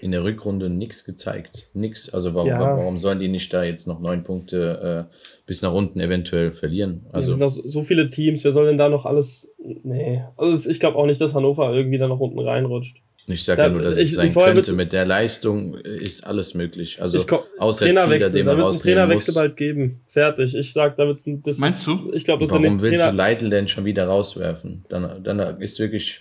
in 0.00 0.12
der 0.12 0.22
Rückrunde 0.22 0.68
nichts 0.70 1.04
gezeigt. 1.04 1.68
Nix. 1.74 2.08
Also 2.10 2.34
warum, 2.34 2.48
Ja. 2.48 2.60
warum 2.60 2.98
sollen 2.98 3.18
die 3.20 3.28
nicht 3.28 3.52
da 3.52 3.64
jetzt 3.64 3.86
noch 3.88 4.00
neun 4.00 4.22
Punkte 4.22 5.08
äh, 5.10 5.14
bis 5.46 5.62
nach 5.62 5.72
unten 5.72 5.98
eventuell 6.00 6.52
verlieren? 6.52 7.06
also, 7.12 7.30
es 7.32 7.36
sind 7.36 7.40
noch 7.44 7.50
so 7.70 7.82
viele 7.82 8.08
Teams, 8.10 8.44
wer 8.44 8.52
soll 8.52 8.66
denn 8.66 8.78
da 8.78 8.88
noch 8.88 9.06
alles. 9.06 9.48
Nee. 9.82 10.22
Also 10.36 10.68
ich 10.70 10.78
glaube 10.80 10.96
auch 10.98 11.06
nicht, 11.06 11.20
dass 11.20 11.34
Hannover 11.34 11.72
irgendwie 11.74 11.98
da 11.98 12.06
noch 12.08 12.20
unten 12.20 12.38
reinrutscht. 12.38 12.98
ich 13.26 13.44
sage 13.44 13.56
Da- 13.62 13.66
ja 13.68 13.72
nur, 13.74 13.82
dass 13.82 13.96
ich- 13.98 14.10
es 14.10 14.14
sein 14.14 14.32
könnte. 14.32 14.72
Mit 14.72 14.92
der 14.94 15.04
Leistung 15.04 15.74
ist 15.74 16.24
alles 16.26 16.54
möglich. 16.54 17.02
Also 17.02 17.18
Auswärtsliga, 17.58 18.00
Trainerwechsel, 18.06 18.32
den 18.32 18.46
da 18.46 18.52
man 18.52 18.58
wird 18.62 18.68
es 18.68 18.74
einen 18.76 18.82
Trainerwechsel 18.82 19.34
bald 19.34 19.56
geben. 19.56 20.00
Fertig. 20.06 20.54
Ich 20.54 20.72
sag, 20.72 20.96
da 20.96 21.06
wird's 21.06 21.26
ein. 21.26 21.42
Das 21.42 21.58
Meinst 21.58 21.86
du? 21.86 22.10
Ich 22.14 22.24
glaube, 22.24 22.44
das 22.44 22.50
Warum 22.52 22.80
willst 22.80 23.00
du 23.00 23.04
Trainer. 23.04 23.12
Leitl 23.12 23.50
denn 23.50 23.66
schon 23.68 23.84
wieder 23.84 24.06
rauswerfen? 24.06 24.84
Dann, 24.88 25.22
dann 25.24 25.60
ist 25.60 25.78
wirklich. 25.80 26.20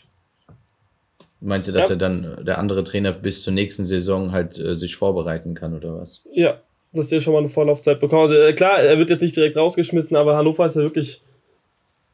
Meinst 1.39 1.67
du, 1.67 1.71
dass 1.71 1.89
Ja. 1.89 1.95
er 1.95 1.99
dann 1.99 2.23
äh, 2.39 2.43
der 2.43 2.57
andere 2.57 2.83
Trainer 2.83 3.11
bis 3.11 3.43
zur 3.43 3.53
nächsten 3.53 3.85
Saison 3.85 4.31
halt 4.31 4.57
äh, 4.57 4.73
sich 4.75 4.95
vorbereiten 4.95 5.53
kann 5.53 5.75
oder 5.75 5.99
was? 5.99 6.25
Ja, 6.33 6.59
dass 6.93 7.09
der 7.09 7.19
schon 7.21 7.33
mal 7.33 7.39
eine 7.39 7.49
Vorlaufzeit 7.49 7.99
bekommt. 7.99 8.23
Also, 8.23 8.35
äh, 8.35 8.53
klar, 8.53 8.79
er 8.79 8.97
wird 8.97 9.09
jetzt 9.09 9.21
nicht 9.21 9.35
direkt 9.35 9.55
rausgeschmissen, 9.57 10.17
aber 10.17 10.35
Hannover 10.35 10.65
ist 10.65 10.75
ja 10.75 10.81
wirklich. 10.81 11.21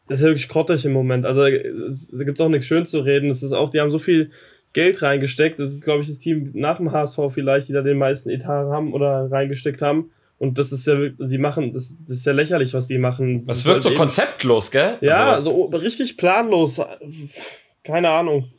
Das 0.09 0.19
ist 0.19 0.23
ja 0.23 0.29
wirklich 0.31 0.49
grottig 0.49 0.83
im 0.85 0.91
Moment. 0.91 1.25
Also 1.25 1.43
äh, 1.43 1.55
es- 1.89 2.09
da 2.11 2.23
gibt 2.25 2.37
es 2.37 2.45
auch 2.45 2.49
nichts 2.49 2.67
schön 2.67 2.85
zu 2.85 2.99
reden. 2.99 3.29
Es 3.29 3.41
ist 3.43 3.53
auch, 3.53 3.69
die 3.69 3.79
haben 3.79 3.91
so 3.91 3.99
viel 3.99 4.31
Geld 4.73 5.01
reingesteckt. 5.01 5.57
Das 5.59 5.71
ist, 5.71 5.83
glaube 5.85 6.01
ich, 6.01 6.07
das 6.07 6.19
Team 6.19 6.49
nach 6.53 6.77
dem 6.77 6.91
HSV 6.91 7.19
vielleicht, 7.29 7.69
die 7.69 7.73
da 7.73 7.81
den 7.81 7.97
meisten 7.97 8.29
Etat 8.29 8.69
haben 8.69 8.91
oder 8.93 9.31
reingesteckt 9.31 9.81
haben. 9.81 10.11
Und 10.39 10.57
das 10.57 10.73
ist 10.73 10.85
ja 10.87 10.97
wirklich, 10.97 11.29
die 11.29 11.37
machen, 11.37 11.71
das, 11.73 11.95
das 12.05 12.17
ist 12.17 12.25
ja 12.25 12.33
lächerlich, 12.33 12.73
was 12.73 12.87
die 12.87 12.97
machen. 12.97 13.45
Das 13.45 13.63
wirkt 13.65 13.83
so 13.83 13.91
konzeptlos, 13.91 14.71
gell? 14.71 14.97
Ja, 14.99 15.35
Also, 15.35 15.69
so 15.71 15.77
richtig 15.77 16.17
planlos. 16.17 16.81
Keine 17.83 18.09
Ahnung. 18.09 18.49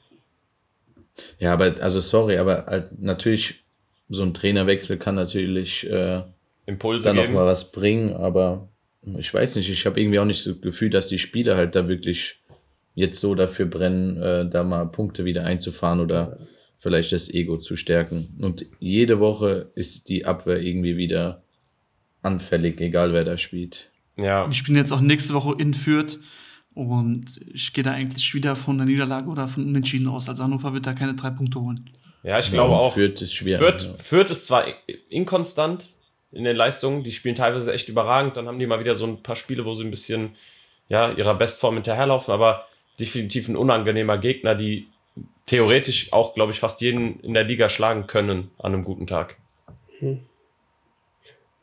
Ja, 1.39 1.53
aber 1.53 1.75
also 1.81 2.01
sorry, 2.01 2.39
aber 2.39 2.67
halt 2.67 2.99
natürlich 3.01 3.65
so 4.09 4.23
ein 4.23 4.35
Trainerwechsel 4.35 4.99
kann 4.99 5.15
natürlich 5.15 5.89
äh, 5.89 6.23
Impulse 6.67 7.09
dann 7.09 7.17
noch 7.17 7.23
geben. 7.25 7.35
mal 7.35 7.47
was 7.47 7.73
bringen, 7.73 8.13
aber 8.13 8.69
ich 9.19 9.33
weiß 9.33 9.57
nicht, 9.57 9.71
ich 9.71 9.87
habe 9.87 10.01
irgendwie 10.01 10.19
auch 10.19 10.25
nicht 10.25 10.43
so 10.43 10.53
das 10.53 10.61
Gefühl, 10.61 10.91
dass 10.91 11.09
die 11.09 11.19
Spieler 11.19 11.57
halt 11.57 11.75
da 11.75 11.89
wirklich 11.89 12.41
jetzt 12.95 13.21
so 13.21 13.35
dafür 13.35 13.67
brennen, 13.67 14.17
äh, 14.17 14.49
da 14.49 14.65
mal 14.65 14.87
Punkte 14.87 15.25
wieder 15.25 15.45
einzufahren 15.45 16.01
oder 16.01 16.39
vielleicht 16.79 17.13
das 17.13 17.29
Ego 17.33 17.59
zu 17.59 17.77
stärken. 17.77 18.37
Und 18.41 18.67
jede 18.79 19.21
Woche 19.21 19.71
ist 19.75 20.09
die 20.09 20.25
Abwehr 20.25 20.61
irgendwie 20.61 20.97
wieder 20.97 21.43
anfällig, 22.23 22.81
egal 22.81 23.13
wer 23.13 23.25
da 23.25 23.37
spielt. 23.37 23.91
Ja. 24.17 24.47
Die 24.47 24.55
spielen 24.55 24.79
jetzt 24.79 24.93
auch 24.93 25.01
nächste 25.01 25.35
Woche 25.35 25.55
in 25.59 25.75
Fürth. 25.75 26.19
Und 26.75 27.41
ich 27.53 27.73
gehe 27.73 27.85
da 27.85 27.93
eigentlich 27.93 28.35
wieder 28.35 28.57
von 28.57 28.79
der 28.79 28.87
Niederlage 28.87 29.29
oder 29.29 29.47
von 29.47 29.65
Unentschieden 29.65 30.09
aus. 30.09 30.29
Also 30.29 30.43
Hannover 30.43 30.73
wird 30.73 30.87
da 30.87 30.93
keine 30.93 31.15
drei 31.15 31.31
Punkte 31.31 31.61
holen. 31.61 31.89
ja, 32.23 32.39
ich 32.39 32.51
glaube 32.51 32.73
Und 32.73 32.79
auch. 32.79 32.95
Fürth 32.95 33.23
ist 33.23 33.35
schwer. 33.35 33.59
Fürth, 33.59 33.83
ja. 33.83 33.95
Fürth 33.97 34.31
ist 34.31 34.47
zwar 34.47 34.65
inkonstant 35.09 35.89
in 36.33 36.45
den 36.45 36.57
Leistungen, 36.57 37.05
die 37.05 37.13
spielen 37.13 37.37
teilweise 37.37 37.73
echt 37.73 37.89
überragend, 37.89 38.37
dann 38.37 38.49
haben 38.49 38.59
die 38.59 38.67
mal 38.67 38.81
wieder 38.81 38.97
so 38.97 39.07
ein 39.07 39.23
paar 39.23 39.37
Spiele, 39.37 39.65
wo 39.65 39.73
sie 39.75 39.85
ein 39.85 39.91
bisschen 39.91 40.35
ja, 40.89 41.13
ihrer 41.13 41.35
Bestform 41.35 41.75
hinterherlaufen, 41.75 42.35
aber 42.35 42.67
definitiv 42.99 43.49
ein 43.49 43.57
unangenehmer 43.57 44.19
Gegner, 44.19 44.57
die 44.57 44.89
theoretisch 45.47 46.13
auch, 46.13 46.35
glaube 46.35 46.53
ich, 46.53 46.59
fast 46.59 46.81
jeden 46.81 47.21
in 47.21 47.35
der 47.35 47.45
Liga 47.45 47.69
schlagen 47.69 48.07
können 48.09 48.51
an 48.59 48.75
einem 48.75 48.83
guten 48.83 49.07
Tag. 49.07 49.37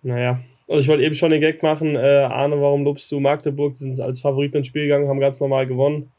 Naja, 0.04 0.40
also 0.72 0.82
ich 0.82 0.88
wollte 0.88 1.04
eben 1.04 1.16
schon 1.16 1.32
den 1.32 1.42
Gag 1.42 1.62
machen. 1.62 1.96
Äh, 1.96 2.00
Arne, 2.00 2.62
warum 2.62 2.84
lobst 2.84 3.12
du 3.12 3.20
Magdeburg? 3.20 3.74
Die 3.74 3.80
sind 3.80 4.00
als 4.00 4.22
Favoriten 4.22 4.58
ins 4.58 4.68
Spiel 4.68 4.84
gegangen, 4.84 5.10
haben 5.10 5.20
ganz 5.20 5.40
normal 5.40 5.66
gewonnen. 5.66 6.12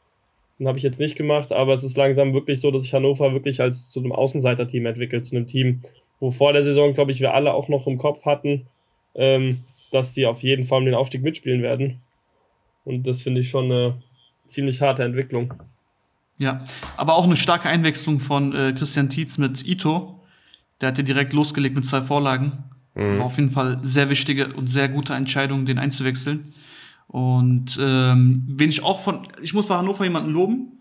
Den 0.58 0.68
habe 0.68 0.76
ich 0.78 0.84
jetzt 0.84 1.00
nicht 1.00 1.16
gemacht, 1.16 1.52
aber 1.52 1.72
es 1.72 1.82
ist 1.82 1.96
langsam 1.96 2.34
wirklich 2.34 2.60
so, 2.60 2.70
dass 2.70 2.82
sich 2.82 2.92
Hannover 2.92 3.32
wirklich 3.32 3.60
als 3.60 3.88
zu 3.88 4.00
einem 4.00 4.12
Außenseiter-Team 4.12 4.84
entwickelt, 4.86 5.24
zu 5.24 5.34
einem 5.34 5.46
Team, 5.46 5.80
wo 6.20 6.30
vor 6.30 6.52
der 6.52 6.64
Saison, 6.64 6.92
glaube 6.92 7.12
ich, 7.12 7.20
wir 7.20 7.34
alle 7.34 7.54
auch 7.54 7.68
noch 7.68 7.86
im 7.86 7.98
Kopf 7.98 8.26
hatten, 8.26 8.66
ähm, 9.14 9.64
dass 9.90 10.12
die 10.12 10.26
auf 10.26 10.42
jeden 10.42 10.64
Fall 10.64 10.80
um 10.80 10.84
den 10.84 10.94
Aufstieg 10.94 11.22
mitspielen 11.22 11.62
werden. 11.62 12.00
Und 12.84 13.06
das 13.06 13.22
finde 13.22 13.40
ich 13.40 13.48
schon 13.48 13.64
eine 13.64 13.94
ziemlich 14.46 14.82
harte 14.82 15.02
Entwicklung. 15.02 15.54
Ja, 16.38 16.62
aber 16.96 17.14
auch 17.14 17.24
eine 17.24 17.36
starke 17.36 17.68
Einwechslung 17.68 18.20
von 18.20 18.54
äh, 18.54 18.72
Christian 18.76 19.08
Tietz 19.08 19.38
mit 19.38 19.66
Ito. 19.66 20.20
Der 20.80 20.88
hat 20.88 20.98
ja 20.98 21.04
direkt 21.04 21.32
losgelegt 21.32 21.74
mit 21.74 21.86
zwei 21.86 22.02
Vorlagen. 22.02 22.64
Mhm. 22.94 23.18
War 23.18 23.26
auf 23.26 23.36
jeden 23.36 23.50
Fall 23.50 23.78
sehr 23.82 24.10
wichtige 24.10 24.48
und 24.48 24.68
sehr 24.68 24.88
gute 24.88 25.14
Entscheidung, 25.14 25.66
den 25.66 25.78
einzuwechseln. 25.78 26.52
Und 27.08 27.78
ähm, 27.80 28.42
wen 28.46 28.70
ich 28.70 28.82
auch 28.82 28.98
von, 28.98 29.28
ich 29.42 29.54
muss 29.54 29.66
bei 29.66 29.76
Hannover 29.76 30.04
jemanden 30.04 30.30
loben, 30.30 30.78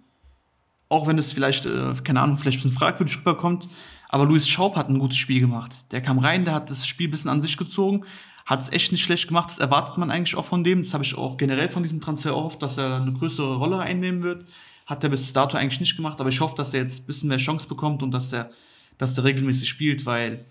auch 0.88 1.08
wenn 1.08 1.18
es 1.18 1.34
vielleicht, 1.34 1.66
äh, 1.66 1.94
keine 2.04 2.22
Ahnung, 2.22 2.38
vielleicht 2.38 2.60
ein 2.60 2.64
bisschen 2.64 2.78
fragwürdig 2.78 3.18
rüberkommt, 3.18 3.68
aber 4.10 4.26
Luis 4.26 4.48
Schaub 4.48 4.76
hat 4.76 4.90
ein 4.90 5.00
gutes 5.00 5.18
Spiel 5.18 5.40
gemacht. 5.40 5.92
Der 5.92 6.02
kam 6.02 6.20
rein, 6.20 6.46
der 6.46 6.54
hat 6.54 6.70
das 6.70 6.86
Spiel 6.86 7.08
ein 7.08 7.12
bisschen 7.12 7.30
an 7.30 7.42
sich 7.42 7.58
gezogen, 7.58 8.06
hat 8.46 8.62
es 8.62 8.70
echt 8.70 8.92
nicht 8.92 9.04
schlecht 9.04 9.28
gemacht, 9.28 9.50
das 9.50 9.60
erwartet 9.60 9.98
man 9.98 10.12
eigentlich 10.12 10.36
auch 10.36 10.46
von 10.46 10.64
dem. 10.64 10.82
Das 10.82 10.94
habe 10.94 11.04
ich 11.04 11.16
auch 11.18 11.38
generell 11.38 11.70
von 11.70 11.84
diesem 11.84 12.02
Transfer 12.02 12.36
oft, 12.36 12.62
dass 12.62 12.78
er 12.78 12.98
eine 12.98 13.14
größere 13.14 13.56
Rolle 13.56 13.80
einnehmen 13.80 14.24
wird. 14.24 14.46
Hat 14.86 15.04
er 15.04 15.10
bis 15.10 15.32
dato 15.32 15.58
eigentlich 15.58 15.80
nicht 15.80 15.96
gemacht, 15.96 16.20
aber 16.20 16.30
ich 16.30 16.42
hoffe, 16.42 16.56
dass 16.58 16.74
er 16.74 16.82
jetzt 16.82 17.04
ein 17.04 17.06
bisschen 17.06 17.30
mehr 17.30 17.38
Chance 17.38 17.68
bekommt 17.68 18.04
und 18.04 18.12
dass 18.12 18.34
er, 18.34 18.52
dass 18.98 19.18
er 19.18 19.24
regelmäßig 19.24 19.70
spielt, 19.70 20.06
weil 20.06 20.46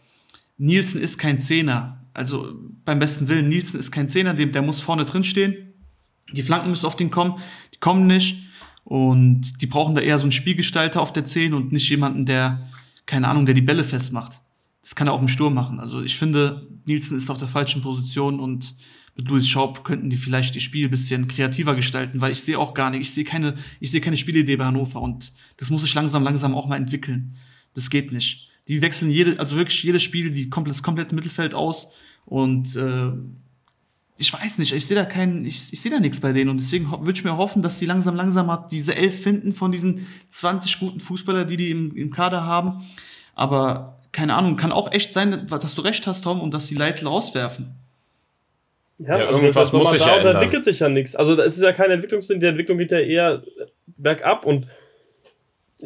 Nielsen 0.60 1.00
ist 1.00 1.16
kein 1.16 1.38
Zehner. 1.38 2.04
Also 2.12 2.54
beim 2.84 2.98
besten 2.98 3.28
Willen, 3.28 3.48
Nielsen 3.48 3.80
ist 3.80 3.90
kein 3.90 4.10
Zehner, 4.10 4.34
dem, 4.34 4.52
der 4.52 4.60
muss 4.60 4.80
vorne 4.80 5.06
drin 5.06 5.24
stehen. 5.24 5.72
Die 6.32 6.42
Flanken 6.42 6.68
müssen 6.68 6.84
auf 6.84 6.96
den 6.96 7.10
kommen, 7.10 7.40
die 7.74 7.78
kommen 7.78 8.06
nicht. 8.06 8.44
Und 8.84 9.62
die 9.62 9.66
brauchen 9.66 9.94
da 9.94 10.02
eher 10.02 10.18
so 10.18 10.24
einen 10.24 10.32
Spielgestalter 10.32 11.00
auf 11.00 11.14
der 11.14 11.24
10 11.24 11.54
und 11.54 11.72
nicht 11.72 11.88
jemanden, 11.88 12.26
der, 12.26 12.68
keine 13.06 13.28
Ahnung, 13.28 13.46
der 13.46 13.54
die 13.54 13.62
Bälle 13.62 13.84
festmacht. 13.84 14.42
Das 14.82 14.94
kann 14.94 15.06
er 15.06 15.14
auch 15.14 15.22
im 15.22 15.28
Sturm 15.28 15.54
machen. 15.54 15.80
Also 15.80 16.02
ich 16.02 16.18
finde, 16.18 16.68
Nielsen 16.84 17.16
ist 17.16 17.30
auf 17.30 17.38
der 17.38 17.48
falschen 17.48 17.80
Position 17.80 18.38
und 18.38 18.74
mit 19.16 19.28
Louis 19.28 19.48
Schaub 19.48 19.82
könnten 19.82 20.10
die 20.10 20.16
vielleicht 20.18 20.54
die 20.54 20.60
Spiel 20.60 20.88
ein 20.88 20.90
bisschen 20.90 21.26
kreativer 21.26 21.74
gestalten, 21.74 22.20
weil 22.20 22.32
ich 22.32 22.42
sehe 22.42 22.58
auch 22.58 22.74
gar 22.74 22.90
nicht, 22.90 23.00
ich 23.00 23.12
sehe 23.12 23.24
keine, 23.24 23.54
ich 23.80 23.90
sehe 23.90 24.00
keine 24.00 24.16
Spielidee 24.18 24.56
bei 24.56 24.66
Hannover 24.66 25.00
und 25.00 25.32
das 25.56 25.70
muss 25.70 25.82
sich 25.82 25.94
langsam, 25.94 26.22
langsam 26.22 26.54
auch 26.54 26.66
mal 26.66 26.76
entwickeln. 26.76 27.36
Das 27.74 27.88
geht 27.88 28.12
nicht. 28.12 28.49
Die 28.70 28.80
wechseln 28.82 29.10
jede, 29.10 29.38
also 29.40 29.56
wirklich 29.56 29.82
jedes 29.82 30.02
Spiel, 30.02 30.30
die 30.30 30.48
komplett, 30.48 30.76
das 30.76 30.82
komplette 30.82 31.14
Mittelfeld 31.14 31.54
aus 31.54 31.88
und 32.24 32.76
äh, 32.76 33.10
ich 34.20 34.32
weiß 34.32 34.58
nicht, 34.58 34.72
ich 34.72 34.86
sehe 34.86 34.96
da 34.96 35.04
keinen, 35.04 35.44
ich, 35.46 35.72
ich 35.72 35.80
sehe 35.80 35.90
da 35.90 35.98
nichts 35.98 36.20
bei 36.20 36.32
denen 36.32 36.50
und 36.50 36.60
deswegen 36.60 36.90
würde 36.90 37.12
ich 37.12 37.24
mir 37.24 37.36
hoffen, 37.36 37.62
dass 37.62 37.78
die 37.78 37.86
langsam, 37.86 38.14
langsam 38.14 38.46
mal 38.46 38.68
diese 38.70 38.94
elf 38.94 39.22
finden 39.22 39.52
von 39.52 39.72
diesen 39.72 40.06
20 40.28 40.78
guten 40.78 41.00
Fußballer, 41.00 41.44
die 41.46 41.56
die 41.56 41.70
im, 41.70 41.96
im 41.96 42.10
Kader 42.12 42.44
haben. 42.44 42.82
Aber 43.34 43.98
keine 44.12 44.34
Ahnung, 44.34 44.56
kann 44.56 44.72
auch 44.72 44.92
echt 44.92 45.12
sein, 45.12 45.46
dass 45.48 45.74
du 45.74 45.80
recht 45.80 46.06
hast, 46.06 46.22
Tom, 46.22 46.40
und 46.40 46.52
dass 46.52 46.66
die 46.66 46.74
Leitl 46.74 47.06
rauswerfen. 47.06 47.74
Ja, 48.98 49.18
Ja, 49.18 49.26
also 49.26 49.38
irgendwas 49.38 49.72
muss 49.72 49.84
nochmal 49.84 49.92
sich 49.94 50.02
da 50.02 50.08
ja 50.08 50.16
und 50.16 50.24
da 50.24 50.28
ändern. 50.28 50.42
entwickelt 50.42 50.64
sich 50.66 50.80
ja 50.80 50.88
nichts. 50.90 51.16
Also 51.16 51.40
es 51.40 51.56
ist 51.56 51.62
ja 51.62 51.72
keine 51.72 51.94
Entwicklungssinn, 51.94 52.40
die 52.40 52.46
Entwicklung 52.46 52.76
geht 52.76 52.90
ja 52.90 52.98
eher 52.98 53.42
bergab 53.96 54.44
und 54.44 54.66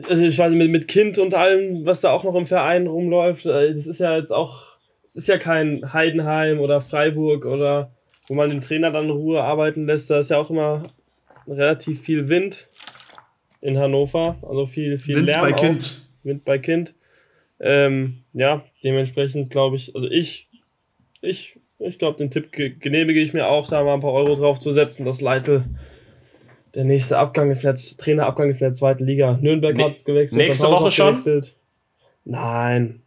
also 0.09 0.25
ich 0.25 0.39
weiß 0.39 0.51
nicht, 0.51 0.59
mit, 0.59 0.71
mit 0.71 0.89
Kind 0.89 1.19
und 1.19 1.35
allem, 1.35 1.87
was 1.87 2.01
da 2.01 2.11
auch 2.11 2.25
noch 2.25 2.35
im 2.35 2.47
Verein 2.47 2.87
rumläuft, 2.87 3.47
äh, 3.47 3.73
das 3.73 3.87
ist 3.87 4.01
ja 4.01 4.17
jetzt 4.17 4.33
auch, 4.33 4.63
es 5.07 5.17
ist 5.17 5.29
ja 5.29 5.39
kein 5.39 5.93
Heidenheim 5.93 6.61
oder 6.61 6.81
Freiburg 6.81 7.45
oder 7.45 7.93
wo 8.29 8.35
man 8.35 8.51
den 8.51 8.61
Trainer 8.61 8.91
dann 8.91 9.05
in 9.05 9.11
Ruhe 9.11 9.43
arbeiten 9.43 9.87
lässt, 9.87 10.11
da 10.11 10.19
ist 10.19 10.31
ja 10.31 10.39
auch 10.39 10.51
immer 10.51 10.83
relativ 11.47 12.01
viel 12.01 12.29
Wind 12.29 12.69
in 13.61 13.79
Hannover, 13.79 14.37
also 14.43 14.67
viel, 14.67 14.99
viel 14.99 15.17
Lärm 15.27 15.43
auch. 15.55 15.59
Wind 16.23 16.45
bei 16.45 16.59
Kind. 16.59 16.95
Ähm, 17.61 18.25
ja, 18.33 18.65
dementsprechend 18.83 19.51
glaube 19.51 19.77
ich, 19.77 19.95
also 19.95 20.11
ich, 20.11 20.49
ich, 21.21 21.59
ich 21.79 21.99
glaube, 21.99 22.19
den 22.19 22.31
Tipp 22.31 22.51
ge- 22.51 22.75
genehmige 22.79 23.21
ich 23.21 23.33
mir 23.33 23.47
auch, 23.47 23.69
da 23.69 23.83
mal 23.85 23.95
ein 23.95 24.01
paar 24.01 24.13
Euro 24.13 24.35
drauf 24.35 24.59
zu 24.59 24.73
setzen, 24.73 25.05
dass 25.05 25.21
Leitl 25.21 25.65
der 26.75 26.85
nächste 26.85 27.18
Abgang 27.18 27.51
ist, 27.51 27.62
in 27.64 27.70
der, 27.72 27.77
Trainerabgang 27.99 28.49
ist 28.49 28.61
in 28.61 28.66
der 28.66 28.72
zweiten 28.72 29.05
Liga. 29.05 29.39
Nürnberg 29.41 29.77
Ne- 29.77 29.85
hat 29.85 29.97
es 29.97 30.05
gewechselt. 30.05 30.39
nächste 30.41 30.66
Woche 30.68 30.91
schon? 30.91 31.11
gewechselt. 31.14 31.55
Nein. 32.25 33.03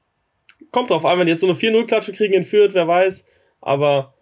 Kommt 0.72 0.90
drauf 0.90 1.06
an, 1.06 1.18
wenn 1.20 1.26
die 1.28 1.32
jetzt 1.32 1.42
so 1.42 1.48
eine 1.48 1.56
4-0-Klatsche 1.56 2.12
kriegen 2.12 2.34
in 2.34 2.44
Fürth, 2.44 2.74
wer 2.74 2.88
weiß. 2.88 3.26
Aber 3.62 4.14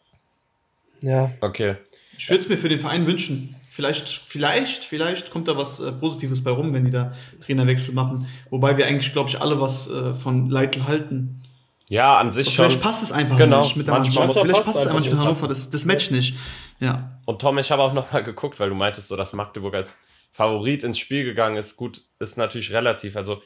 ja, 1.02 1.32
Okay. 1.42 1.76
Ich 2.18 2.30
würde 2.30 2.44
es 2.44 2.50
mir 2.50 2.58
für 2.58 2.70
den 2.70 2.80
Verein 2.80 3.06
wünschen. 3.08 3.56
Vielleicht, 3.70 4.08
vielleicht, 4.08 4.86
vielleicht 4.86 5.32
kommt 5.32 5.50
da 5.50 5.58
was 5.58 5.82
äh, 5.82 5.92
Positives 5.92 6.42
bei 6.42 6.52
rum, 6.52 6.74
wenn 6.74 6.86
die 6.86 6.92
da 6.92 7.14
Trainerwechsel 7.42 7.94
machen. 7.94 8.26
Wobei 8.50 8.78
wir 8.78 8.88
eigentlich, 8.88 9.12
glaube 9.12 9.28
ich, 9.30 9.42
alle 9.42 9.60
was 9.60 9.90
äh, 9.92 10.14
von 10.14 10.50
Leitl 10.50 10.88
halten. 10.88 11.42
Ja, 11.90 12.18
an 12.18 12.32
sich 12.32 12.48
schon. 12.48 12.66
vielleicht 12.66 12.82
passt 12.82 13.04
es 13.04 13.12
einfach 13.12 13.38
Genau. 13.38 13.62
nicht 13.62 13.76
mit 13.76 13.86
der 13.88 13.94
Mannschaft. 13.96 14.28
muss- 14.28 14.40
Vielleicht 14.40 14.66
passt 14.66 14.80
es 14.80 14.88
einfach 14.88 15.00
nicht 15.00 15.12
mit 15.12 15.20
Hannover, 15.20 15.48
das, 15.48 15.70
das 15.70 15.86
Match 15.86 16.10
nicht. 16.12 16.36
Ja. 16.80 17.20
Und 17.26 17.42
Tom, 17.42 17.58
ich 17.60 17.70
habe 17.72 17.84
auch 17.84 17.94
noch 17.94 18.12
mal 18.12 18.24
geguckt, 18.24 18.60
weil 18.60 18.70
du 18.70 18.76
meintest, 18.76 19.08
so 19.08 19.16
dass 19.16 19.34
Magdeburg 19.34 19.76
als 19.76 20.00
Favorit 20.32 20.84
ins 20.84 20.98
Spiel 21.00 21.24
gegangen 21.24 21.58
ist. 21.58 21.78
Gut, 21.78 22.02
ist 22.20 22.38
natürlich 22.38 22.74
relativ. 22.74 23.16
Also 23.16 23.42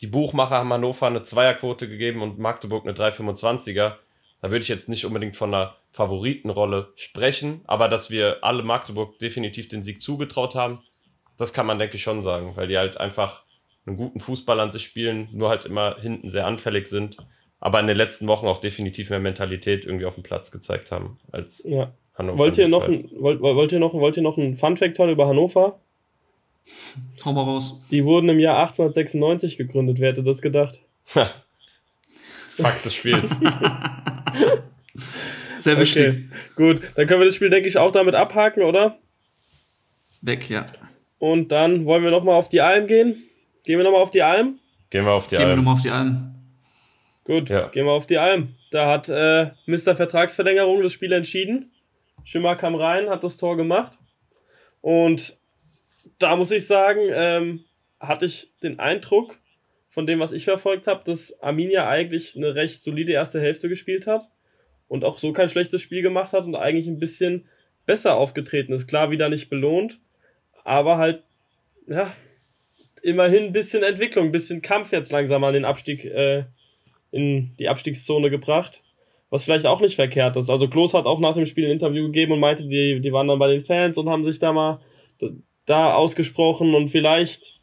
die 0.00 0.06
Buchmacher 0.08 0.56
haben 0.56 0.72
Hannover 0.72 1.06
eine 1.06 1.22
Zweierquote 1.22 1.88
gegeben 1.88 2.22
und 2.22 2.38
Magdeburg 2.38 2.84
eine 2.84 2.92
3,25er. 2.94 3.94
Da 4.42 4.50
würde 4.50 4.62
ich 4.62 4.68
jetzt 4.68 4.88
nicht 4.88 5.06
unbedingt 5.06 5.34
von 5.36 5.54
einer 5.54 5.76
Favoritenrolle 5.92 6.92
sprechen, 6.96 7.62
aber 7.66 7.88
dass 7.88 8.10
wir 8.10 8.38
alle 8.42 8.62
Magdeburg 8.62 9.18
definitiv 9.18 9.68
den 9.68 9.82
Sieg 9.82 10.02
zugetraut 10.02 10.54
haben, 10.54 10.80
das 11.38 11.52
kann 11.52 11.66
man, 11.66 11.78
denke 11.78 11.96
ich, 11.96 12.02
schon 12.02 12.20
sagen, 12.22 12.52
weil 12.56 12.68
die 12.68 12.76
halt 12.78 12.98
einfach 12.98 13.42
einen 13.86 13.96
guten 13.96 14.20
Fußball 14.20 14.58
an 14.60 14.70
sich 14.70 14.82
spielen, 14.84 15.28
nur 15.32 15.48
halt 15.48 15.64
immer 15.64 15.96
hinten 16.00 16.28
sehr 16.28 16.46
anfällig 16.46 16.86
sind, 16.88 17.16
aber 17.60 17.80
in 17.80 17.86
den 17.86 17.96
letzten 17.96 18.28
Wochen 18.28 18.46
auch 18.46 18.60
definitiv 18.60 19.10
mehr 19.10 19.20
Mentalität 19.20 19.84
irgendwie 19.84 20.04
auf 20.04 20.14
dem 20.14 20.22
Platz 20.22 20.50
gezeigt 20.50 20.92
haben 20.92 21.18
als 21.32 21.64
ja. 21.64 21.92
Hannover. 22.14 22.38
Wollt 22.38 22.58
ihr, 22.58 22.68
noch 22.68 22.88
ein, 22.88 23.10
wollt, 23.18 23.40
wollt, 23.40 23.72
ihr 23.72 23.78
noch, 23.78 23.94
wollt 23.94 24.16
ihr 24.16 24.22
noch 24.22 24.36
ein 24.36 24.54
Fun-Fact 24.56 24.98
hören 24.98 25.10
über 25.10 25.26
Hannover? 25.26 25.78
Hau 27.24 27.32
mal 27.32 27.42
raus. 27.42 27.78
Die 27.90 28.04
wurden 28.04 28.28
im 28.28 28.38
Jahr 28.38 28.58
1896 28.58 29.56
gegründet. 29.56 30.00
Wer 30.00 30.10
hätte 30.10 30.22
das 30.22 30.42
gedacht? 30.42 30.80
Fakt 31.04 32.84
des 32.84 32.94
Spiels. 32.94 33.30
Sehr 35.58 35.78
wichtig. 35.78 36.06
Okay, 36.06 36.24
gut, 36.54 36.82
dann 36.94 37.06
können 37.06 37.20
wir 37.20 37.26
das 37.26 37.34
Spiel, 37.34 37.50
denke 37.50 37.68
ich, 37.68 37.76
auch 37.76 37.92
damit 37.92 38.14
abhaken, 38.14 38.62
oder? 38.62 38.98
Weg, 40.22 40.48
ja. 40.48 40.66
Und 41.18 41.52
dann 41.52 41.84
wollen 41.86 42.02
wir 42.02 42.10
nochmal 42.10 42.34
auf 42.36 42.48
die 42.48 42.60
Alm 42.60 42.86
gehen. 42.86 43.22
Gehen 43.64 43.78
wir 43.78 43.84
nochmal 43.84 44.02
auf 44.02 44.10
die 44.10 44.22
Alm? 44.22 44.58
Gehen 44.90 45.04
wir 45.04 45.12
auf 45.12 45.26
die 45.26 45.36
gehen 45.36 45.46
Alm. 45.46 45.48
Gehen 45.48 45.52
wir 45.52 45.56
nochmal 45.56 45.74
auf 45.74 45.82
die 45.82 45.90
Alm. 45.90 46.35
Gut, 47.26 47.50
ja. 47.50 47.68
gehen 47.68 47.86
wir 47.86 47.92
auf 47.92 48.06
die 48.06 48.18
Alm. 48.18 48.54
Da 48.70 48.90
hat 48.90 49.08
äh, 49.08 49.50
Mr. 49.66 49.96
Vertragsverlängerung 49.96 50.82
das 50.82 50.92
Spiel 50.92 51.12
entschieden. 51.12 51.72
Schimmer 52.24 52.56
kam 52.56 52.74
rein, 52.74 53.10
hat 53.10 53.24
das 53.24 53.36
Tor 53.36 53.56
gemacht. 53.56 53.98
Und 54.80 55.36
da 56.18 56.36
muss 56.36 56.50
ich 56.50 56.66
sagen, 56.66 57.00
ähm, 57.10 57.64
hatte 58.00 58.26
ich 58.26 58.52
den 58.62 58.78
Eindruck, 58.78 59.38
von 59.96 60.04
dem, 60.04 60.20
was 60.20 60.32
ich 60.32 60.44
verfolgt 60.44 60.86
habe, 60.88 61.04
dass 61.04 61.40
Arminia 61.40 61.88
eigentlich 61.88 62.36
eine 62.36 62.54
recht 62.54 62.84
solide 62.84 63.12
erste 63.12 63.40
Hälfte 63.40 63.70
gespielt 63.70 64.06
hat 64.06 64.28
und 64.88 65.04
auch 65.06 65.16
so 65.16 65.32
kein 65.32 65.48
schlechtes 65.48 65.80
Spiel 65.80 66.02
gemacht 66.02 66.34
hat 66.34 66.44
und 66.44 66.54
eigentlich 66.54 66.86
ein 66.86 66.98
bisschen 66.98 67.48
besser 67.86 68.14
aufgetreten 68.14 68.74
ist. 68.74 68.88
Klar, 68.88 69.10
wieder 69.10 69.30
nicht 69.30 69.48
belohnt, 69.48 69.98
aber 70.64 70.98
halt, 70.98 71.22
ja, 71.86 72.12
immerhin 73.00 73.44
ein 73.44 73.52
bisschen 73.54 73.82
Entwicklung, 73.82 74.26
ein 74.26 74.32
bisschen 74.32 74.60
Kampf 74.60 74.92
jetzt 74.92 75.12
langsam 75.12 75.42
an 75.44 75.54
den 75.54 75.64
Abstieg, 75.64 76.04
äh, 76.04 76.44
in 77.16 77.54
die 77.58 77.68
Abstiegszone 77.68 78.30
gebracht. 78.30 78.82
Was 79.28 79.42
vielleicht 79.42 79.66
auch 79.66 79.80
nicht 79.80 79.96
verkehrt 79.96 80.36
ist. 80.36 80.48
Also 80.50 80.68
Klos 80.68 80.94
hat 80.94 81.06
auch 81.06 81.18
nach 81.18 81.34
dem 81.34 81.46
Spiel 81.46 81.66
ein 81.66 81.72
Interview 81.72 82.04
gegeben 82.06 82.32
und 82.32 82.40
meinte, 82.40 82.64
die, 82.68 83.00
die 83.00 83.12
waren 83.12 83.26
dann 83.26 83.40
bei 83.40 83.48
den 83.48 83.64
Fans 83.64 83.98
und 83.98 84.08
haben 84.08 84.24
sich 84.24 84.38
da 84.38 84.52
mal 84.52 84.78
da 85.66 85.94
ausgesprochen 85.94 86.74
und 86.74 86.88
vielleicht, 86.88 87.60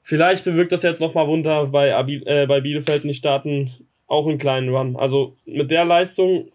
vielleicht 0.00 0.44
bewirkt 0.44 0.72
das 0.72 0.82
jetzt 0.82 1.00
nochmal 1.00 1.28
Wunder 1.28 1.66
bei, 1.66 1.94
Abi, 1.94 2.22
äh, 2.24 2.46
bei 2.46 2.60
Bielefeld 2.60 3.04
nicht 3.04 3.18
starten, 3.18 3.70
auch 4.06 4.26
einen 4.26 4.38
kleinen 4.38 4.74
Run. 4.74 4.96
Also 4.96 5.36
mit 5.44 5.70
der 5.70 5.84
Leistung, 5.84 6.50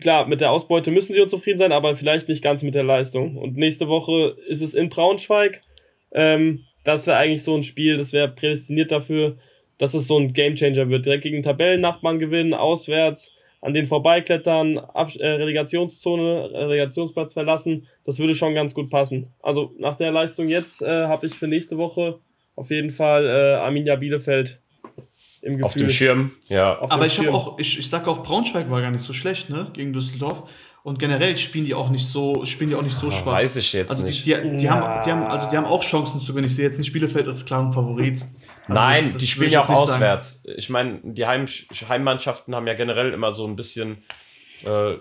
klar, 0.00 0.26
mit 0.26 0.40
der 0.40 0.50
Ausbeute 0.50 0.90
müssen 0.90 1.12
sie 1.12 1.26
zufrieden 1.26 1.58
sein, 1.58 1.72
aber 1.72 1.94
vielleicht 1.94 2.28
nicht 2.28 2.42
ganz 2.42 2.62
mit 2.62 2.74
der 2.74 2.84
Leistung. 2.84 3.36
Und 3.36 3.56
nächste 3.56 3.88
Woche 3.88 4.36
ist 4.48 4.62
es 4.62 4.74
in 4.74 4.88
Braunschweig. 4.88 5.60
Ähm, 6.12 6.64
das 6.84 7.06
wäre 7.06 7.18
eigentlich 7.18 7.42
so 7.42 7.54
ein 7.54 7.62
Spiel, 7.62 7.96
das 7.96 8.12
wäre 8.12 8.28
prädestiniert 8.28 8.90
dafür, 8.92 9.36
dass 9.78 9.94
es 9.94 10.06
so 10.06 10.18
ein 10.18 10.32
Gamechanger 10.32 10.88
wird. 10.88 11.06
Direkt 11.06 11.24
gegen 11.24 11.42
Tabellennachbarn 11.42 12.18
gewinnen, 12.18 12.54
auswärts 12.54 13.32
an 13.60 13.74
den 13.74 13.86
vorbeiklettern, 13.86 14.78
Ab 14.78 15.10
äh, 15.18 15.26
Relegationszone, 15.26 16.50
Relegationsplatz 16.52 17.32
verlassen, 17.32 17.88
das 18.04 18.18
würde 18.18 18.34
schon 18.34 18.54
ganz 18.54 18.74
gut 18.74 18.90
passen. 18.90 19.32
Also 19.42 19.74
nach 19.78 19.96
der 19.96 20.12
Leistung 20.12 20.48
jetzt 20.48 20.82
äh, 20.82 21.06
habe 21.06 21.26
ich 21.26 21.34
für 21.34 21.48
nächste 21.48 21.76
Woche 21.76 22.20
auf 22.54 22.70
jeden 22.70 22.90
Fall 22.90 23.26
äh, 23.26 23.54
Arminia 23.56 23.96
Bielefeld 23.96 24.60
im 25.42 25.52
Gefühl. 25.52 25.64
Auf 25.64 25.74
dem 25.74 25.88
Schirm, 25.88 26.30
ja. 26.48 26.78
Auf 26.78 26.90
Aber 26.92 27.06
ich 27.06 27.18
habe 27.18 27.32
auch, 27.32 27.58
ich, 27.58 27.78
ich 27.78 27.88
sage 27.88 28.10
auch, 28.10 28.22
Braunschweig 28.22 28.70
war 28.70 28.80
gar 28.80 28.90
nicht 28.90 29.02
so 29.02 29.12
schlecht, 29.12 29.50
ne, 29.50 29.66
gegen 29.72 29.92
Düsseldorf. 29.92 30.48
Und 30.86 31.00
generell 31.00 31.36
spielen 31.36 31.64
die 31.64 31.74
auch 31.74 31.90
nicht 31.90 32.06
so, 32.06 32.46
spielen 32.46 32.70
die 32.70 32.76
auch 32.76 32.82
nicht 32.82 32.96
so 32.96 33.10
schwach. 33.10 33.32
Weiß 33.32 33.56
ich 33.56 33.72
jetzt 33.72 33.90
also 33.90 34.06
die, 34.06 34.12
die, 34.12 34.22
die, 34.22 34.56
die 34.56 34.70
haben, 34.70 35.04
die 35.04 35.10
haben, 35.10 35.24
also 35.24 35.50
die 35.50 35.56
haben 35.56 35.66
auch 35.66 35.82
Chancen 35.82 36.20
zu 36.20 36.28
gewinnen. 36.28 36.46
Ich 36.46 36.54
sehe 36.54 36.64
jetzt 36.64 36.78
nicht 36.78 36.92
Bielefeld 36.92 37.26
als 37.26 37.44
klaren 37.44 37.72
Favorit. 37.72 38.22
Also 38.22 38.34
Nein, 38.68 39.02
das, 39.02 39.14
das 39.14 39.20
die 39.20 39.26
spielen 39.26 39.50
ja 39.50 39.64
auch 39.64 39.68
auswärts. 39.68 40.44
Sagen. 40.44 40.54
Ich 40.56 40.70
meine, 40.70 41.00
die 41.02 41.26
Heim 41.26 41.46
Heimmannschaften 41.88 42.54
haben 42.54 42.68
ja 42.68 42.74
generell 42.74 43.12
immer 43.12 43.32
so 43.32 43.48
ein 43.48 43.56
bisschen 43.56 44.04
äh, 44.64 44.94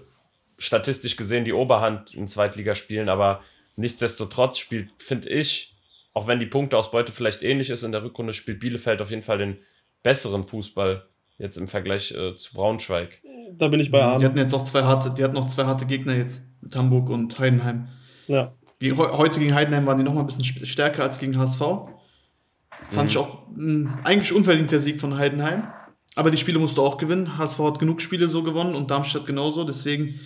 statistisch 0.58 1.18
gesehen 1.18 1.46
die 1.46 1.54
Oberhand 1.54 2.16
in 2.16 2.28
Zweitligaspielen, 2.28 3.08
aber 3.08 3.44
nichtsdestotrotz 3.76 4.58
spielt, 4.58 4.90
finde 4.98 5.30
ich, 5.30 5.76
auch 6.14 6.26
wenn 6.26 6.40
die 6.40 6.48
Punkteausbeute 6.48 7.12
vielleicht 7.12 7.44
ähnlich 7.44 7.70
ist 7.70 7.84
in 7.84 7.92
der 7.92 8.02
Rückrunde, 8.02 8.34
spielt 8.34 8.60
Bielefeld 8.60 9.04
auf 9.04 9.12
jeden 9.12 9.22
Fall 9.22 9.38
den 9.38 9.60
besseren 10.02 10.46
Fußball 10.46 11.06
jetzt 11.38 11.58
im 11.58 11.68
Vergleich 11.68 12.12
äh, 12.12 12.36
zu 12.36 12.54
Braunschweig. 12.54 13.22
Da 13.58 13.68
bin 13.68 13.80
ich 13.80 13.92
bei 13.92 14.02
Arne. 14.02 14.20
Die 14.20 14.26
hatten 14.26 14.38
jetzt 14.38 14.54
auch 14.54 14.64
zwei 14.64 14.84
harte, 14.84 15.12
die 15.12 15.24
hatten 15.24 15.36
noch 15.36 15.48
zwei 15.48 15.66
harte 15.66 15.86
Gegner 15.86 16.16
jetzt 16.16 16.44
mit 16.62 16.76
Hamburg 16.76 17.10
und 17.10 17.38
Heidenheim. 17.40 17.88
Ja. 18.28 18.54
heute 18.82 19.40
gegen 19.40 19.54
Heidenheim 19.54 19.86
waren 19.86 19.98
die 19.98 20.04
noch 20.04 20.14
mal 20.14 20.22
ein 20.22 20.28
bisschen 20.28 20.66
stärker 20.66 21.04
als 21.04 21.20
gegen 21.20 21.38
HSV. 21.38 21.60
Fand 21.60 23.04
mhm. 23.04 23.08
ich 23.08 23.18
auch 23.18 23.48
ein 23.50 23.94
eigentlich 24.04 24.34
unverdienter 24.34 24.80
Sieg 24.80 25.00
von 25.00 25.18
Heidenheim. 25.18 25.68
Aber 26.16 26.32
die 26.32 26.38
Spiele 26.38 26.60
musst 26.60 26.78
du 26.78 26.82
auch 26.82 26.98
gewinnen. 26.98 27.38
HSV 27.38 27.60
hat 27.60 27.80
genug 27.80 28.02
Spiele 28.02 28.30
so 28.30 28.42
gewonnen 28.42 28.74
und 28.74 28.90
Darmstadt 28.90 29.26
genauso. 29.26 29.66
Deswegen 29.66 30.18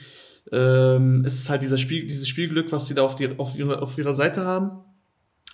ähm, 0.52 1.24
ist 1.26 1.40
es 1.40 1.50
halt 1.50 1.64
dieser 1.64 1.78
Spiel, 1.78 2.06
dieses 2.06 2.28
Spielglück, 2.28 2.72
was 2.72 2.88
sie 2.88 2.94
da 2.94 3.04
auf, 3.04 3.16
die, 3.16 3.38
auf, 3.38 3.58
ihre, 3.58 3.82
auf 3.82 3.98
ihrer 3.98 4.14
Seite 4.14 4.46
haben. 4.46 4.84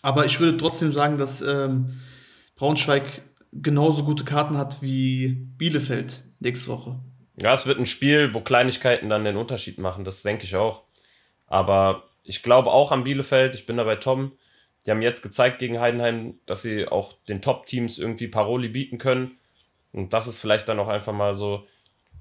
Aber 0.01 0.25
ich 0.25 0.39
würde 0.39 0.57
trotzdem 0.57 0.91
sagen, 0.91 1.17
dass 1.17 1.41
ähm, 1.41 1.95
Braunschweig 2.55 3.23
genauso 3.61 4.03
gute 4.03 4.23
Karten 4.23 4.57
hat 4.57 4.81
wie 4.81 5.29
Bielefeld 5.57 6.23
nächste 6.39 6.67
Woche. 6.67 6.99
Ja, 7.41 7.53
es 7.53 7.65
wird 7.65 7.79
ein 7.79 7.85
Spiel, 7.85 8.33
wo 8.33 8.41
Kleinigkeiten 8.41 9.09
dann 9.09 9.25
den 9.25 9.37
Unterschied 9.37 9.77
machen, 9.77 10.05
das 10.05 10.23
denke 10.23 10.45
ich 10.45 10.55
auch. 10.55 10.83
Aber 11.47 12.03
ich 12.23 12.43
glaube 12.43 12.71
auch 12.71 12.91
an 12.91 13.03
Bielefeld, 13.03 13.55
ich 13.55 13.65
bin 13.65 13.77
da 13.77 13.83
bei 13.83 13.97
Tom. 13.97 14.31
Die 14.85 14.91
haben 14.91 15.01
jetzt 15.01 15.23
gezeigt 15.23 15.59
gegen 15.59 15.79
Heidenheim, 15.79 16.35
dass 16.45 16.61
sie 16.61 16.87
auch 16.87 17.13
den 17.27 17.41
Top-Teams 17.41 17.97
irgendwie 17.97 18.27
Paroli 18.27 18.69
bieten 18.69 18.97
können. 18.97 19.37
Und 19.91 20.13
das 20.13 20.27
ist 20.27 20.39
vielleicht 20.39 20.67
dann 20.67 20.79
auch 20.79 20.87
einfach 20.87 21.13
mal 21.13 21.35
so, 21.35 21.65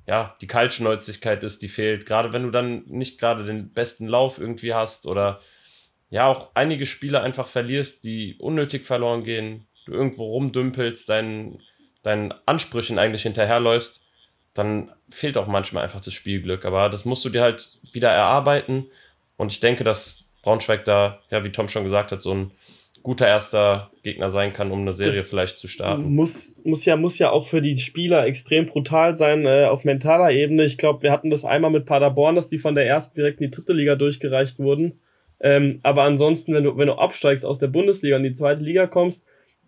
ja, 0.06 0.36
die 0.40 0.46
Kaltschnäuzigkeit 0.46 1.42
ist, 1.44 1.62
die 1.62 1.68
fehlt. 1.68 2.06
Gerade 2.06 2.32
wenn 2.32 2.42
du 2.42 2.50
dann 2.50 2.84
nicht 2.86 3.18
gerade 3.18 3.44
den 3.44 3.72
besten 3.72 4.06
Lauf 4.06 4.38
irgendwie 4.38 4.74
hast 4.74 5.06
oder 5.06 5.40
ja, 6.10 6.26
auch 6.26 6.50
einige 6.54 6.86
Spiele 6.86 7.20
einfach 7.20 7.48
verlierst, 7.48 8.04
die 8.04 8.36
unnötig 8.38 8.86
verloren 8.86 9.24
gehen, 9.24 9.66
du 9.84 9.92
irgendwo 9.92 10.24
rumdümpelst, 10.24 11.08
deinen, 11.08 11.58
deinen 12.02 12.34
Ansprüchen 12.46 12.98
eigentlich 12.98 13.22
hinterherläufst, 13.22 14.02
dann 14.54 14.92
fehlt 15.10 15.36
auch 15.36 15.46
manchmal 15.46 15.84
einfach 15.84 16.00
das 16.00 16.14
Spielglück. 16.14 16.64
Aber 16.64 16.88
das 16.88 17.04
musst 17.04 17.24
du 17.24 17.28
dir 17.28 17.42
halt 17.42 17.78
wieder 17.92 18.10
erarbeiten. 18.10 18.86
Und 19.36 19.52
ich 19.52 19.60
denke, 19.60 19.84
dass 19.84 20.30
Braunschweig 20.42 20.84
da, 20.84 21.20
ja, 21.30 21.44
wie 21.44 21.50
Tom 21.50 21.68
schon 21.68 21.84
gesagt 21.84 22.12
hat, 22.12 22.22
so 22.22 22.34
ein 22.34 22.50
guter 23.02 23.26
erster 23.26 23.90
Gegner 24.02 24.30
sein 24.30 24.54
kann, 24.54 24.70
um 24.70 24.80
eine 24.80 24.92
Serie 24.92 25.20
das 25.20 25.28
vielleicht 25.28 25.58
zu 25.58 25.68
starten. 25.68 26.14
Muss, 26.14 26.54
muss, 26.64 26.84
ja, 26.86 26.96
muss 26.96 27.18
ja 27.18 27.30
auch 27.30 27.46
für 27.46 27.60
die 27.60 27.76
Spieler 27.76 28.24
extrem 28.24 28.66
brutal 28.66 29.14
sein 29.14 29.44
äh, 29.44 29.66
auf 29.66 29.84
mentaler 29.84 30.30
Ebene. 30.30 30.64
Ich 30.64 30.78
glaube, 30.78 31.02
wir 31.02 31.12
hatten 31.12 31.28
das 31.28 31.44
einmal 31.44 31.70
mit 31.70 31.84
Paderborn, 31.84 32.34
dass 32.34 32.48
die 32.48 32.58
von 32.58 32.74
der 32.74 32.86
ersten 32.86 33.16
direkt 33.16 33.40
in 33.40 33.50
die 33.50 33.56
dritte 33.56 33.74
Liga 33.74 33.94
durchgereicht 33.94 34.58
wurden. 34.58 35.00
Ähm, 35.38 35.80
aber 35.82 36.04
ansonsten, 36.04 36.54
wenn 36.54 36.64
du, 36.64 36.78
wenn 36.78 36.86
du 36.86 36.94
absteigst 36.94 37.44
aus 37.44 37.58
der 37.58 37.66
Bundesliga 37.66 38.16
in 38.16 38.22
die 38.22 38.32
zweite 38.32 38.62
Liga 38.62 38.86
kommst, 38.86 39.26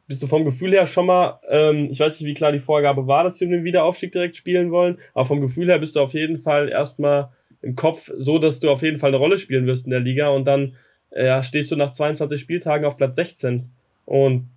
bist 0.09 0.23
du 0.23 0.27
vom 0.27 0.45
Gefühl 0.45 0.73
her 0.73 0.87
schon 0.87 1.07
mal, 1.07 1.41
ähm, 1.49 1.89
ich 1.91 1.99
weiß 2.01 2.21
nicht, 2.21 2.29
wie 2.29 2.35
klar 2.35 2.53
die 2.53 2.61
Vorgabe 2.61 3.07
war, 3.07 3.25
dass 3.25 3.39
sie 3.39 3.49
den 3.49 3.65
Wiederaufstieg 3.65 4.13
direkt 4.13 4.37
spielen 4.37 4.71
wollen, 4.71 4.99
aber 5.15 5.25
vom 5.25 5.41
Gefühl 5.41 5.69
her 5.69 5.79
bist 5.79 5.97
du 5.97 6.01
auf 6.01 6.15
jeden 6.15 6.39
Fall 6.39 6.69
erstmal 6.69 7.31
im 7.63 7.75
Kopf 7.75 8.11
so, 8.17 8.39
dass 8.39 8.61
du 8.61 8.71
auf 8.71 8.83
jeden 8.83 8.99
Fall 8.99 9.11
eine 9.11 9.17
Rolle 9.17 9.39
spielen 9.39 9.67
wirst 9.67 9.87
in 9.87 9.91
der 9.91 10.01
Liga 10.01 10.29
und 10.29 10.47
dann 10.47 10.77
äh, 11.11 11.43
stehst 11.43 11.71
du 11.71 11.77
nach 11.77 11.91
22 11.91 12.41
Spieltagen 12.41 12.87
auf 12.87 12.97
Platz 12.97 13.17
16. 13.17 13.71
Und 14.05 14.49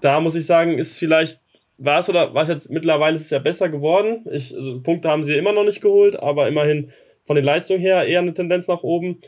da 0.00 0.20
muss 0.20 0.36
ich 0.36 0.46
sagen, 0.46 0.78
ist 0.78 0.98
vielleicht, 0.98 1.40
war 1.78 1.98
es 1.98 2.08
oder 2.08 2.34
war 2.34 2.42
es 2.42 2.48
jetzt 2.48 2.70
mittlerweile 2.70 3.16
ist 3.16 3.24
es 3.24 3.30
ja 3.30 3.38
besser 3.38 3.68
geworden. 3.68 4.24
Ich, 4.30 4.54
also 4.54 4.80
Punkte 4.80 5.08
haben 5.08 5.24
sie 5.24 5.34
immer 5.34 5.52
noch 5.52 5.64
nicht 5.64 5.80
geholt, 5.80 6.16
aber 6.20 6.46
immerhin 6.46 6.92
von 7.24 7.36
den 7.36 7.44
Leistungen 7.44 7.80
her 7.80 8.06
eher 8.06 8.20
eine 8.20 8.34
Tendenz 8.34 8.68
nach 8.68 8.82
oben. 8.82 9.18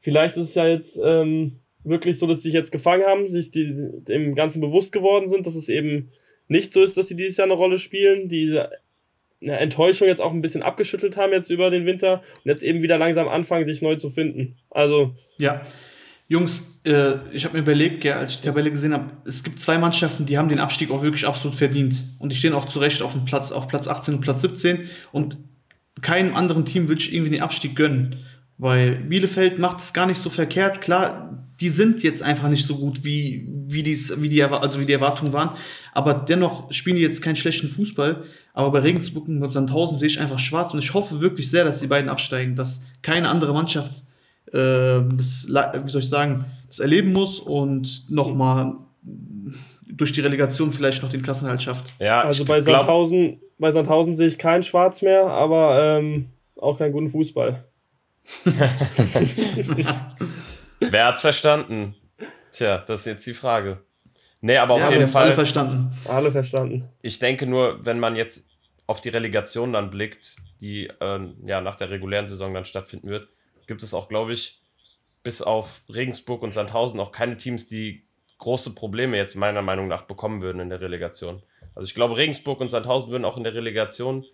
Vielleicht 0.00 0.36
ist 0.36 0.50
es 0.50 0.54
ja 0.54 0.66
jetzt 0.66 1.00
ähm, 1.02 1.60
wirklich 1.84 2.18
so, 2.18 2.26
dass 2.26 2.38
sie 2.38 2.48
sich 2.48 2.54
jetzt 2.54 2.72
gefangen 2.72 3.04
haben, 3.04 3.28
sich 3.28 3.50
die, 3.50 3.74
dem 4.08 4.34
Ganzen 4.34 4.60
bewusst 4.60 4.92
geworden 4.92 5.28
sind, 5.28 5.46
dass 5.46 5.54
es 5.54 5.68
eben 5.68 6.10
nicht 6.48 6.72
so 6.72 6.82
ist, 6.82 6.96
dass 6.96 7.08
sie 7.08 7.16
dieses 7.16 7.36
Jahr 7.36 7.46
eine 7.46 7.54
Rolle 7.54 7.78
spielen, 7.78 8.28
die 8.28 8.60
eine 9.40 9.58
Enttäuschung 9.58 10.06
jetzt 10.06 10.20
auch 10.20 10.32
ein 10.32 10.42
bisschen 10.42 10.62
abgeschüttelt 10.62 11.16
haben 11.16 11.32
jetzt 11.32 11.50
über 11.50 11.70
den 11.70 11.86
Winter 11.86 12.22
und 12.44 12.50
jetzt 12.50 12.62
eben 12.62 12.82
wieder 12.82 12.98
langsam 12.98 13.28
anfangen, 13.28 13.64
sich 13.64 13.82
neu 13.82 13.96
zu 13.96 14.10
finden. 14.10 14.56
Also. 14.70 15.16
Ja. 15.38 15.62
Jungs, 16.28 16.80
äh, 16.86 17.14
ich 17.32 17.44
habe 17.44 17.56
mir 17.56 17.62
überlegt, 17.62 18.04
ja, 18.04 18.16
als 18.16 18.32
ich 18.32 18.40
die 18.40 18.46
Tabelle 18.46 18.70
gesehen 18.70 18.94
habe, 18.94 19.10
es 19.26 19.42
gibt 19.42 19.60
zwei 19.60 19.78
Mannschaften, 19.78 20.24
die 20.24 20.38
haben 20.38 20.48
den 20.48 20.60
Abstieg 20.60 20.90
auch 20.90 21.02
wirklich 21.02 21.26
absolut 21.26 21.56
verdient. 21.56 22.04
Und 22.20 22.32
die 22.32 22.36
stehen 22.36 22.54
auch 22.54 22.64
zu 22.64 22.78
Recht 22.78 23.02
auf 23.02 23.12
dem 23.12 23.24
Platz, 23.24 23.52
auf 23.52 23.68
Platz 23.68 23.88
18 23.88 24.14
und 24.14 24.20
Platz 24.20 24.42
17. 24.42 24.88
Und 25.10 25.36
keinem 26.00 26.34
anderen 26.34 26.64
Team 26.64 26.88
würde 26.88 27.00
ich 27.02 27.12
irgendwie 27.12 27.32
den 27.32 27.42
Abstieg 27.42 27.76
gönnen. 27.76 28.16
Weil 28.56 28.96
Bielefeld 28.96 29.58
macht 29.58 29.80
es 29.80 29.92
gar 29.92 30.06
nicht 30.06 30.18
so 30.22 30.30
verkehrt. 30.30 30.80
Klar, 30.80 31.41
die 31.62 31.68
sind 31.68 32.02
jetzt 32.02 32.22
einfach 32.22 32.48
nicht 32.48 32.66
so 32.66 32.74
gut, 32.74 33.04
wie, 33.04 33.46
wie, 33.68 33.84
dies, 33.84 34.20
wie, 34.20 34.28
die, 34.28 34.42
also 34.42 34.80
wie 34.80 34.84
die 34.84 34.92
Erwartungen 34.92 35.32
waren. 35.32 35.50
Aber 35.92 36.12
dennoch 36.12 36.72
spielen 36.72 36.96
die 36.96 37.02
jetzt 37.02 37.22
keinen 37.22 37.36
schlechten 37.36 37.68
Fußball. 37.68 38.24
Aber 38.52 38.72
bei 38.72 38.80
Regensburg 38.80 39.28
und 39.28 39.48
Sandhausen 39.48 39.96
sehe 39.96 40.08
ich 40.08 40.18
einfach 40.18 40.40
schwarz 40.40 40.74
und 40.74 40.80
ich 40.80 40.92
hoffe 40.92 41.20
wirklich 41.20 41.48
sehr, 41.48 41.64
dass 41.64 41.78
die 41.78 41.86
beiden 41.86 42.10
absteigen, 42.10 42.56
dass 42.56 42.88
keine 43.02 43.28
andere 43.28 43.54
Mannschaft 43.54 44.02
äh, 44.48 45.02
das, 45.14 45.46
wie 45.46 45.88
soll 45.88 46.00
ich 46.00 46.08
sagen, 46.08 46.46
das 46.66 46.80
erleben 46.80 47.12
muss 47.12 47.38
und 47.38 48.10
nochmal 48.10 48.74
durch 49.86 50.10
die 50.10 50.20
Relegation 50.20 50.72
vielleicht 50.72 51.04
noch 51.04 51.10
den 51.10 51.22
Klassenhalt 51.22 51.62
schafft. 51.62 51.94
Ja, 52.00 52.22
also 52.22 52.44
bei 52.44 52.60
Sandhausen, 52.60 53.40
bei 53.58 53.70
Sandhausen 53.70 54.16
sehe 54.16 54.26
ich 54.26 54.38
kein 54.38 54.64
Schwarz 54.64 55.00
mehr, 55.00 55.26
aber 55.26 55.80
ähm, 55.80 56.26
auch 56.56 56.76
keinen 56.76 56.92
guten 56.92 57.08
Fußball. 57.08 57.64
Wer 60.90 61.06
hat's 61.06 61.20
verstanden? 61.20 61.94
Tja, 62.52 62.78
das 62.86 63.00
ist 63.00 63.06
jetzt 63.06 63.26
die 63.26 63.34
Frage. 63.34 63.82
Nee, 64.40 64.56
aber 64.56 64.74
auf 64.74 64.80
ja, 64.80 64.90
jeden 64.90 65.06
Fall. 65.06 65.26
Alle 65.26 65.34
verstanden. 65.34 65.94
Alle 66.08 66.32
verstanden. 66.32 66.88
Ich 67.00 67.18
denke 67.18 67.46
nur, 67.46 67.84
wenn 67.86 68.00
man 68.00 68.16
jetzt 68.16 68.48
auf 68.86 69.00
die 69.00 69.08
Relegation 69.08 69.72
dann 69.72 69.90
blickt, 69.90 70.36
die 70.60 70.86
äh, 70.86 71.20
ja 71.46 71.60
nach 71.60 71.76
der 71.76 71.90
regulären 71.90 72.26
Saison 72.26 72.52
dann 72.52 72.64
stattfinden 72.64 73.08
wird, 73.08 73.28
gibt 73.66 73.82
es 73.82 73.94
auch, 73.94 74.08
glaube 74.08 74.32
ich, 74.32 74.60
bis 75.22 75.40
auf 75.40 75.82
Regensburg 75.88 76.42
und 76.42 76.52
Sandhausen 76.52 76.98
auch 76.98 77.12
keine 77.12 77.38
Teams, 77.38 77.68
die 77.68 78.02
große 78.38 78.74
Probleme 78.74 79.16
jetzt 79.16 79.36
meiner 79.36 79.62
Meinung 79.62 79.86
nach 79.86 80.02
bekommen 80.02 80.42
würden 80.42 80.60
in 80.60 80.68
der 80.68 80.80
Relegation. 80.80 81.42
Also 81.76 81.86
ich 81.86 81.94
glaube, 81.94 82.16
Regensburg 82.16 82.60
und 82.60 82.70
Sandhausen 82.70 83.10
würden 83.10 83.24
auch 83.24 83.36
in 83.36 83.44
der 83.44 83.54
Relegation 83.54 84.24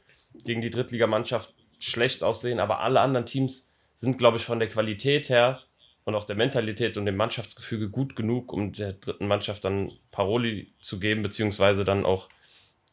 gegen 0.44 0.62
die 0.62 0.70
Drittligamannschaft 0.70 1.54
schlecht 1.78 2.24
aussehen, 2.24 2.58
aber 2.58 2.80
alle 2.80 3.00
anderen 3.00 3.26
Teams 3.26 3.70
sind, 3.94 4.16
glaube 4.16 4.38
ich, 4.38 4.44
von 4.44 4.58
der 4.58 4.68
Qualität 4.68 5.28
her 5.28 5.60
und 6.08 6.14
auch 6.14 6.24
der 6.24 6.36
Mentalität 6.36 6.96
und 6.96 7.04
dem 7.04 7.16
Mannschaftsgefüge 7.16 7.90
gut 7.90 8.16
genug, 8.16 8.50
um 8.50 8.72
der 8.72 8.94
dritten 8.94 9.26
Mannschaft 9.26 9.62
dann 9.66 9.92
Paroli 10.10 10.72
zu 10.80 10.98
geben, 10.98 11.20
beziehungsweise 11.20 11.84
dann 11.84 12.06
auch 12.06 12.30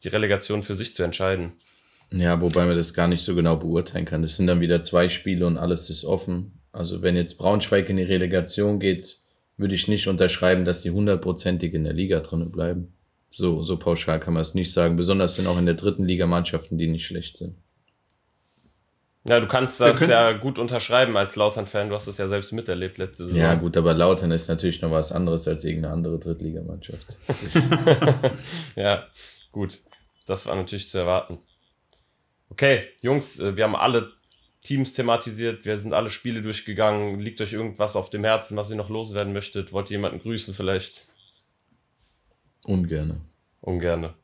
die 0.04 0.08
Relegation 0.08 0.62
für 0.62 0.74
sich 0.74 0.94
zu 0.94 1.02
entscheiden. 1.02 1.52
Ja, 2.12 2.42
wobei 2.42 2.66
man 2.66 2.76
das 2.76 2.92
gar 2.92 3.08
nicht 3.08 3.22
so 3.22 3.34
genau 3.34 3.56
beurteilen 3.56 4.04
kann. 4.04 4.22
Es 4.22 4.36
sind 4.36 4.48
dann 4.48 4.60
wieder 4.60 4.82
zwei 4.82 5.08
Spiele 5.08 5.46
und 5.46 5.56
alles 5.56 5.88
ist 5.88 6.04
offen. 6.04 6.60
Also 6.72 7.00
wenn 7.00 7.16
jetzt 7.16 7.38
Braunschweig 7.38 7.88
in 7.88 7.96
die 7.96 8.02
Relegation 8.02 8.80
geht, 8.80 9.20
würde 9.56 9.74
ich 9.74 9.88
nicht 9.88 10.08
unterschreiben, 10.08 10.66
dass 10.66 10.82
die 10.82 10.90
hundertprozentig 10.90 11.72
in 11.72 11.84
der 11.84 11.94
Liga 11.94 12.20
drinnen 12.20 12.52
bleiben. 12.52 12.92
So, 13.30 13.62
so 13.62 13.78
pauschal 13.78 14.20
kann 14.20 14.34
man 14.34 14.42
es 14.42 14.52
nicht 14.52 14.74
sagen. 14.74 14.96
Besonders 14.96 15.36
sind 15.36 15.46
auch 15.46 15.58
in 15.58 15.64
der 15.64 15.74
dritten 15.74 16.04
Liga 16.04 16.26
Mannschaften, 16.26 16.76
die 16.76 16.88
nicht 16.88 17.06
schlecht 17.06 17.38
sind. 17.38 17.56
Ja, 19.28 19.40
du 19.40 19.46
kannst 19.46 19.80
das 19.80 20.06
ja 20.06 20.32
gut 20.32 20.58
unterschreiben 20.58 21.16
als 21.16 21.36
Lautern-Fan. 21.36 21.88
Du 21.88 21.94
hast 21.94 22.06
es 22.06 22.18
ja 22.18 22.28
selbst 22.28 22.52
miterlebt 22.52 22.98
letzte 22.98 23.24
Saison. 23.26 23.40
Ja, 23.40 23.54
gut, 23.54 23.76
aber 23.76 23.92
Lautern 23.94 24.30
ist 24.30 24.48
natürlich 24.48 24.82
noch 24.82 24.90
was 24.90 25.10
anderes 25.10 25.48
als 25.48 25.64
irgendeine 25.64 25.94
andere 25.94 26.18
Drittligamannschaft. 26.18 27.16
ja, 28.76 29.06
gut. 29.50 29.78
Das 30.26 30.46
war 30.46 30.56
natürlich 30.56 30.90
zu 30.90 30.98
erwarten. 30.98 31.38
Okay, 32.50 32.84
Jungs, 33.02 33.38
äh, 33.38 33.56
wir 33.56 33.64
haben 33.64 33.76
alle 33.76 34.12
Teams 34.62 34.92
thematisiert. 34.92 35.64
Wir 35.64 35.78
sind 35.78 35.92
alle 35.92 36.10
Spiele 36.10 36.42
durchgegangen. 36.42 37.20
Liegt 37.20 37.40
euch 37.40 37.52
irgendwas 37.52 37.96
auf 37.96 38.10
dem 38.10 38.24
Herzen, 38.24 38.56
was 38.56 38.70
ihr 38.70 38.76
noch 38.76 38.90
loswerden 38.90 39.32
möchtet? 39.32 39.72
Wollt 39.72 39.90
ihr 39.90 39.98
jemanden 39.98 40.20
grüßen 40.20 40.54
vielleicht? 40.54 41.04
Ungerne. 42.64 43.20
Ungerne. 43.60 44.14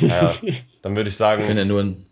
Naja, 0.00 0.32
dann 0.82 0.96
würde 0.96 1.08
ich 1.08 1.16
sagen. 1.16 1.42
Wir 1.42 1.48
können 1.48 1.58
ja 1.58 1.64
nur 1.64 1.82
ein 1.82 2.06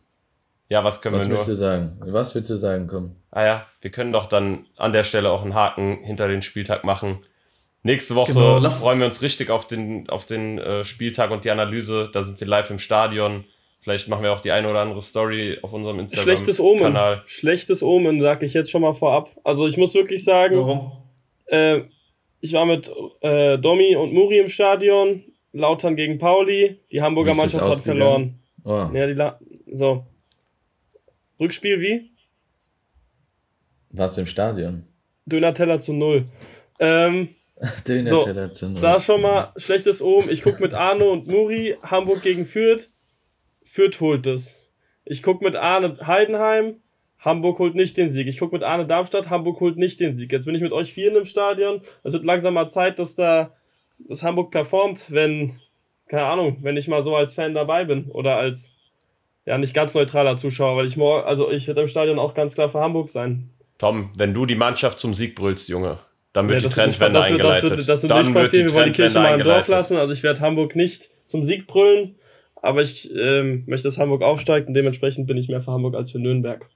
ja, 0.68 0.84
was 0.84 1.00
können 1.00 1.16
was 1.16 1.22
wir 1.22 1.28
nur? 1.28 1.38
Was 1.38 1.48
willst 1.48 1.60
du 1.60 1.64
sagen? 1.64 1.96
Was 2.00 2.34
willst 2.34 2.50
du 2.50 2.56
sagen, 2.56 2.88
komm? 2.88 3.16
Ah 3.30 3.44
ja, 3.44 3.66
wir 3.80 3.90
können 3.90 4.12
doch 4.12 4.26
dann 4.26 4.66
an 4.76 4.92
der 4.92 5.04
Stelle 5.04 5.30
auch 5.30 5.42
einen 5.42 5.54
Haken 5.54 5.98
hinter 6.02 6.28
den 6.28 6.42
Spieltag 6.42 6.84
machen. 6.84 7.18
Nächste 7.82 8.14
Woche 8.16 8.32
Genau, 8.34 8.60
freuen 8.70 8.98
wir 8.98 9.06
uns 9.06 9.22
richtig 9.22 9.50
auf 9.50 9.66
den, 9.66 10.08
auf 10.10 10.26
den 10.26 10.58
äh, 10.58 10.84
Spieltag 10.84 11.30
und 11.30 11.44
die 11.44 11.50
Analyse. 11.50 12.10
Da 12.12 12.22
sind 12.22 12.38
wir 12.40 12.46
live 12.46 12.70
im 12.70 12.78
Stadion. 12.78 13.44
Vielleicht 13.80 14.08
machen 14.08 14.24
wir 14.24 14.32
auch 14.32 14.40
die 14.40 14.50
eine 14.50 14.68
oder 14.68 14.80
andere 14.80 15.00
Story 15.00 15.58
auf 15.62 15.72
unserem 15.72 16.00
Instagram-Kanal. 16.00 16.36
Schlechtes 16.36 16.60
Omen. 16.60 17.20
Schlechtes 17.26 17.82
Omen, 17.82 18.20
sag 18.20 18.42
ich 18.42 18.52
jetzt 18.52 18.70
schon 18.70 18.82
mal 18.82 18.92
vorab. 18.92 19.30
Also 19.44 19.66
ich 19.66 19.76
muss 19.76 19.94
wirklich 19.94 20.24
sagen, 20.24 20.56
Warum? 20.56 20.92
äh, 21.46 21.82
ich 22.40 22.52
war 22.52 22.66
mit 22.66 22.90
äh, 23.20 23.56
Domi 23.56 23.96
und 23.96 24.12
Muri 24.12 24.38
im 24.38 24.48
Stadion, 24.48 25.24
Lautern 25.52 25.96
gegen 25.96 26.18
Pauli. 26.18 26.78
Die 26.92 27.00
Hamburger 27.00 27.34
Mannschaft 27.34 27.64
hat 27.64 27.78
verloren. 27.78 28.38
Oh, 28.64 28.90
Ja, 28.92 29.06
die 29.06 29.14
La 29.14 29.38
so. 29.72 30.04
Rückspiel 31.40 31.80
wie? 31.80 32.10
warst 33.90 34.16
du 34.16 34.20
im 34.22 34.26
Stadion? 34.26 34.84
Döner-Teller 35.26 35.78
zu 35.78 35.92
null. 35.92 36.26
Ähm, 36.78 37.30
Döner-Teller 37.88 38.52
zu 38.52 38.68
null. 38.68 38.80
da 38.80 39.00
schon 39.00 39.22
mal 39.22 39.52
schlechtes 39.56 40.02
Omen. 40.02 40.30
Ich 40.30 40.42
gucke 40.42 40.62
mit 40.62 40.74
Arne 40.74 41.04
und 41.04 41.26
Muri 41.26 41.76
Hamburg 41.82 42.22
gegen 42.22 42.44
Fürth. 42.44 42.88
Fürth 43.64 44.00
holt 44.00 44.26
es. 44.26 44.56
Ich 45.04 45.22
gucke 45.22 45.44
mit 45.44 45.56
Arne 45.56 45.96
Heidenheim. 46.06 46.76
Hamburg 47.18 47.58
holt 47.58 47.74
nicht 47.74 47.96
den 47.96 48.10
Sieg. 48.10 48.28
Ich 48.28 48.38
gucke 48.38 48.54
mit 48.54 48.62
Arne 48.62 48.86
Darmstadt. 48.86 49.28
Hamburg 49.30 49.60
holt 49.60 49.76
nicht 49.76 50.00
den 50.00 50.14
Sieg. 50.14 50.30
Jetzt 50.30 50.44
bin 50.44 50.54
ich 50.54 50.62
mit 50.62 50.72
euch 50.72 50.92
vieren 50.92 51.16
im 51.16 51.24
Stadion. 51.24 51.80
Es 52.04 52.12
wird 52.12 52.24
langsam 52.24 52.54
mal 52.54 52.68
Zeit, 52.68 52.98
dass 52.98 53.14
da 53.14 53.54
dass 53.98 54.22
Hamburg 54.22 54.50
performt, 54.50 55.10
wenn, 55.10 55.58
keine 56.06 56.24
Ahnung, 56.26 56.58
wenn 56.62 56.76
ich 56.76 56.88
mal 56.88 57.02
so 57.02 57.16
als 57.16 57.34
Fan 57.34 57.54
dabei 57.54 57.84
bin 57.84 58.10
oder 58.10 58.36
als 58.36 58.74
ja 59.48 59.58
nicht 59.58 59.74
ganz 59.74 59.94
neutraler 59.94 60.36
Zuschauer, 60.36 60.76
weil 60.76 60.86
ich 60.86 60.96
morgen, 60.96 61.26
also 61.26 61.50
ich 61.50 61.66
werde 61.66 61.80
im 61.80 61.88
Stadion 61.88 62.18
auch 62.18 62.34
ganz 62.34 62.54
klar 62.54 62.68
für 62.68 62.80
Hamburg 62.80 63.08
sein. 63.08 63.50
Tom, 63.78 64.10
wenn 64.16 64.34
du 64.34 64.44
die 64.46 64.54
Mannschaft 64.54 65.00
zum 65.00 65.14
Sieg 65.14 65.34
brüllst, 65.34 65.68
Junge, 65.68 65.98
dann 66.32 66.46
Ja, 66.46 66.52
wird 66.54 66.64
das 66.64 66.74
die 66.74 66.80
Trendwende 66.80 67.18
das 67.18 67.30
wird, 67.30 67.40
das 67.40 67.46
eingeleitet. 67.48 67.70
wird, 67.78 67.88
das 67.88 68.02
wird 68.02 68.14
nicht 68.26 68.34
passieren. 68.34 68.68
Wir 68.68 68.74
wollen 68.74 68.86
die 68.86 68.92
Kirche 68.92 69.18
mal 69.18 69.24
im 69.24 69.38
Dorf 69.38 69.38
eingeleitet. 69.40 69.68
lassen. 69.68 69.96
Also 69.96 70.12
ich 70.12 70.22
werde 70.22 70.40
Hamburg 70.40 70.76
nicht 70.76 71.08
zum 71.26 71.44
Sieg 71.44 71.66
brüllen, 71.66 72.16
aber 72.60 72.82
ich 72.82 73.10
ähm, 73.14 73.64
möchte, 73.66 73.88
dass 73.88 73.98
Hamburg 73.98 74.22
aufsteigt 74.22 74.68
und 74.68 74.74
dementsprechend 74.74 75.26
bin 75.26 75.36
ich 75.36 75.48
mehr 75.48 75.60
für 75.60 75.72
Hamburg 75.72 75.94
als 75.94 76.10
für 76.10 76.18
Nürnberg. 76.18 76.66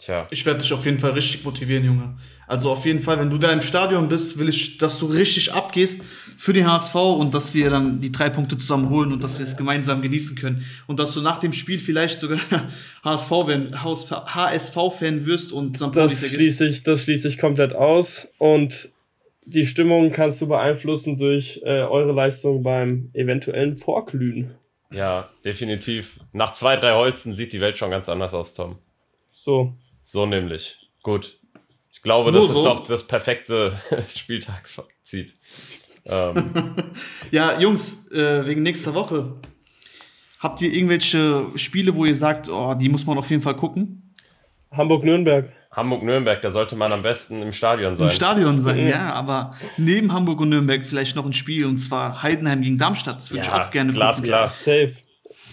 Tja, 0.00 0.26
Ich 0.30 0.46
werde 0.46 0.60
dich 0.60 0.72
auf 0.72 0.86
jeden 0.86 0.98
Fall 0.98 1.10
richtig 1.10 1.44
motivieren, 1.44 1.84
Junge. 1.84 2.16
Also 2.46 2.70
auf 2.70 2.86
jeden 2.86 3.00
Fall, 3.00 3.18
wenn 3.20 3.28
du 3.28 3.36
da 3.36 3.52
im 3.52 3.60
Stadion 3.60 4.08
bist, 4.08 4.38
will 4.38 4.48
ich, 4.48 4.78
dass 4.78 4.98
du 4.98 5.04
richtig 5.04 5.52
abgehst 5.52 6.02
für 6.38 6.54
den 6.54 6.66
HSV 6.66 6.94
und 6.94 7.34
dass 7.34 7.52
wir 7.52 7.68
dann 7.68 8.00
die 8.00 8.10
drei 8.10 8.30
Punkte 8.30 8.56
zusammen 8.56 8.88
holen 8.88 9.12
und 9.12 9.22
dass 9.22 9.38
wir 9.38 9.44
es 9.44 9.58
gemeinsam 9.58 10.00
genießen 10.00 10.36
können. 10.36 10.64
Und 10.86 10.98
dass 10.98 11.12
du 11.12 11.20
nach 11.20 11.36
dem 11.38 11.52
Spiel 11.52 11.78
vielleicht 11.78 12.18
sogar 12.18 12.38
HSV-Fan 13.04 13.82
HSV 13.84 14.76
wirst 15.26 15.52
und. 15.52 15.78
Pauli 15.78 15.92
Das 15.94 16.12
vergisst. 16.14 16.34
schließe 16.34 16.66
ich, 16.66 16.82
das 16.82 17.02
schließe 17.02 17.28
ich 17.28 17.36
komplett 17.38 17.74
aus 17.74 18.26
und 18.38 18.88
die 19.44 19.66
Stimmung 19.66 20.10
kannst 20.12 20.40
du 20.40 20.46
beeinflussen 20.46 21.18
durch 21.18 21.60
äh, 21.62 21.82
eure 21.82 22.12
Leistung 22.12 22.62
beim 22.62 23.10
eventuellen 23.12 23.76
Vorglühen. 23.76 24.54
ja, 24.90 25.28
definitiv. 25.44 26.20
Nach 26.32 26.54
zwei, 26.54 26.76
drei 26.76 26.94
Holzen 26.94 27.36
sieht 27.36 27.52
die 27.52 27.60
Welt 27.60 27.76
schon 27.76 27.90
ganz 27.90 28.08
anders 28.08 28.32
aus, 28.32 28.54
Tom. 28.54 28.78
So, 29.32 29.74
So 30.12 30.26
nämlich. 30.26 30.88
Gut. 31.04 31.38
Ich 31.92 32.02
glaube, 32.02 32.32
Nur 32.32 32.40
das 32.40 32.50
ist 32.50 32.56
so. 32.56 32.64
doch 32.64 32.84
das 32.84 33.06
perfekte 33.06 33.78
Spieltagsfazit. 34.16 35.34
Ähm, 36.06 36.74
Ja, 37.30 37.60
Jungs, 37.60 38.10
äh, 38.10 38.44
wegen 38.44 38.62
nächster 38.64 38.92
Woche. 38.94 39.36
Habt 40.40 40.62
ihr 40.62 40.72
irgendwelche 40.72 41.44
Spiele, 41.54 41.94
wo 41.94 42.04
ihr 42.06 42.16
sagt, 42.16 42.48
oh, 42.48 42.74
die 42.74 42.88
muss 42.88 43.06
man 43.06 43.18
auf 43.18 43.30
jeden 43.30 43.42
Fall 43.42 43.54
gucken? 43.54 44.12
Hamburg-Nürnberg. 44.72 45.52
Hamburg-Nürnberg, 45.70 46.42
da 46.42 46.50
sollte 46.50 46.74
man 46.74 46.90
am 46.92 47.02
besten 47.02 47.40
im 47.42 47.52
Stadion 47.52 47.96
sein. 47.96 48.08
Im 48.08 48.12
Stadion 48.12 48.62
sein, 48.62 48.80
Mhm. 48.80 48.88
ja, 48.88 49.12
aber 49.14 49.54
neben 49.76 50.12
Hamburg 50.12 50.40
und 50.40 50.48
Nürnberg 50.48 50.84
vielleicht 50.84 51.14
noch 51.14 51.24
ein 51.26 51.34
Spiel 51.34 51.66
und 51.66 51.76
zwar 51.78 52.20
Heidenheim 52.24 52.62
gegen 52.62 52.78
Darmstadt. 52.78 53.18
Das 53.18 53.30
würde 53.30 53.42
ich 53.42 53.46
ja, 53.46 53.66
auch 53.68 53.70
gerne 53.70 53.92
glasklar. 53.92 54.48
Safe. 54.48 54.92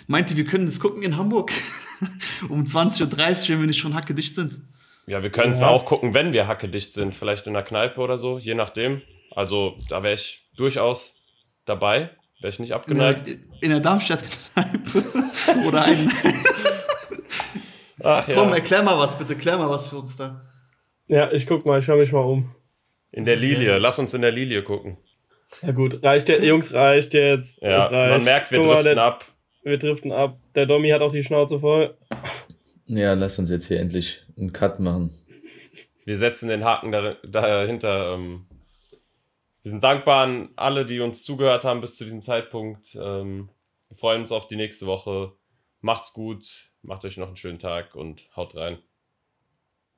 Meint 0.07 0.31
ihr, 0.31 0.37
wir 0.37 0.45
können 0.45 0.65
das 0.65 0.79
gucken 0.79 1.03
in 1.03 1.15
Hamburg? 1.15 1.51
um 2.49 2.63
20.30 2.63 3.01
Uhr, 3.03 3.49
wenn 3.49 3.59
wir 3.61 3.67
nicht 3.67 3.77
schon 3.79 3.93
hackedicht 3.93 4.35
sind. 4.35 4.61
Ja, 5.05 5.23
wir 5.23 5.29
können 5.29 5.51
es 5.51 5.61
Ja. 5.61 5.67
auch 5.69 5.85
gucken, 5.85 6.13
wenn 6.13 6.33
wir 6.33 6.47
hackedicht 6.47 6.93
sind. 6.93 7.15
Vielleicht 7.15 7.47
in 7.47 7.53
der 7.53 7.63
Kneipe 7.63 7.99
oder 8.01 8.17
so, 8.17 8.37
je 8.39 8.55
nachdem. 8.55 9.01
Also, 9.35 9.77
da 9.89 10.03
wäre 10.03 10.15
ich 10.15 10.47
durchaus 10.57 11.21
dabei. 11.65 12.09
Wäre 12.39 12.49
ich 12.53 12.59
nicht 12.59 12.69
In 12.87 12.97
der, 12.97 13.07
abgeneigt. 13.09 13.29
in 13.61 13.69
der 13.71 13.79
Darmstadt-Kneipe. 13.79 15.03
Oder 15.67 15.85
ein. 15.85 16.11
Ach 18.03 18.25
Tom, 18.27 18.49
ja. 18.49 18.55
erklär 18.55 18.83
mal 18.83 18.97
was, 18.99 19.17
bitte, 19.17 19.35
klär 19.35 19.57
mal 19.57 19.69
was 19.69 19.87
für 19.87 19.97
uns 19.97 20.15
da. 20.15 20.45
Ja, 21.07 21.31
ich 21.31 21.47
guck 21.47 21.65
mal, 21.65 21.79
ich 21.79 21.87
höre 21.87 21.97
mich 21.97 22.11
mal 22.11 22.19
um. 22.19 22.53
In 23.11 23.25
der 23.25 23.37
Lilie. 23.37 23.79
Lass 23.79 23.97
uns 23.97 24.13
in 24.13 24.21
der 24.21 24.31
Lilie 24.31 24.61
gucken. 24.61 24.97
Ja 25.63 25.71
gut, 25.71 26.03
reicht 26.03 26.27
der, 26.27 26.43
Jungs, 26.43 26.73
reicht 26.73 27.13
jetzt. 27.15 27.59
Ja, 27.61 27.79
reicht. 27.79 27.91
man 27.91 28.23
merkt, 28.23 28.51
wir 28.51 28.61
driften 28.61 28.83
der, 28.95 28.97
ab. 29.03 29.25
Wir 29.68 29.78
driften 29.78 30.13
ab. 30.13 30.39
Der 30.55 30.65
Domi 30.65 30.89
hat 30.91 31.01
auch 31.01 31.11
die 31.11 31.24
Schnauze 31.26 31.59
voll. 31.59 31.97
Ja, 32.86 33.13
lass 33.15 33.38
uns 33.38 33.49
jetzt 33.49 33.65
hier 33.68 33.82
endlich 33.82 34.24
einen 34.38 34.53
Cut 34.53 34.80
machen. 34.80 35.13
Wir 36.05 36.15
setzen 36.15 36.47
den 36.47 36.63
Haken 36.63 36.93
da- 36.93 37.18
dahinter. 37.26 38.13
Ähm, 38.13 38.45
wir 39.63 39.72
sind 39.72 39.84
dankbar 39.84 40.24
an 40.24 40.49
alle, 40.55 40.86
die 40.86 41.01
uns 41.01 41.22
zugehört 41.22 41.65
haben 41.65 41.82
bis 41.82 41.97
zu 41.97 42.05
diesem 42.05 42.22
Zeitpunkt. 42.22 42.95
Ähm, 42.95 43.49
wir 43.89 43.97
freuen 43.97 44.22
uns 44.22 44.32
auf 44.32 44.47
die 44.47 44.55
nächste 44.55 44.86
Woche. 44.86 45.34
Macht's 45.82 46.13
gut, 46.13 46.72
macht 46.82 47.03
euch 47.03 47.18
noch 47.18 47.28
einen 47.28 47.36
schönen 47.36 47.59
Tag 47.59 47.93
und 47.93 48.30
haut 48.38 48.55
rein. 48.55 48.78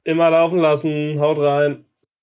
Immer 0.04 0.32
laufen 0.32 0.58
lassen. 0.58 1.20
Haut 1.20 1.38
rein. 1.38 1.86